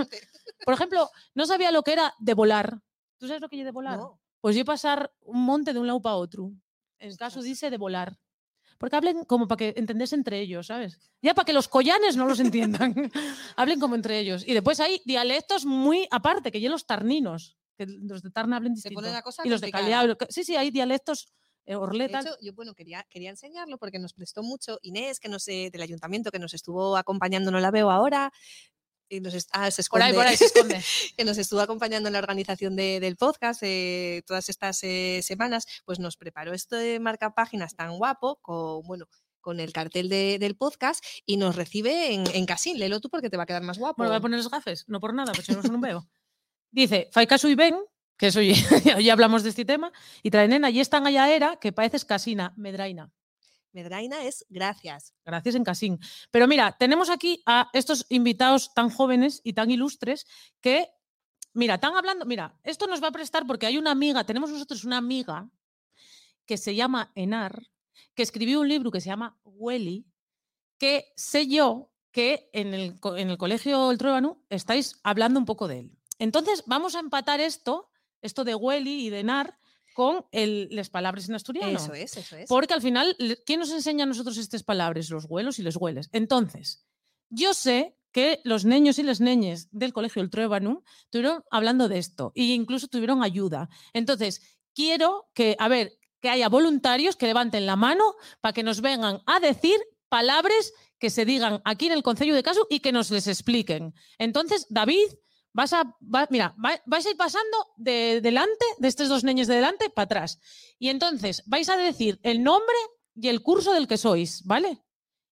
[0.65, 2.81] Por ejemplo, no sabía lo que era de volar.
[3.19, 3.99] ¿Tú sabes lo que es de volar?
[3.99, 4.21] No.
[4.41, 6.53] Pues yo pasar un monte de un lado para otro.
[6.99, 8.19] En caso dice de volar.
[8.79, 10.99] Porque hablen como para que entendés entre ellos, ¿sabes?
[11.23, 12.95] Ya para que los collanes no los entiendan.
[13.57, 14.47] hablen como entre ellos.
[14.47, 18.77] Y después hay dialectos muy aparte, que ya los tarninos, que los de Tarna hablen
[18.77, 19.01] Se distinto.
[19.01, 19.71] pone la cosa y los de.
[19.71, 20.17] Callao.
[20.29, 21.33] Sí, sí, hay dialectos
[21.65, 22.27] eh, De orletas.
[22.27, 25.83] hecho, yo bueno, quería, quería enseñarlo porque nos prestó mucho Inés, que nos, eh, del
[25.83, 28.31] ayuntamiento, que nos estuvo acompañando, no la veo ahora.
[29.09, 30.83] Y nos est- ah, se por ahí, esconde, por ahí se esconde.
[31.17, 35.67] que nos estuvo acompañando en la organización de- del podcast eh, todas estas eh, semanas,
[35.85, 39.07] pues nos preparó esto de marca páginas tan guapo, con, bueno,
[39.41, 42.79] con el cartel de- del podcast y nos recibe en, en Casín.
[42.81, 43.99] Léelo tú porque te va a quedar más guapo.
[43.99, 46.09] Bueno, voy a poner los gafes, no por nada, pero si no, veo.
[46.73, 47.77] Dice, fai caso y ven,
[48.19, 49.93] que eso ya, ya hablamos de este tema,
[50.23, 53.13] y trae nena, y están allá era que pareces casina, medraina.
[53.77, 55.13] Medraina es gracias.
[55.23, 56.01] Gracias en Casín.
[56.31, 60.27] Pero mira, tenemos aquí a estos invitados tan jóvenes y tan ilustres
[60.63, 60.89] que,
[61.53, 64.85] mira, están hablando, mira, esto nos va a prestar porque hay una amiga, tenemos nosotros
[64.85, 65.51] una amiga
[66.47, 67.69] que se llama Enar,
[68.15, 70.07] que escribió un libro que se llama Welly,
[70.79, 75.69] que sé yo que en el, en el colegio El Truébano estáis hablando un poco
[75.69, 75.99] de él.
[76.19, 77.91] Entonces, vamos a empatar esto,
[78.23, 79.59] esto de Welly y de Enar,
[79.97, 81.79] con el, las palabras en asturiano.
[81.79, 82.51] Eso es, eso es.
[82.51, 83.17] Porque al final,
[83.47, 85.09] ¿quién nos enseña a nosotros estas palabras?
[85.09, 86.11] Los huelos y les hueles.
[86.13, 86.85] Entonces,
[87.31, 91.97] yo sé que los niños y las niñas del colegio El Truébano estuvieron hablando de
[91.97, 93.71] esto e incluso tuvieron ayuda.
[93.95, 98.83] Entonces, quiero que, a ver, que haya voluntarios que levanten la mano para que nos
[98.83, 99.81] vengan a decir
[100.11, 103.95] palabras que se digan aquí en el Consejo de Caso y que nos les expliquen.
[104.19, 105.09] Entonces, David,
[105.57, 105.85] vas a,
[106.15, 109.89] va- mira, va- vais a ir pasando de delante, de estos dos niños de delante,
[109.89, 110.39] para atrás.
[110.79, 112.77] Y entonces vais a decir el nombre
[113.15, 114.83] y el curso del que sois, ¿vale?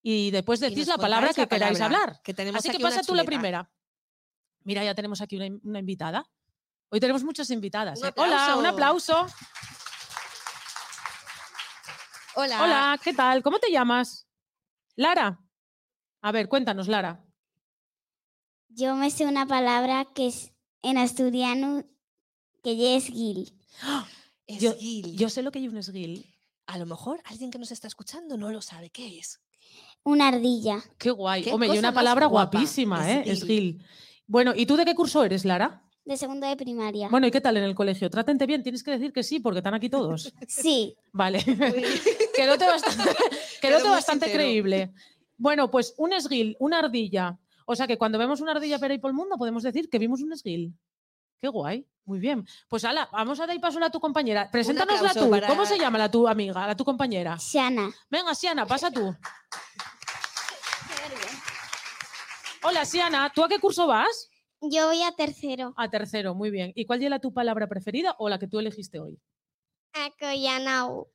[0.02, 2.20] Y después decís la palabra que queráis hablar.
[2.22, 3.70] Que tenemos Así que pasa tú la primera.
[4.64, 6.24] Mira, ya tenemos aquí una, in- una invitada.
[6.88, 8.00] Hoy tenemos muchas invitadas.
[8.00, 8.12] Un ¿eh?
[8.16, 9.26] Hola, un aplauso.
[12.36, 12.62] Hola.
[12.62, 13.42] Hola, ¿qué tal?
[13.42, 14.26] ¿Cómo te llamas?
[14.96, 15.38] Lara.
[16.22, 17.23] A ver, cuéntanos, Lara.
[18.76, 20.52] Yo me sé una palabra que es
[20.82, 21.84] en asturiano
[22.62, 23.52] que ya es gil.
[24.48, 25.16] Esguil.
[25.16, 26.26] Yo sé lo que hay un esguil.
[26.66, 28.90] A lo mejor alguien que nos está escuchando no lo sabe.
[28.90, 29.40] ¿Qué es?
[30.02, 30.82] Una ardilla.
[30.98, 31.44] Qué guay.
[31.44, 33.22] Qué Hombre, y una palabra guapa, guapísima, ¿eh?
[33.26, 33.84] esguil.
[34.26, 35.82] Bueno, ¿y tú de qué curso eres, Lara?
[36.04, 37.08] De segundo de primaria.
[37.08, 38.10] Bueno, ¿y qué tal en el colegio?
[38.10, 40.32] Trátente bien, tienes que decir que sí, porque están aquí todos.
[40.48, 40.96] Sí.
[41.12, 41.44] Vale.
[42.34, 43.10] Quedóte bastante,
[43.60, 44.42] quedóte muy bastante sincero.
[44.42, 44.92] creíble.
[45.36, 47.38] Bueno, pues un esguil, una ardilla.
[47.66, 49.98] O sea que cuando vemos una ardilla por ahí por el mundo podemos decir que
[49.98, 50.74] vimos un esguil.
[51.40, 51.86] Qué guay.
[52.06, 52.46] Muy bien.
[52.68, 54.50] Pues ala, vamos a dar paso a tu compañera.
[54.50, 55.30] Preséntanosla tú.
[55.30, 57.36] para- ¿Cómo se llama la tu amiga, la tu compañera?
[57.38, 57.90] Shana.
[58.10, 59.14] Venga, Siana, pasa tú.
[62.62, 63.30] Hola, Siana.
[63.34, 64.30] ¿Tú a qué curso vas?
[64.60, 65.74] Yo voy a tercero.
[65.76, 66.72] A tercero, muy bien.
[66.74, 69.18] ¿Y cuál era tu palabra preferida o la que tú elegiste hoy?
[69.92, 71.08] Acoyanau.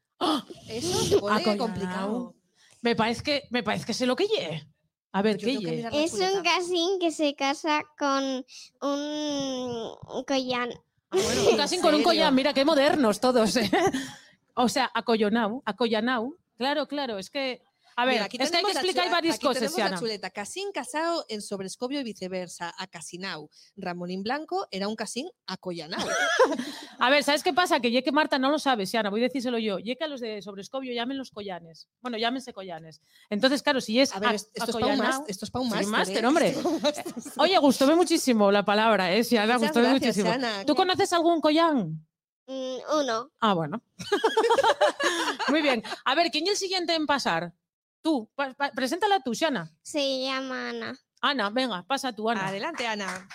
[0.68, 1.58] Eso se pone Acoyanao.
[1.68, 2.36] complicado.
[2.82, 4.68] Me parece que, me parece que sé lo que ye.
[5.12, 8.46] A ver, Yo ¿qué la Es un casín que se casa con
[8.82, 10.70] un collán.
[11.12, 13.56] Bueno, casi con un collar, mira qué modernos todos.
[13.56, 13.70] ¿eh?
[14.62, 16.36] O sea, acollanau, acollanau.
[16.58, 17.62] Claro, claro, es que.
[18.02, 20.00] A ver, Mira, aquí es que hay explicar varias aquí cosas, tenemos la Siana.
[20.00, 20.30] chuleta.
[20.30, 22.74] Casín casado en sobrescobio y viceversa.
[22.78, 23.50] A Casinau.
[23.76, 26.00] Ramonín Blanco era un casín acollanao.
[27.00, 27.80] A ver, ¿sabes qué pasa?
[27.80, 29.80] Que que Marta no lo sabe, Siana, voy a decírselo yo.
[29.80, 31.88] Ye que a los de Sobrescobio llamen los collanes.
[32.02, 33.02] Bueno, llámense collanes.
[33.30, 35.26] Entonces, claro, si es A ver, a- es- esto es para un acollanao- máster.
[35.32, 35.88] Esto es para un máster.
[35.88, 36.28] máster, ¿eh?
[36.28, 36.48] hombre.
[36.50, 37.06] Es máster.
[37.38, 39.54] Oye, gustóme muchísimo la palabra, ¿eh, Siana?
[39.56, 40.30] Muchas Gustóme gracias, muchísimo.
[40.30, 40.66] Siana.
[40.66, 42.06] ¿Tú conoces algún collán?
[42.48, 43.32] Mm, uno.
[43.40, 43.82] Ah, bueno.
[45.50, 45.84] Muy bien.
[46.06, 47.54] A ver, ¿quién es el siguiente en pasar?
[48.02, 48.30] Tú,
[48.76, 49.70] preséntala tú, Siana.
[49.82, 51.00] Se llama Ana.
[51.22, 52.48] Ana, venga, pasa tú, Ana.
[52.48, 53.28] Adelante, Ana.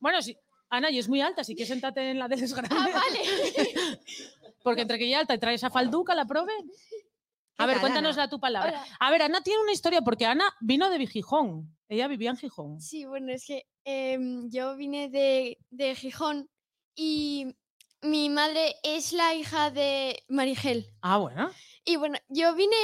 [0.00, 0.36] Bueno, sí.
[0.68, 2.78] Ana, y es muy alta, así que siéntate en la de las grandes.
[2.78, 3.20] Ah, vale.
[4.62, 6.52] Porque entre que ella es alta y trae esa falduca, la prove.
[7.56, 8.24] A ¿Qué ver, tal, cuéntanos Ana?
[8.24, 8.70] la tu palabra.
[8.70, 8.96] Hola.
[8.98, 11.76] A ver, Ana tiene una historia porque Ana vino de Gijón.
[11.88, 12.80] Ella vivía en Gijón.
[12.80, 16.50] Sí, bueno, es que em, yo vine de, de Gijón
[16.96, 17.54] y
[18.04, 20.90] mi madre es la hija de Marigel.
[21.00, 21.50] Ah, bueno.
[21.84, 22.76] Y bueno, yo vine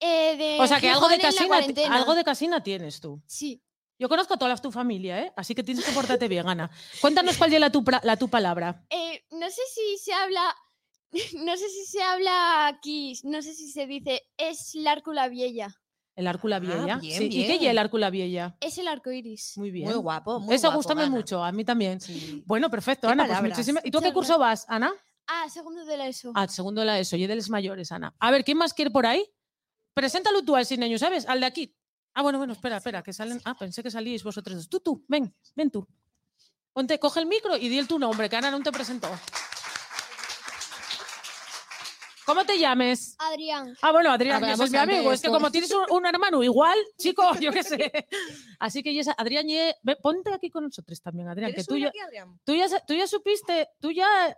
[0.00, 0.58] eh, de.
[0.60, 1.56] O sea que algo de, casina,
[1.90, 3.22] algo de casina tienes tú.
[3.26, 3.62] Sí.
[3.98, 5.32] Yo conozco a toda tu familia, ¿eh?
[5.36, 6.70] Así que tienes que portarte bien, Ana.
[7.00, 8.84] Cuéntanos cuál es la tu, la tu palabra.
[8.90, 10.54] Eh, no sé si se habla.
[11.34, 15.81] No sé si se habla aquí, no sé si se dice, es la Vieja.
[16.14, 16.94] El Árcula Vieja.
[16.94, 18.54] Ah, bien, Sí, ¿Y qué es el Árcula Vieja?
[18.60, 19.56] Es el arco iris.
[19.56, 19.86] Muy bien.
[19.86, 20.40] Muy guapo.
[20.40, 21.10] Muy Eso guapo, gustame Ana.
[21.10, 22.00] mucho, a mí también.
[22.00, 22.42] Sí.
[22.46, 23.26] Bueno, perfecto, Ana.
[23.26, 24.92] Pues muchísimas- ¿Y tú a qué curso vas, Ana?
[25.26, 26.32] Ah, segundo de la ESO.
[26.34, 28.14] Al segundo de la ESO, y de los mayores, Ana.
[28.18, 29.24] A ver, ¿quién más quiere por ahí?
[29.94, 31.26] Preséntalo tú al niño, ¿sabes?
[31.26, 31.74] Al de aquí.
[32.14, 33.40] Ah, bueno, bueno, espera, espera, que salen.
[33.44, 34.68] Ah, pensé que salíais vosotros dos.
[34.68, 35.86] Tú, tú, ven, ven tú.
[36.74, 39.08] Ponte, coge el micro y di el tu nombre, que Ana no te presentó.
[42.32, 43.14] ¿Cómo te llames?
[43.18, 43.76] Adrián.
[43.82, 45.12] Ah, bueno, Adrián, que Hablamos es mi amigo.
[45.12, 48.06] Es que como tienes un, un hermano igual, chico, yo qué sé.
[48.58, 51.88] Así que, Adrián, ye- ve, ponte aquí con nosotros también, Adrián, que ¿Quieres tú ya,
[51.88, 52.40] aquí, Adrián?
[52.44, 54.34] tú ya, tú ya supiste, tú ya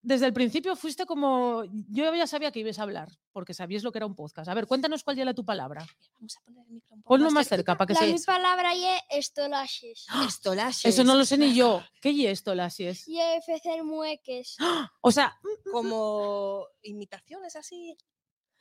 [0.00, 3.90] desde el principio fuiste como, yo ya sabía que ibas a hablar, porque sabías lo
[3.92, 4.48] que era un podcast.
[4.48, 5.86] A ver, cuéntanos cuál era tu palabra.
[6.14, 8.12] Vamos a poner el micro un poco Ponlo más cerca para que La se...
[8.12, 10.06] mi palabra es estolaches.
[10.26, 10.84] Estolaches.
[10.84, 11.82] Eso no lo sé ni yo.
[12.00, 13.06] ¿Qué y esto, Lasies?
[13.08, 14.56] Y hacer mueques.
[15.00, 15.36] O sea,
[15.72, 17.96] Como imitaciones así.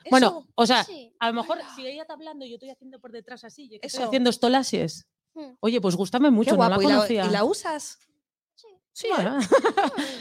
[0.09, 0.47] bueno, Eso.
[0.55, 1.13] o sea, Sí.
[1.19, 3.77] a lo mejor si ella está hablando y yo estoy haciendo por detrás así, yo
[3.81, 5.07] estoy haciendo esto, Lasies.
[5.33, 5.51] Mm.
[5.59, 6.81] Oye, pues gústame mucho, Qué no la guapo.
[6.81, 7.25] ¿Y la, conocía.
[7.25, 7.99] y la usas?
[8.97, 9.07] Sí.
[9.15, 9.37] Bueno.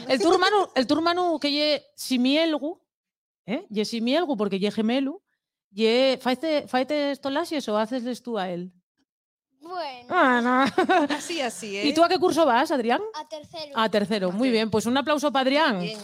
[0.07, 2.79] el tu hermano, el tu hermano que lle simielgu,
[3.47, 3.65] eh?
[3.71, 5.19] Ye simielgu porque ye gemelu,
[5.71, 7.17] ye faite faite
[7.71, 8.71] o hacesles tú a él.
[9.61, 10.63] Bueno, Ah, no.
[11.17, 11.87] Así, así, ¿eh?
[11.87, 13.01] ¿Y tú a qué curso vas, Adrián?
[13.15, 13.73] a tercero.
[13.75, 14.31] A tercero.
[14.31, 15.79] Muy bien, pues un aplauso para Adrián.
[15.79, 15.99] Bien.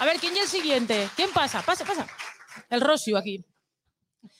[0.00, 1.08] A ver, ¿quién es el siguiente?
[1.14, 1.62] ¿Quién pasa?
[1.62, 2.08] Pasa, pasa.
[2.68, 3.44] El Rosio aquí.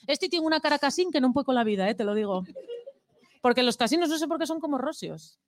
[0.07, 2.43] Este tiene una cara casín que no puede con la vida, eh, te lo digo.
[3.41, 5.39] Porque los casinos no sé por qué son como rosios.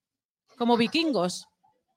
[0.57, 1.47] Como vikingos.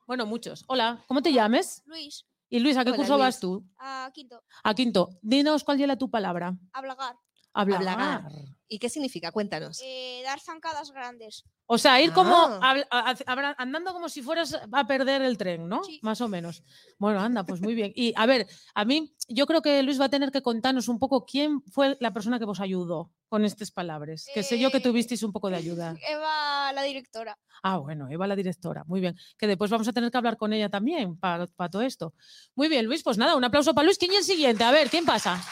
[0.06, 0.64] Bueno, muchos.
[0.68, 1.82] Hola, ¿cómo te llames?
[1.86, 3.64] Luis, Y Luis, ¿a qué Hola, curso vas tú?
[3.78, 5.08] a quinto, A quinto.
[5.20, 6.54] Dinos cuál era tu palabra.
[6.72, 7.16] hablagar.
[7.52, 7.78] Hablar.
[7.78, 8.32] Hablagar.
[8.68, 9.32] ¿Y qué significa?
[9.32, 9.80] Cuéntanos.
[9.82, 11.44] Eh, dar zancadas grandes.
[11.66, 12.60] O sea, ir como Ah.
[12.90, 15.82] a- a- andando como si fueras a perder el tren, ¿no?
[15.82, 15.98] Sí.
[16.02, 16.62] Más o menos.
[16.98, 17.92] Bueno, anda, pues muy bien.
[17.96, 20.98] Y a ver, a mí yo creo que Luis va a tener que contarnos un
[20.98, 24.26] poco quién fue la persona que vos ayudó con estas palabras.
[24.34, 25.96] Que sé yo que Eh, tuvisteis un poco de ayuda.
[26.08, 27.38] Eva, la directora.
[27.62, 28.84] Ah, bueno, Eva la directora.
[28.86, 29.16] Muy bien.
[29.38, 32.14] Que después vamos a tener que hablar con ella también para, todo esto.
[32.55, 33.98] Muy bien, Luis, pues nada, un aplauso para Luis.
[33.98, 34.64] ¿Quién es el siguiente?
[34.64, 35.43] A ver, ¿quién pasa?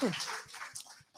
[0.00, 0.06] Tú.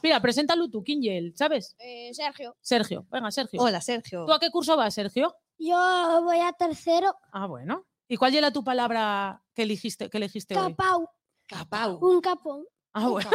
[0.03, 1.33] Mira, preséntalo tú, ¿quién es él?
[1.37, 1.77] ¿Sabes?
[1.79, 2.57] Eh, Sergio.
[2.61, 3.07] Sergio.
[3.11, 3.61] Venga, Sergio.
[3.61, 4.25] Hola, Sergio.
[4.25, 5.35] ¿Tú a qué curso vas, Sergio?
[5.59, 7.15] Yo voy a tercero.
[7.33, 7.87] Ah, bueno.
[8.09, 10.75] ¿Y cuál era tu palabra que elegiste, que elegiste hoy?
[10.75, 11.09] Capau.
[11.47, 11.99] Capau.
[12.01, 12.65] Un capón.
[12.93, 13.31] Ah, bueno.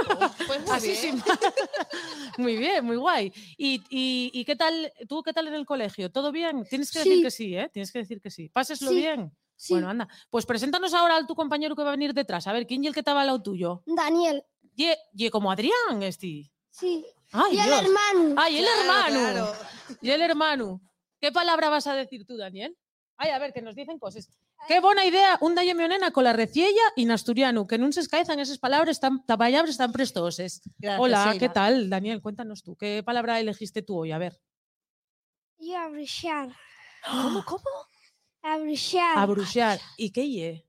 [0.48, 1.24] Pues muy Así bien.
[2.38, 3.32] muy bien, muy guay.
[3.58, 6.12] ¿Y, y, y qué tal, tú qué tal en el colegio?
[6.12, 6.66] ¿Todo bien?
[6.70, 7.70] Tienes que decir que sí, ¿eh?
[7.72, 8.50] Tienes que decir que sí.
[8.50, 8.96] Páseslo Sí.
[8.98, 9.32] bien.
[9.58, 9.74] Sí.
[9.74, 10.08] Bueno, anda.
[10.30, 12.46] Pues preséntanos ahora a tu compañero que va a venir detrás.
[12.48, 13.84] A ver, ¿quién y el que estaba al lado tuyo?
[13.86, 14.44] Daniel.
[14.76, 16.52] Ye, ye como Adrián, este.
[16.70, 17.06] Sí.
[17.32, 18.36] Ay, y el hermano.
[18.38, 19.20] Ay, el Claro, hermano.
[19.20, 19.54] claro.
[20.02, 20.82] Y el hermano.
[21.22, 22.78] ¿Qué palabra vas a decir tú, Daniel?
[23.16, 24.28] Ay, a ver, que nos dicen cosas.
[24.68, 28.00] Qué buena idea, un dalle mionena con la reciella y en asturiano, que no se
[28.00, 30.62] escaezan esas palabras tan, tan palabras tan prestoses.
[30.80, 32.22] Gracias, Hola, ¿qué tal, Daniel?
[32.22, 34.12] Cuéntanos tú, ¿qué palabra elegiste tú hoy?
[34.12, 34.40] A ver.
[35.60, 36.50] Y a bruxar.
[37.06, 37.70] ¿Cómo, cómo?
[38.42, 39.18] A bruxar.
[39.18, 39.80] A bruxar.
[39.98, 40.66] ¿Y qué ye?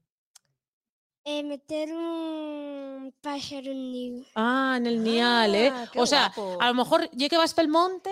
[1.29, 4.25] Eh, meter un pájaro en nido.
[4.37, 5.73] Ah, en el nial, ¿eh?
[5.75, 6.57] Ah, qué O sea, guapo.
[6.63, 8.11] a lo mejor ya que vas pel monte,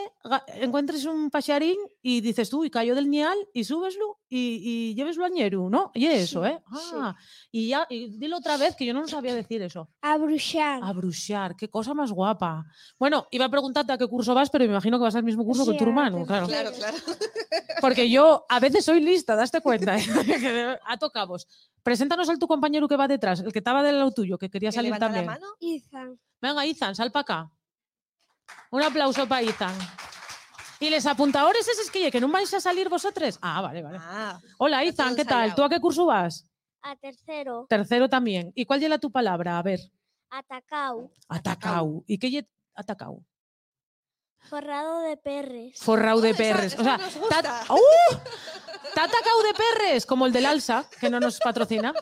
[0.57, 5.25] encuentres un paxarín y dices tú, y cayó del nial y súbeslo y, y lleveslo
[5.25, 5.93] a ñeru, ¿no?
[5.95, 6.59] Y eso, Sí, ¿eh?
[6.67, 7.15] Ah,
[7.53, 9.89] y ya, y dilo otra vez, que yo no sabía decir eso.
[10.03, 10.81] A bruxar.
[10.83, 12.65] A bruxar, qué cosa más guapa.
[12.99, 15.45] Bueno, iba a preguntarte a qué curso vas, pero me imagino que vas al mismo
[15.45, 16.49] curso que Sí, tu a hermano, claro.
[16.49, 16.97] Claro, claro.
[17.81, 19.97] Porque yo a veces soy lista, daste cuenta.
[19.97, 20.03] ¿eh?
[20.27, 21.47] Que a tocabos.
[21.83, 24.71] Preséntanos al tu compañero que va detrás, el que estaba del lado tuyo, que quería
[24.71, 25.27] ¿Que salir también.
[25.27, 25.47] la mano?
[25.61, 26.19] Izan.
[26.41, 27.51] Venga, Izan, sal para acá.
[28.71, 29.75] Un aplauso para Izan.
[30.81, 33.39] ¿Y les apuntadores esos que, que no vais a salir vosotros?
[33.41, 33.99] Ah, vale, vale.
[34.01, 35.55] Ah, Hola, Izan, ¿qué tal?
[35.55, 36.47] ¿Tú a qué curso vas?
[36.83, 37.67] A tercero.
[37.69, 38.53] Tercero también.
[38.55, 39.59] ¿Y cuál lleva tu palabra?
[39.59, 39.81] A ver.
[40.31, 41.11] Atacau.
[41.29, 42.05] Atacau.
[42.07, 43.25] ¿Y qué lle atacau?
[44.51, 45.79] Forrado de perres.
[45.79, 46.77] Forrau de perres.
[46.79, 46.99] o sea,
[47.43, 47.65] ta-.
[47.73, 48.15] ¡Uh!
[48.93, 50.05] ¿Te atacau de perres?
[50.05, 51.95] Como el del Alsa, que no nos patrocina.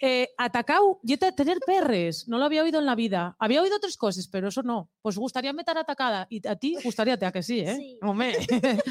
[0.00, 2.28] Eh, atacau, y te- tener perres.
[2.28, 3.34] No lo había oído en la vida.
[3.38, 4.90] Había oído otras cosas, pero eso no.
[5.02, 6.26] Pues gustaría meter atacada.
[6.30, 7.74] Y a ti gustaría, a que sí, ¿eh?
[7.76, 7.98] Sí.
[8.02, 8.36] Hombre.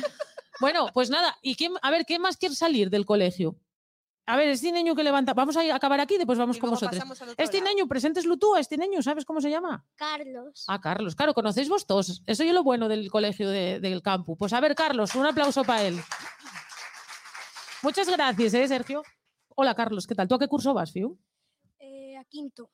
[0.60, 1.38] bueno, pues nada.
[1.42, 3.56] ¿Y quién, a ver, ¿qué más quiere salir del colegio?
[4.30, 5.34] A ver, este niño que levanta.
[5.34, 7.02] Vamos a acabar aquí, después vamos y con vosotros.
[7.38, 9.86] Este niño, presénteslo tú a este niño, ¿sabes cómo se llama?
[9.96, 10.66] Carlos.
[10.68, 12.22] Ah, Carlos, claro, conocéis vos todos.
[12.28, 14.36] Eso es lo bueno del colegio de- del campo.
[14.36, 15.98] Pues a ver, Carlos, un aplauso para él.
[17.82, 19.04] Muchas gracias, ¿eh, Sergio?
[19.60, 20.28] Hola, Carlos, ¿qué tal?
[20.28, 21.18] ¿Tú a qué curso vas, Fiu?
[21.80, 22.70] Eh, a quinto.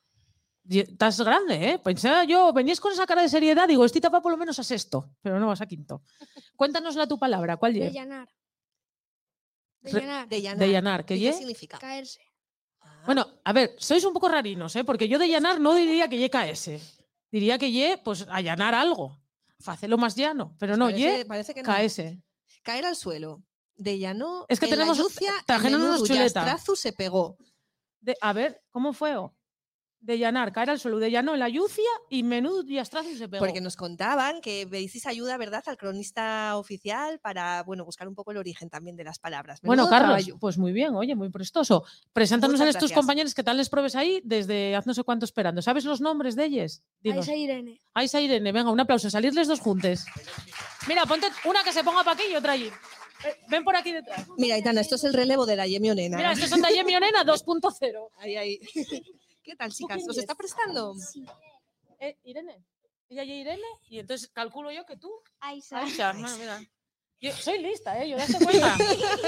[0.69, 1.79] Estás grande, ¿eh?
[1.79, 4.63] Pensaba yo, venías con esa cara de seriedad, digo, este va por lo menos a
[4.63, 6.01] sexto, pero no vas a quinto.
[6.57, 7.93] Cuéntanosla tu palabra, ¿cuál De es?
[7.93, 8.27] llanar.
[9.79, 10.27] De Re- llanar.
[10.27, 10.59] De llanar.
[10.59, 11.17] De llanar, ¿qué.
[11.19, 11.77] ¿Qué significa?
[11.79, 12.21] Caerse.
[12.81, 14.83] Ah, Bueno, a ver, sois un poco rarinos, ¿eh?
[14.83, 16.79] Porque yo de llanar no diría que ye KS.
[17.31, 19.17] Diría que ye, pues, allanar algo.
[19.59, 21.69] Facelo más llano, pero no, parece, ye parece que no.
[21.73, 22.21] KS.
[22.61, 23.41] Caer al suelo.
[23.75, 24.45] De llano.
[24.49, 26.07] Es que en la tenemos- yucia, trajeron unos
[26.75, 27.37] se pegó.
[28.01, 29.15] De- a ver, ¿cómo fue?
[29.15, 29.33] o?
[29.99, 32.77] De llanar, caer al suelo, de llanó en la yucia y menudo y
[33.17, 33.45] se pegó.
[33.45, 38.31] Porque nos contaban que pedíais ayuda, ¿verdad?, al cronista oficial para, bueno, buscar un poco
[38.31, 39.61] el origen también de las palabras.
[39.63, 41.85] Bueno, Carlos, pues muy bien, oye, muy prestoso.
[42.11, 42.99] Preséntanos a Muchas estos gracias.
[42.99, 45.61] compañeros que tal les pruebes ahí desde hace no sé cuánto esperando.
[45.61, 46.81] ¿Sabes los nombres de ellos?
[46.99, 47.25] Dinos.
[47.25, 47.79] Aisa Irene.
[47.93, 50.03] Aisa Irene, venga, un aplauso, salirles dos juntos.
[50.89, 52.69] Mira, ponte una que se ponga para aquí y otra allí.
[53.47, 54.25] Ven por aquí detrás.
[54.37, 56.17] Mira, Aitana, esto es el relevo de la Yemio Nena.
[56.17, 58.09] Mira, estos son de Yemi Onena 2.0.
[58.17, 58.59] Ahí, ahí.
[59.43, 60.01] ¿Qué tal, chicas?
[60.07, 60.95] ¿Os está prestando?
[61.99, 62.63] Eh, Irene.
[63.09, 65.11] Ella y Irene, y entonces calculo yo que tú.
[65.41, 65.79] Aisa.
[65.79, 66.61] Aisha, bueno, mira.
[67.19, 68.09] Yo soy lista, ¿eh?
[68.09, 68.75] Yo daste cuenta.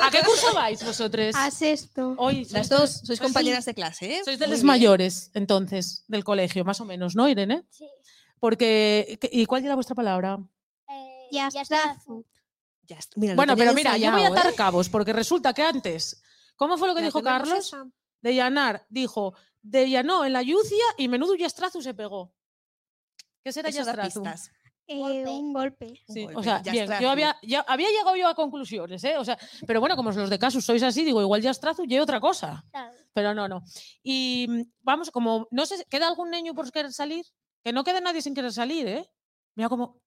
[0.01, 1.33] ¿A qué curso vais vosotros?
[1.35, 2.15] A sexto.
[2.17, 4.21] Hoy Las dos sois compañeras de clase, ¿eh?
[4.25, 4.67] Sois de Muy los bien.
[4.67, 7.63] mayores, entonces, del colegio, más o menos, ¿no, Irene?
[7.69, 7.87] Sí.
[8.39, 10.39] Porque, ¿y cuál era vuestra palabra?
[10.89, 12.25] Eh, Yastrazu.
[12.87, 13.19] Ya está.
[13.19, 14.55] Mira, lo Bueno, pero mira, yo voy a atar ¿eh?
[14.55, 16.21] cabos, porque resulta que antes,
[16.55, 17.67] ¿cómo fue lo que dijo Carlos?
[17.67, 17.85] esa.
[18.21, 22.33] De Llanar, dijo, de llanó en la Yucia y menudo yastrazu se pegó.
[23.43, 24.23] ¿Qué será yastrazu?
[24.87, 25.87] Eh, un golpe.
[26.07, 29.17] Un Sí, golpe, o sea, bien, yo había, ya, había llegado yo a conclusiones, ¿eh?
[29.17, 32.19] O sea, pero bueno, como los de Casus sois así, digo, igual yastrazu y otra
[32.19, 32.63] cosa.
[33.13, 33.63] Pero no, no.
[34.03, 37.25] Y mm, vamos, como, no sé, ¿queda algún niño por querer salir?
[37.63, 39.09] Que no quede nadie sin querer salir, ¿eh?
[39.55, 39.99] Mira cómo...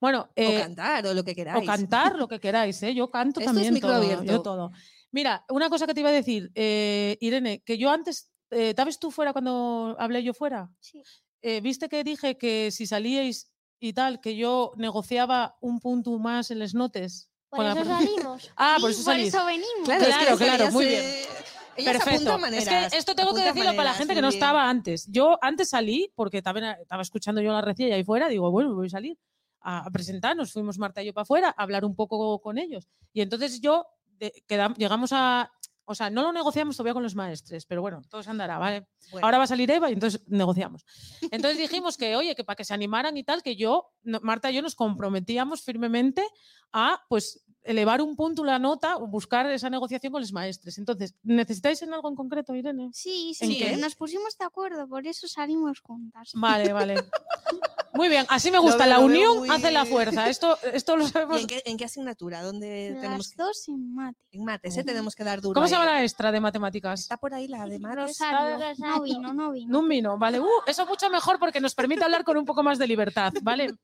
[0.00, 1.62] Bueno, o eh, cantar, o lo que queráis.
[1.62, 2.94] o cantar lo que queráis, ¿eh?
[2.94, 4.24] Yo canto Esto es también micro todo, abierto.
[4.24, 4.70] yo todo.
[5.10, 8.98] Mira, una cosa que te iba a decir, eh, Irene, que yo antes, eh, ¿sabes
[8.98, 10.70] tú fuera cuando hablé yo fuera?
[10.80, 11.02] Sí.
[11.42, 13.50] Eh, ¿Viste que dije que si salíais
[13.80, 17.28] y tal, que yo negociaba un punto más en les notes?
[17.50, 18.50] Por la eso profe- salimos.
[18.56, 19.28] Ah, por eso por salís.
[19.34, 19.84] eso venimos.
[19.84, 21.02] Claro, es Claro, es que claro, muy bien.
[21.02, 22.38] ella se apunta Perfecto.
[22.38, 24.38] maneras, es que esto tengo que decirlo para la maneras, gente que no bien.
[24.38, 25.06] estaba antes.
[25.10, 28.50] Yo antes salí, porque también eh, estaba escuchando yo la recién y ahí fuera, digo,
[28.50, 29.18] bueno, voy a salir
[29.62, 30.52] a, a presentarnos.
[30.52, 32.88] Fuimos Marta y yo para afuera a hablar un poco con ellos.
[33.12, 33.86] Y entonces yo
[34.18, 34.32] de-
[34.76, 35.50] llegamos a.
[35.84, 38.86] O sea, no lo negociamos todavía con los maestres, pero bueno, todo se andará, ¿vale?
[39.10, 39.26] Bueno.
[39.26, 40.84] Ahora va a salir Eva y entonces negociamos.
[41.32, 44.48] Entonces dijimos que, oye, que para que se animaran y tal, que yo, no- Marta
[44.50, 46.24] y yo nos comprometíamos firmemente
[46.72, 50.78] a, pues, elevar un punto la nota o buscar esa negociación con los maestres.
[50.78, 52.90] Entonces, ¿necesitáis en algo en concreto, Irene?
[52.92, 53.76] Sí, ¿En sí, qué?
[53.76, 56.30] nos pusimos de acuerdo, por eso salimos juntas.
[56.34, 56.94] Vale, vale.
[57.94, 58.86] Muy bien, así me gusta.
[58.86, 60.28] veo- la unión hace la fuerza.
[60.30, 61.40] Esto, esto lo ¿Y sabemos.
[61.42, 62.42] en qué, en qué asignatura?
[62.42, 63.42] ¿Dónde tenemos Las que...
[63.42, 64.18] dos en mate.
[64.30, 64.82] En mates, ¿eh?
[64.82, 65.52] Tenemos que dar duro.
[65.52, 67.00] ¿Cómo se llama la extra de matemáticas?
[67.00, 68.18] Está por ahí la de mates.
[68.18, 69.70] Rosario, no vino, no vino.
[69.72, 70.40] No un vino, vale.
[70.40, 73.74] Uh, eso mucho mejor porque nos permite hablar con un poco más de libertad, ¿vale?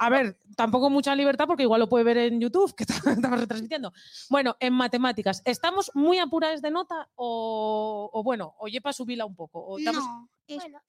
[0.00, 2.84] A ver, tampoco mucha libertad porque igual lo puede ver en YouTube, que
[3.28, 3.92] estamos retransmitiendo.
[4.30, 9.34] Bueno, en matemáticas, ¿estamos muy apuradas de nota o, o bueno, o yepa subila un
[9.36, 9.60] poco?
[9.60, 10.80] O estamos- No, es- Bueno,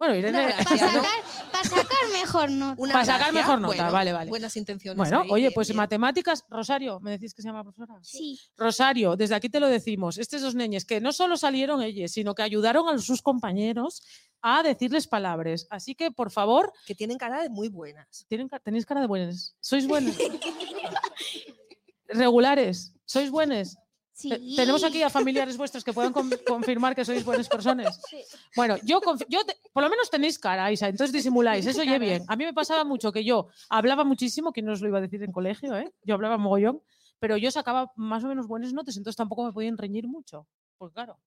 [0.00, 1.76] Irene, Una para ¿no?
[1.76, 2.92] sacar, mejor nota.
[2.92, 4.28] Para sacar mejor nota, bueno, vale, vale.
[4.30, 4.96] Buenas intenciones.
[4.98, 5.78] bueno, ahí, oye, bien, pues en bien.
[5.78, 7.98] matemáticas, Rosario, ¿me decís que se llama profesora?
[8.02, 12.12] Sí, Rosario, desde aquí te lo decimos, estos dos niños que no solo salieron ellos,
[12.12, 14.02] sino que ayudaron a sus compañeros
[14.42, 15.66] a decirles palabras.
[15.70, 18.26] Así que, por favor, Que tienen cara de muy buenas.
[18.28, 19.56] tienen tenéis cara de buenas.
[19.60, 20.16] ¿Sois buenas?
[22.08, 22.92] Regulares.
[23.04, 23.78] ¿Sois buenas?
[24.16, 24.56] Sí.
[24.56, 28.00] Tenemos aquí a familiares vuestros que puedan con- confirmar que sois buenas personas.
[28.10, 28.18] Sí.
[28.56, 31.98] Bueno, yo, confi- yo te- por lo menos tenéis cara, Isa, entonces disimuláis, eso oye
[31.98, 32.24] bien.
[32.26, 35.02] A mí me pasaba mucho que yo hablaba muchísimo, que no os lo iba a
[35.02, 35.92] decir en colegio, ¿eh?
[36.02, 36.82] yo hablaba mogollón,
[37.18, 40.46] pero yo sacaba más o menos buenas notas, entonces tampoco me podían reñir mucho,
[40.78, 41.18] pues claro.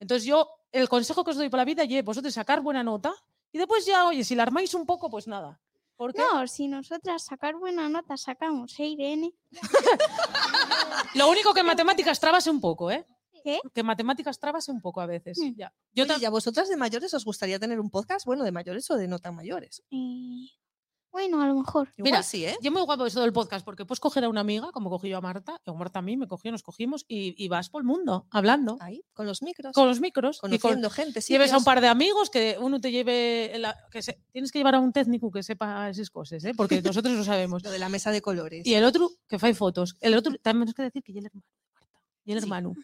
[0.00, 3.12] Entonces yo, el consejo que os doy para la vida, es vosotros sacar buena nota
[3.52, 5.60] y después ya, oye, si la armáis un poco, pues nada.
[6.00, 6.22] ¿Por qué?
[6.22, 9.34] No, si nosotras sacar buena nota sacamos, ¿eh, Irene?
[11.14, 13.04] Lo único que en matemáticas trabase un poco, ¿eh?
[13.44, 13.60] ¿Qué?
[13.74, 15.38] Que en matemáticas trabase un poco a veces.
[15.38, 15.56] Mm.
[15.58, 15.74] Ya.
[15.92, 18.24] Yo Oye, ¿y a vosotras de mayores os gustaría tener un podcast?
[18.24, 19.82] Bueno, de mayores o de no tan mayores.
[19.90, 20.48] Eh,
[21.12, 21.88] bueno, a lo mejor.
[21.96, 22.56] Igual Mira, sí, ¿eh?
[22.62, 25.18] Yo muy guapo eso del podcast, porque puedes coger a una amiga, como cogí yo
[25.18, 27.86] a Marta, o Marta a mí, me cogió, nos cogimos, y, y vas por el
[27.86, 29.72] mundo hablando Ahí, con los micros.
[29.74, 30.36] con los micros.
[30.36, 31.20] y con- conociendo gente.
[31.20, 33.52] lleves a un par de amigos, que uno te lleve.
[33.58, 36.52] la- que se- tienes que llevar a un técnico que sepa esas cosas, ¿eh?
[36.56, 37.62] porque nosotros lo sabemos.
[37.64, 38.66] Lo de la mesa de colores.
[38.66, 39.96] Y el otro, que fai fotos.
[40.00, 41.98] El otro, también tenemos que decir que y el hermano Marta.
[42.24, 42.44] Y el Sí.
[42.44, 42.74] hermano.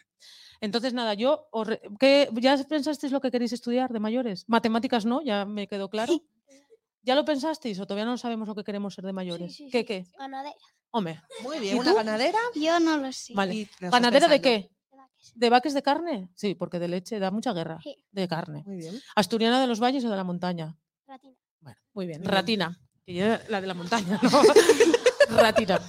[0.61, 1.49] Entonces, nada, yo.
[1.53, 4.45] os re- ¿qué- ¿Ya pensasteis lo que queréis estudiar de mayores?
[4.49, 6.15] Matemáticas no, ya me quedó claro.
[7.07, 9.55] ¿Ya lo pensasteis o todavía no sabemos lo que queremos ser de mayores?
[9.55, 9.85] sí, ¿Qué, sí.
[9.85, 10.07] qué?
[10.19, 10.57] Ganadera.
[10.91, 11.97] Hombre, Muy ¿Y bien, una tú?
[11.97, 12.39] ganadera.
[12.55, 13.33] Yo no lo sé.
[13.35, 13.69] vale.
[13.81, 14.71] ¿Ganadera de qué?
[15.35, 16.31] ¿De vaques de carne?
[16.35, 17.79] Sí, porque de leche da mucha guerra.
[17.83, 17.97] Sí.
[18.11, 18.63] De carne.
[18.67, 19.01] Muy bien.
[19.15, 20.77] ¿Asturiana de los valles o de la montaña?
[21.07, 21.37] Ratina.
[21.61, 22.21] Bueno, muy bien.
[22.23, 22.29] Muy.
[22.29, 22.79] Ratina.
[23.49, 24.31] La de la montaña, ¿no?
[25.37, 25.81] Ratina.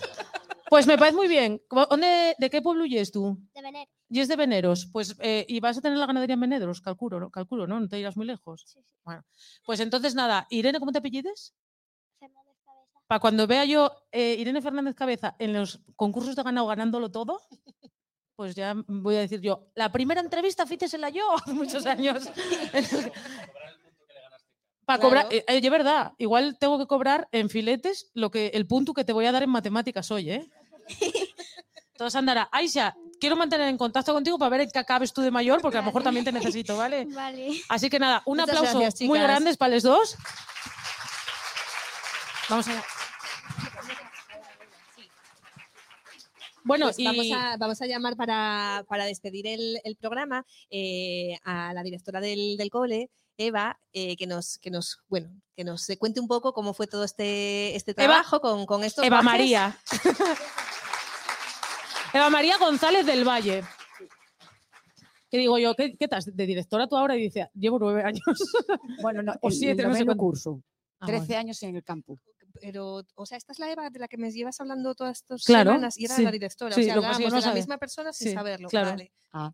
[0.69, 1.61] Pues me parece muy bien.
[1.67, 3.37] ¿Cómo- ¿Dónde, ¿De qué pueblo es tú?
[3.53, 3.61] De.
[4.09, 4.87] Y es de Veneros.
[4.91, 7.29] Pues, eh, y vas a tener la ganadería en Veneros, calculo, ¿no?
[7.29, 7.79] Calculo, ¿no?
[7.79, 8.63] No te irás muy lejos.
[8.65, 8.85] Sí, sí.
[9.03, 9.23] Bueno,
[9.65, 10.47] pues entonces nada.
[10.49, 11.53] Irene, ¿cómo te apellides?
[12.19, 12.99] Fernández Cabeza.
[13.07, 17.41] Para cuando vea yo eh, Irene Fernández Cabeza en los concursos de ganado ganándolo todo,
[18.35, 22.29] pues ya voy a decir yo, la primera entrevista fíjesela yo hace muchos años.
[24.85, 25.43] Para cobrar, Claro.
[25.49, 29.03] eh, eh, de verdad, igual tengo que cobrar en filetes lo que el punto que
[29.03, 30.49] te voy a dar en matemáticas hoy, ¿eh?
[31.97, 32.47] Todos andará.
[32.53, 35.77] Aisha, quiero mantener en contacto contigo para ver en qué acabes tú de mayor, porque
[35.77, 37.05] a lo mejor también te necesito, ¿vale?
[37.09, 37.61] Vale.
[37.69, 40.15] Así que nada, un Muchas aplauso gracias, muy grande para los dos.
[42.49, 42.83] Vamos allá.
[46.63, 51.37] Bueno, Pues y vamos, a, vamos a llamar para, para despedir el, el programa eh,
[51.45, 55.87] a la directora del, del cole, Eva, eh, que nos, que nos, bueno, que nos
[55.97, 59.31] cuente un poco cómo fue todo este, este Eva- trabajo con, con estos Eva bajes.
[59.31, 59.77] María.
[62.17, 63.63] Eva María González del Valle.
[65.29, 65.75] ¿Qué digo yo?
[65.75, 67.15] ¿Qué, qué estás de directora tú ahora?
[67.15, 68.23] Y dice, llevo nueve años.
[69.03, 70.63] Bueno, no, O siete, el no sé curso.
[70.99, 71.39] Ah, 13 bueno.
[71.39, 72.17] años en el campo.
[72.61, 75.43] Pero, o sea, esta es la Eva de la que me llevas hablando todas estas
[75.43, 76.75] Claro, semanas y era sí, la directora.
[76.75, 78.69] sí, o sea, es hablábamos no de la misma persona sin Sí, saberlo.
[78.69, 78.91] claro.
[78.91, 79.13] Vale.
[79.33, 79.53] Ah,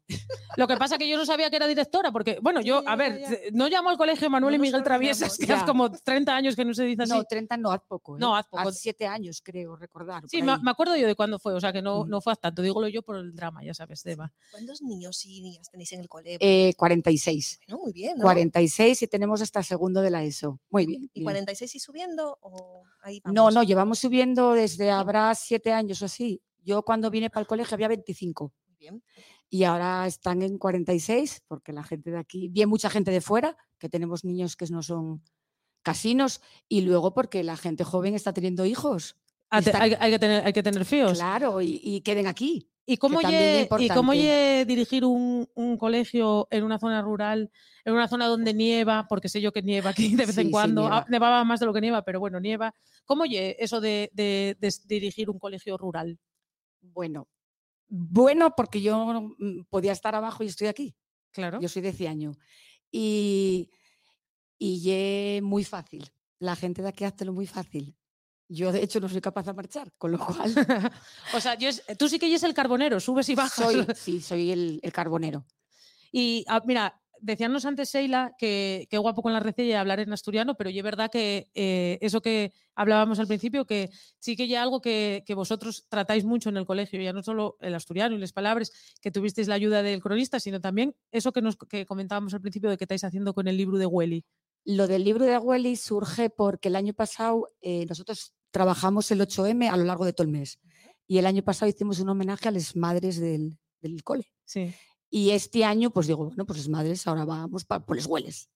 [0.55, 3.19] Lo que pasa que yo no sabía que era directora, porque, bueno, yo, a ver,
[3.19, 3.29] ya.
[3.29, 6.55] t- no llamo al colegio Manuel No y Miguel Traviesas, que hace como 30 años
[6.55, 7.11] que no se dice así.
[7.11, 8.15] no, 30 no, haz poco.
[8.15, 8.19] ¿eh?
[8.19, 8.69] No, haz poco.
[8.69, 10.23] Haz siete años, creo, recordar.
[10.29, 12.09] sí, me, acuerdo yo de cuándo fue, o sea que no, Mm.
[12.09, 14.31] no fue hace tanto, dígolo yo por el drama, ya sabes, Eva.
[14.51, 16.37] ¿Cuántos niños y niñas tenéis en el colegio?
[16.39, 17.59] Eh, 46.
[17.67, 18.23] Bueno, muy bien, ¿no?
[18.23, 20.61] 46 y tenemos hasta segundo de la ESO.
[20.69, 21.03] Muy bien.
[21.13, 21.23] ¿Y bien.
[21.25, 22.37] 46 y subiendo?
[22.41, 23.53] O ahí No, vamos?
[23.55, 26.41] no, llevamos subiendo desde habrá siete años o así.
[26.63, 29.03] Yo cuando vine para el colegio había 25 Muy bien.
[29.49, 33.57] y ahora están en 46 porque la gente de aquí, bien mucha gente de fuera,
[33.77, 35.21] que tenemos niños que no son
[35.81, 39.17] casinos y luego porque la gente joven está teniendo hijos.
[39.51, 41.13] Te- Está- hay, hay que tener, hay que tener fíos.
[41.17, 42.69] Claro, y, y queden aquí.
[42.85, 47.49] ¿Y cómo, lle- ¿Y cómo lle dirigir un, un colegio en una zona rural,
[47.85, 50.51] en una zona donde nieva, porque sé yo que nieva aquí de vez Sí, en
[50.51, 50.97] cuando, nieva.
[50.97, 52.73] ah, nevaba más de lo que nieva, pero bueno, nieva.
[53.05, 56.19] ¿Cómo lle eso de, de- de s- dirigir un colegio rural?
[56.81, 57.29] Bueno,
[57.87, 58.97] bueno porque yo
[59.37, 60.93] mm, podía estar abajo y estoy aquí.
[61.31, 61.61] Claro.
[61.61, 62.33] Yo soy de Ciaño.
[62.91, 63.69] Y,
[64.57, 66.11] y ye muy fácil.
[66.39, 67.95] La gente de aquí hace lo muy fácil.
[68.49, 70.53] Yo, de hecho, no soy capaz de marchar, con lo cual
[71.33, 73.53] o sea, yo es- tú sí que eres el carbonero, subes y bajas.
[73.71, 75.45] soy, sí, soy el, el carbonero.
[76.11, 80.11] Y ah, mira, decíanos antes, Sheila, que qué guapo con la recella y hablar en
[80.13, 83.89] asturiano, pero es verdad que eh, eso que hablábamos al principio, que
[84.19, 87.55] sí que ya algo que, que vosotros tratáis mucho en el colegio, ya no solo
[87.61, 88.71] el asturiano y las palabras,
[89.01, 92.69] que tuvisteis la ayuda del cronista, sino también eso que nos que comentábamos al principio
[92.69, 94.25] de que estáis haciendo con el libro de Welly.
[94.65, 99.69] Lo del libro de Abueli surge porque el año pasado eh, nosotros trabajamos el 8M
[99.69, 100.59] a lo largo de todo el mes.
[101.07, 104.31] Y el año pasado hicimos un homenaje a las madres del, del cole.
[104.45, 104.73] Sí.
[105.09, 108.49] Y este año, pues digo, bueno, pues las madres, ahora vamos pa- por les hueles.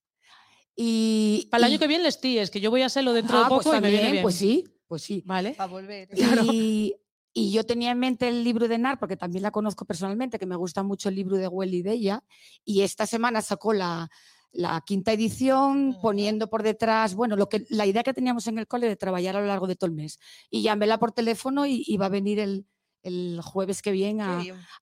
[0.76, 3.44] Y, Para el año que viene les tíes, que yo voy a hacerlo dentro de
[3.46, 4.24] Ah, pues poco y me viene también, bien.
[4.24, 5.24] Pues sí, pues sí.
[5.26, 5.54] Vale.
[5.54, 6.08] Para volver.
[6.10, 6.44] Claro.
[6.52, 6.96] Y,
[7.34, 10.46] y yo tenía en mente el libro de Nar, porque también la conozco personalmente, que
[10.46, 12.24] me gusta mucho el libro de Welly de ella.
[12.64, 14.10] Y esta semana sacó la,
[14.52, 18.68] la quinta edición, poniendo por detrás, bueno, lo que, la idea que teníamos en el
[18.68, 20.20] cole de trabajar a lo largo de todo el mes.
[20.50, 22.66] Y llaméla por teléfono y, y va a venir el,
[23.04, 24.24] el jueves que viene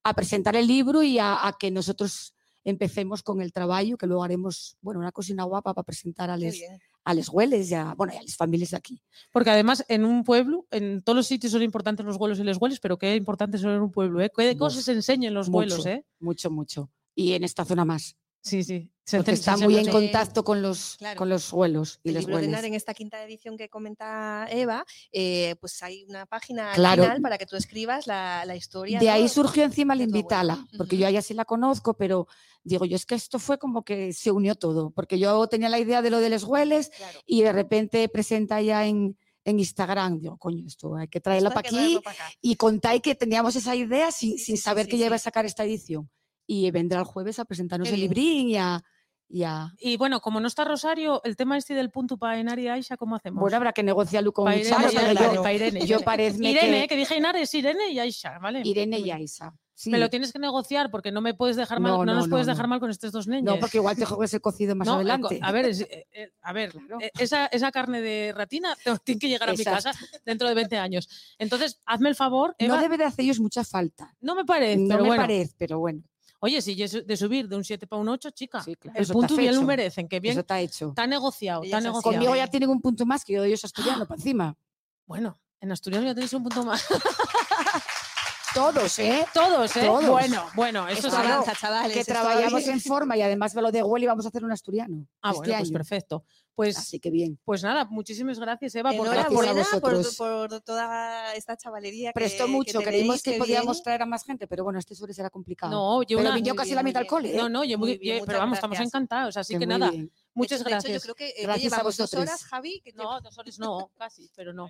[0.03, 2.33] a, presentar el libro y a, a que nosotros
[2.63, 6.63] empecemos con el trabajo, que luego haremos, bueno, una cocina guapa para presentar a les,
[7.03, 9.01] a les hueles y a, bueno, y a las familias de aquí.
[9.31, 12.57] Porque además en un pueblo, en todos los sitios son importantes los vuelos y los
[12.57, 14.31] vuelos, pero qué importantes son en un pueblo, ¿eh?
[14.35, 15.89] ¿Qué de cosas se enseñan los vuelos, mucho.
[15.89, 16.05] eh?
[16.19, 16.89] Mucho, mucho.
[17.13, 18.15] Y en esta zona más.
[18.45, 18.91] Sí, sí.
[19.03, 21.17] Se Porque está muy en contacto con los, Claro.
[21.17, 22.47] con los suelos y El los libro de.
[22.47, 27.03] Nar en esta quinta edición que comenta Eva, eh, pues hay una página Claro.
[27.03, 28.99] final para que tú escribas la, la historia.
[28.99, 29.27] De ahí ¿no?
[29.29, 32.27] surgió encima el invitala, porque yo a ella sí la conozco, pero
[32.63, 35.79] digo yo, es que esto fue como que se unió todo, porque yo tenía la
[35.79, 37.19] idea de lo de los hueles Claro.
[37.25, 41.67] y de repente presenta ya en, en Instagram, digo, coño, esto hay que traerla para
[41.67, 45.05] aquí pa' y contáis que teníamos esa idea sin, Sí, sin saber sí, que ya
[45.07, 46.09] iba a sacar esta edición.
[46.47, 48.81] Y vendrá el jueves a presentarnos el librín y a,
[49.27, 52.59] y a- Y bueno, como no está Rosario, el tema este del punto para Enar
[52.59, 53.41] y Aisha, ¿cómo hacemos?
[53.41, 55.79] Bueno, habrá que negociarlo con Charo, Irene, pero claro, yo, pa' Irene.
[55.87, 56.95] yo Irene, que que...
[56.97, 58.61] dije Enar es Irene y Aisha, ¿vale?
[58.63, 59.27] Irene y.
[59.77, 59.89] Sí.
[59.89, 62.29] Me lo tienes que negociar porque no me puedes dejar mal, No, no, no, nos
[62.29, 63.55] puedes dejar mal con estos dos niños.
[63.55, 65.37] No, porque igual te juegues el cocido más adelante.
[65.41, 66.97] A ver, es- eh, eh, a ver, Claro.
[67.01, 68.73] eh, esa, esa carne de ratina
[69.03, 69.91] tiene que llegar a mi casa
[70.23, 71.09] dentro de 20 años.
[71.37, 72.75] Entonces, hazme el favor, Eva.
[72.77, 74.15] no debe de hacerles mucha falta.
[74.21, 75.23] no me parece, No pero me bueno.
[75.23, 76.03] parece, pero bueno.
[76.45, 79.07] Oye, si es de subir de un 7 para un 8, chica, Sí, claro, el
[79.07, 80.89] punto está bien lo merecen, que bien Eso está hecho.
[80.89, 82.13] está negociado, está negociado.
[82.13, 84.55] Conmigo ya tienen un punto más que yo doy ellos asturiano para encima.
[85.07, 86.85] Bueno, en Asturias ya tenéis un punto más.
[88.55, 89.25] Todos, ¿eh?
[89.33, 89.85] Todos, ¿eh?
[89.85, 90.07] Todos.
[90.07, 91.93] Bueno, bueno, eso Esto es Claro, avanza, chavales.
[91.93, 95.05] que trabajamos en forma y además lo de Huel y vamos a hacer un asturiano.
[95.21, 96.23] Ah, este bueno, pues perfecto.
[96.55, 97.37] Pues, Así que bien.
[97.43, 100.15] pues nada, muchísimas gracias, Eva, por Gracias a Enhorabuena por, vosotros.
[100.15, 102.11] por toda esta chavalería.
[102.11, 105.13] que- Prestó mucho, que creímos que podíamos traer a más gente, pero bueno, este sobre
[105.13, 105.73] será complicado.
[105.73, 107.33] No, yo pero una- vino casi bien, la mitad al cole.
[107.33, 107.37] ¿eh?
[107.37, 110.09] No, no, yo muy, Muy bien, muchas pero vamos, estamos encantados, así que, nada, bien.
[110.33, 110.93] muchas De hecho, gracias.
[110.93, 112.29] yo creo que, eh, ¿qué Gracias a llevamos dos vosotros.
[112.29, 112.79] horas, Javi.
[112.79, 114.69] que No, dos horas no, casi, pero no.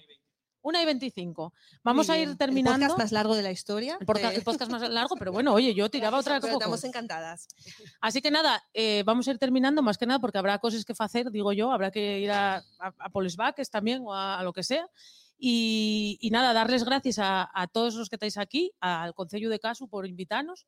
[0.65, 1.53] Una y veinticinco.
[1.83, 2.83] Vamos a ir terminando.
[2.83, 3.99] El podcast más largo de la historia.
[3.99, 6.53] El podcast más largo, pero bueno, oye, yo tiraba otra cosa.
[6.53, 7.47] estamos encantadas.
[8.01, 10.95] Así que nada, eh, vamos a ir terminando más que nada porque habrá cosas que
[10.97, 14.53] hacer, digo yo, habrá que ir a, a, a Polesbaques también o a, a lo
[14.53, 14.89] que sea.
[15.37, 19.59] Y, y nada, darles gracias a, a todos los que estáis aquí, al Concello de
[19.59, 20.65] Casu por invitarnos,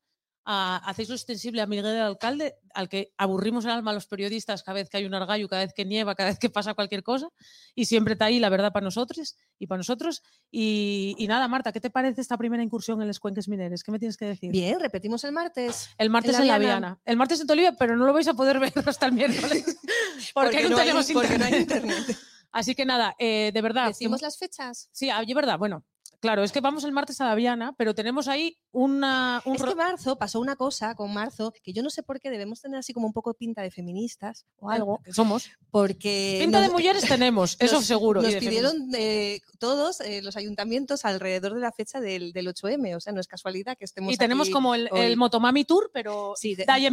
[0.49, 4.07] a, hacéis lo extensible a Miguel el Alcalde, al que aburrimos el alma a los
[4.07, 6.73] periodistas cada vez que hay un argallo, cada vez que nieva, cada vez que pasa
[6.73, 7.27] cualquier cosa,
[7.75, 10.23] y siempre está ahí la verdad para nosotros y para nosotros.
[10.49, 13.83] Y, y nada, Marta, ¿qué te parece esta primera incursión en los cuenques mineres?
[13.83, 14.49] ¿Qué me tienes que decir?
[14.51, 15.89] Bien, repetimos el martes.
[15.97, 16.99] El martes En en la la Viana.
[17.03, 19.65] El martes en Tolivia, pero no lo vais a poder ver hasta el miércoles.
[20.33, 21.93] porque, no, hay- tenemos porque no hay internet.
[21.99, 22.17] internet.
[22.53, 23.83] Así que nada, eh, de verdad.
[23.83, 24.87] que- ¿Decimos las fechas?
[24.93, 25.83] Sí, ah, de verdad, bueno.
[26.19, 29.63] Claro, es que vamos el martes a la Viana, pero tenemos ahí una, un Es
[29.63, 32.79] que marzo pasó una cosa con marzo que yo no sé por qué debemos tener
[32.79, 35.49] así como un poco pinta de feministas o algo, que somos.
[35.71, 38.21] porque Pinta de mujeres tenemos, eso nos- seguro.
[38.21, 42.99] Nos pidieron eh, todos eh, los ayuntamientos alrededor de la fecha del, del 8M, o
[42.99, 46.55] sea, no es casualidad que estemos Y tenemos como el, el Motomami Tour, pero Sí,
[46.55, 46.89] de- Dalle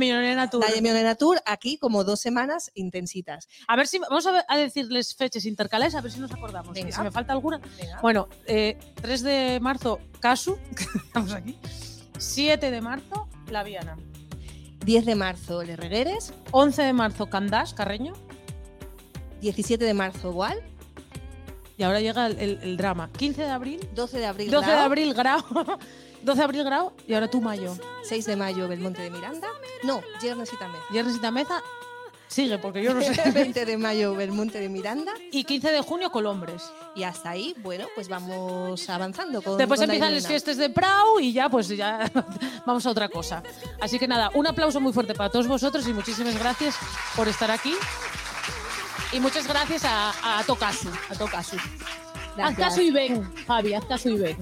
[0.51, 0.63] Tour.
[0.65, 3.49] Dalle Tour aquí como dos semanas intensitas.
[3.69, 6.75] A ver si vamos a, ver- a decirles fechas intercalares, a ver si nos acordamos.
[6.75, 6.95] Venga.
[6.95, 7.59] si me falta alguna.
[7.81, 8.01] Venga.
[8.03, 11.57] Bueno, eh, 3 de marzo, Casu, que estamos aquí.
[12.19, 13.97] 7 de marzo, La Viana.
[14.85, 16.33] 10 de marzo, Les Regueres.
[16.51, 18.13] 11 de marzo, Candás, Carreño.
[19.41, 20.61] 17 de marzo, Gual.
[21.77, 23.11] Y ahora llega el, el- el drama.
[23.13, 23.81] 15 de abril.
[23.95, 24.85] 12 de abril, 12 de Grau.
[24.85, 25.41] abril, Grau.
[26.23, 26.93] 12 de abril, Grau.
[27.09, 27.77] Y ahora tú, Mayo.
[28.05, 29.49] 6 de mayo, Belmonte de Miranda.
[29.83, 30.85] No, Yernes y Tameza.
[30.91, 31.61] Viernes y Tameza.
[32.35, 33.31] Sigue, porque yo no sé.
[33.33, 35.13] 20 de mayo, Belmonte de Miranda.
[35.31, 36.65] Y 15 de junio, Colombres.
[36.97, 39.41] Y hasta ahí, bueno, pues vamos avanzando.
[39.41, 42.11] Con, Después con empiezan las fiestas de Prau y ya, pues ya
[42.67, 43.41] vamos a otra cosa.
[43.81, 46.75] Así que nada, un aplauso muy fuerte para todos vosotros y muchísimas gracias
[47.15, 47.75] por estar aquí.
[49.13, 50.89] Y muchas gracias a, a Tocasu.
[51.11, 51.57] A Tocasu.
[52.37, 54.37] Haz caso y ven, Javi, haz caso y ven.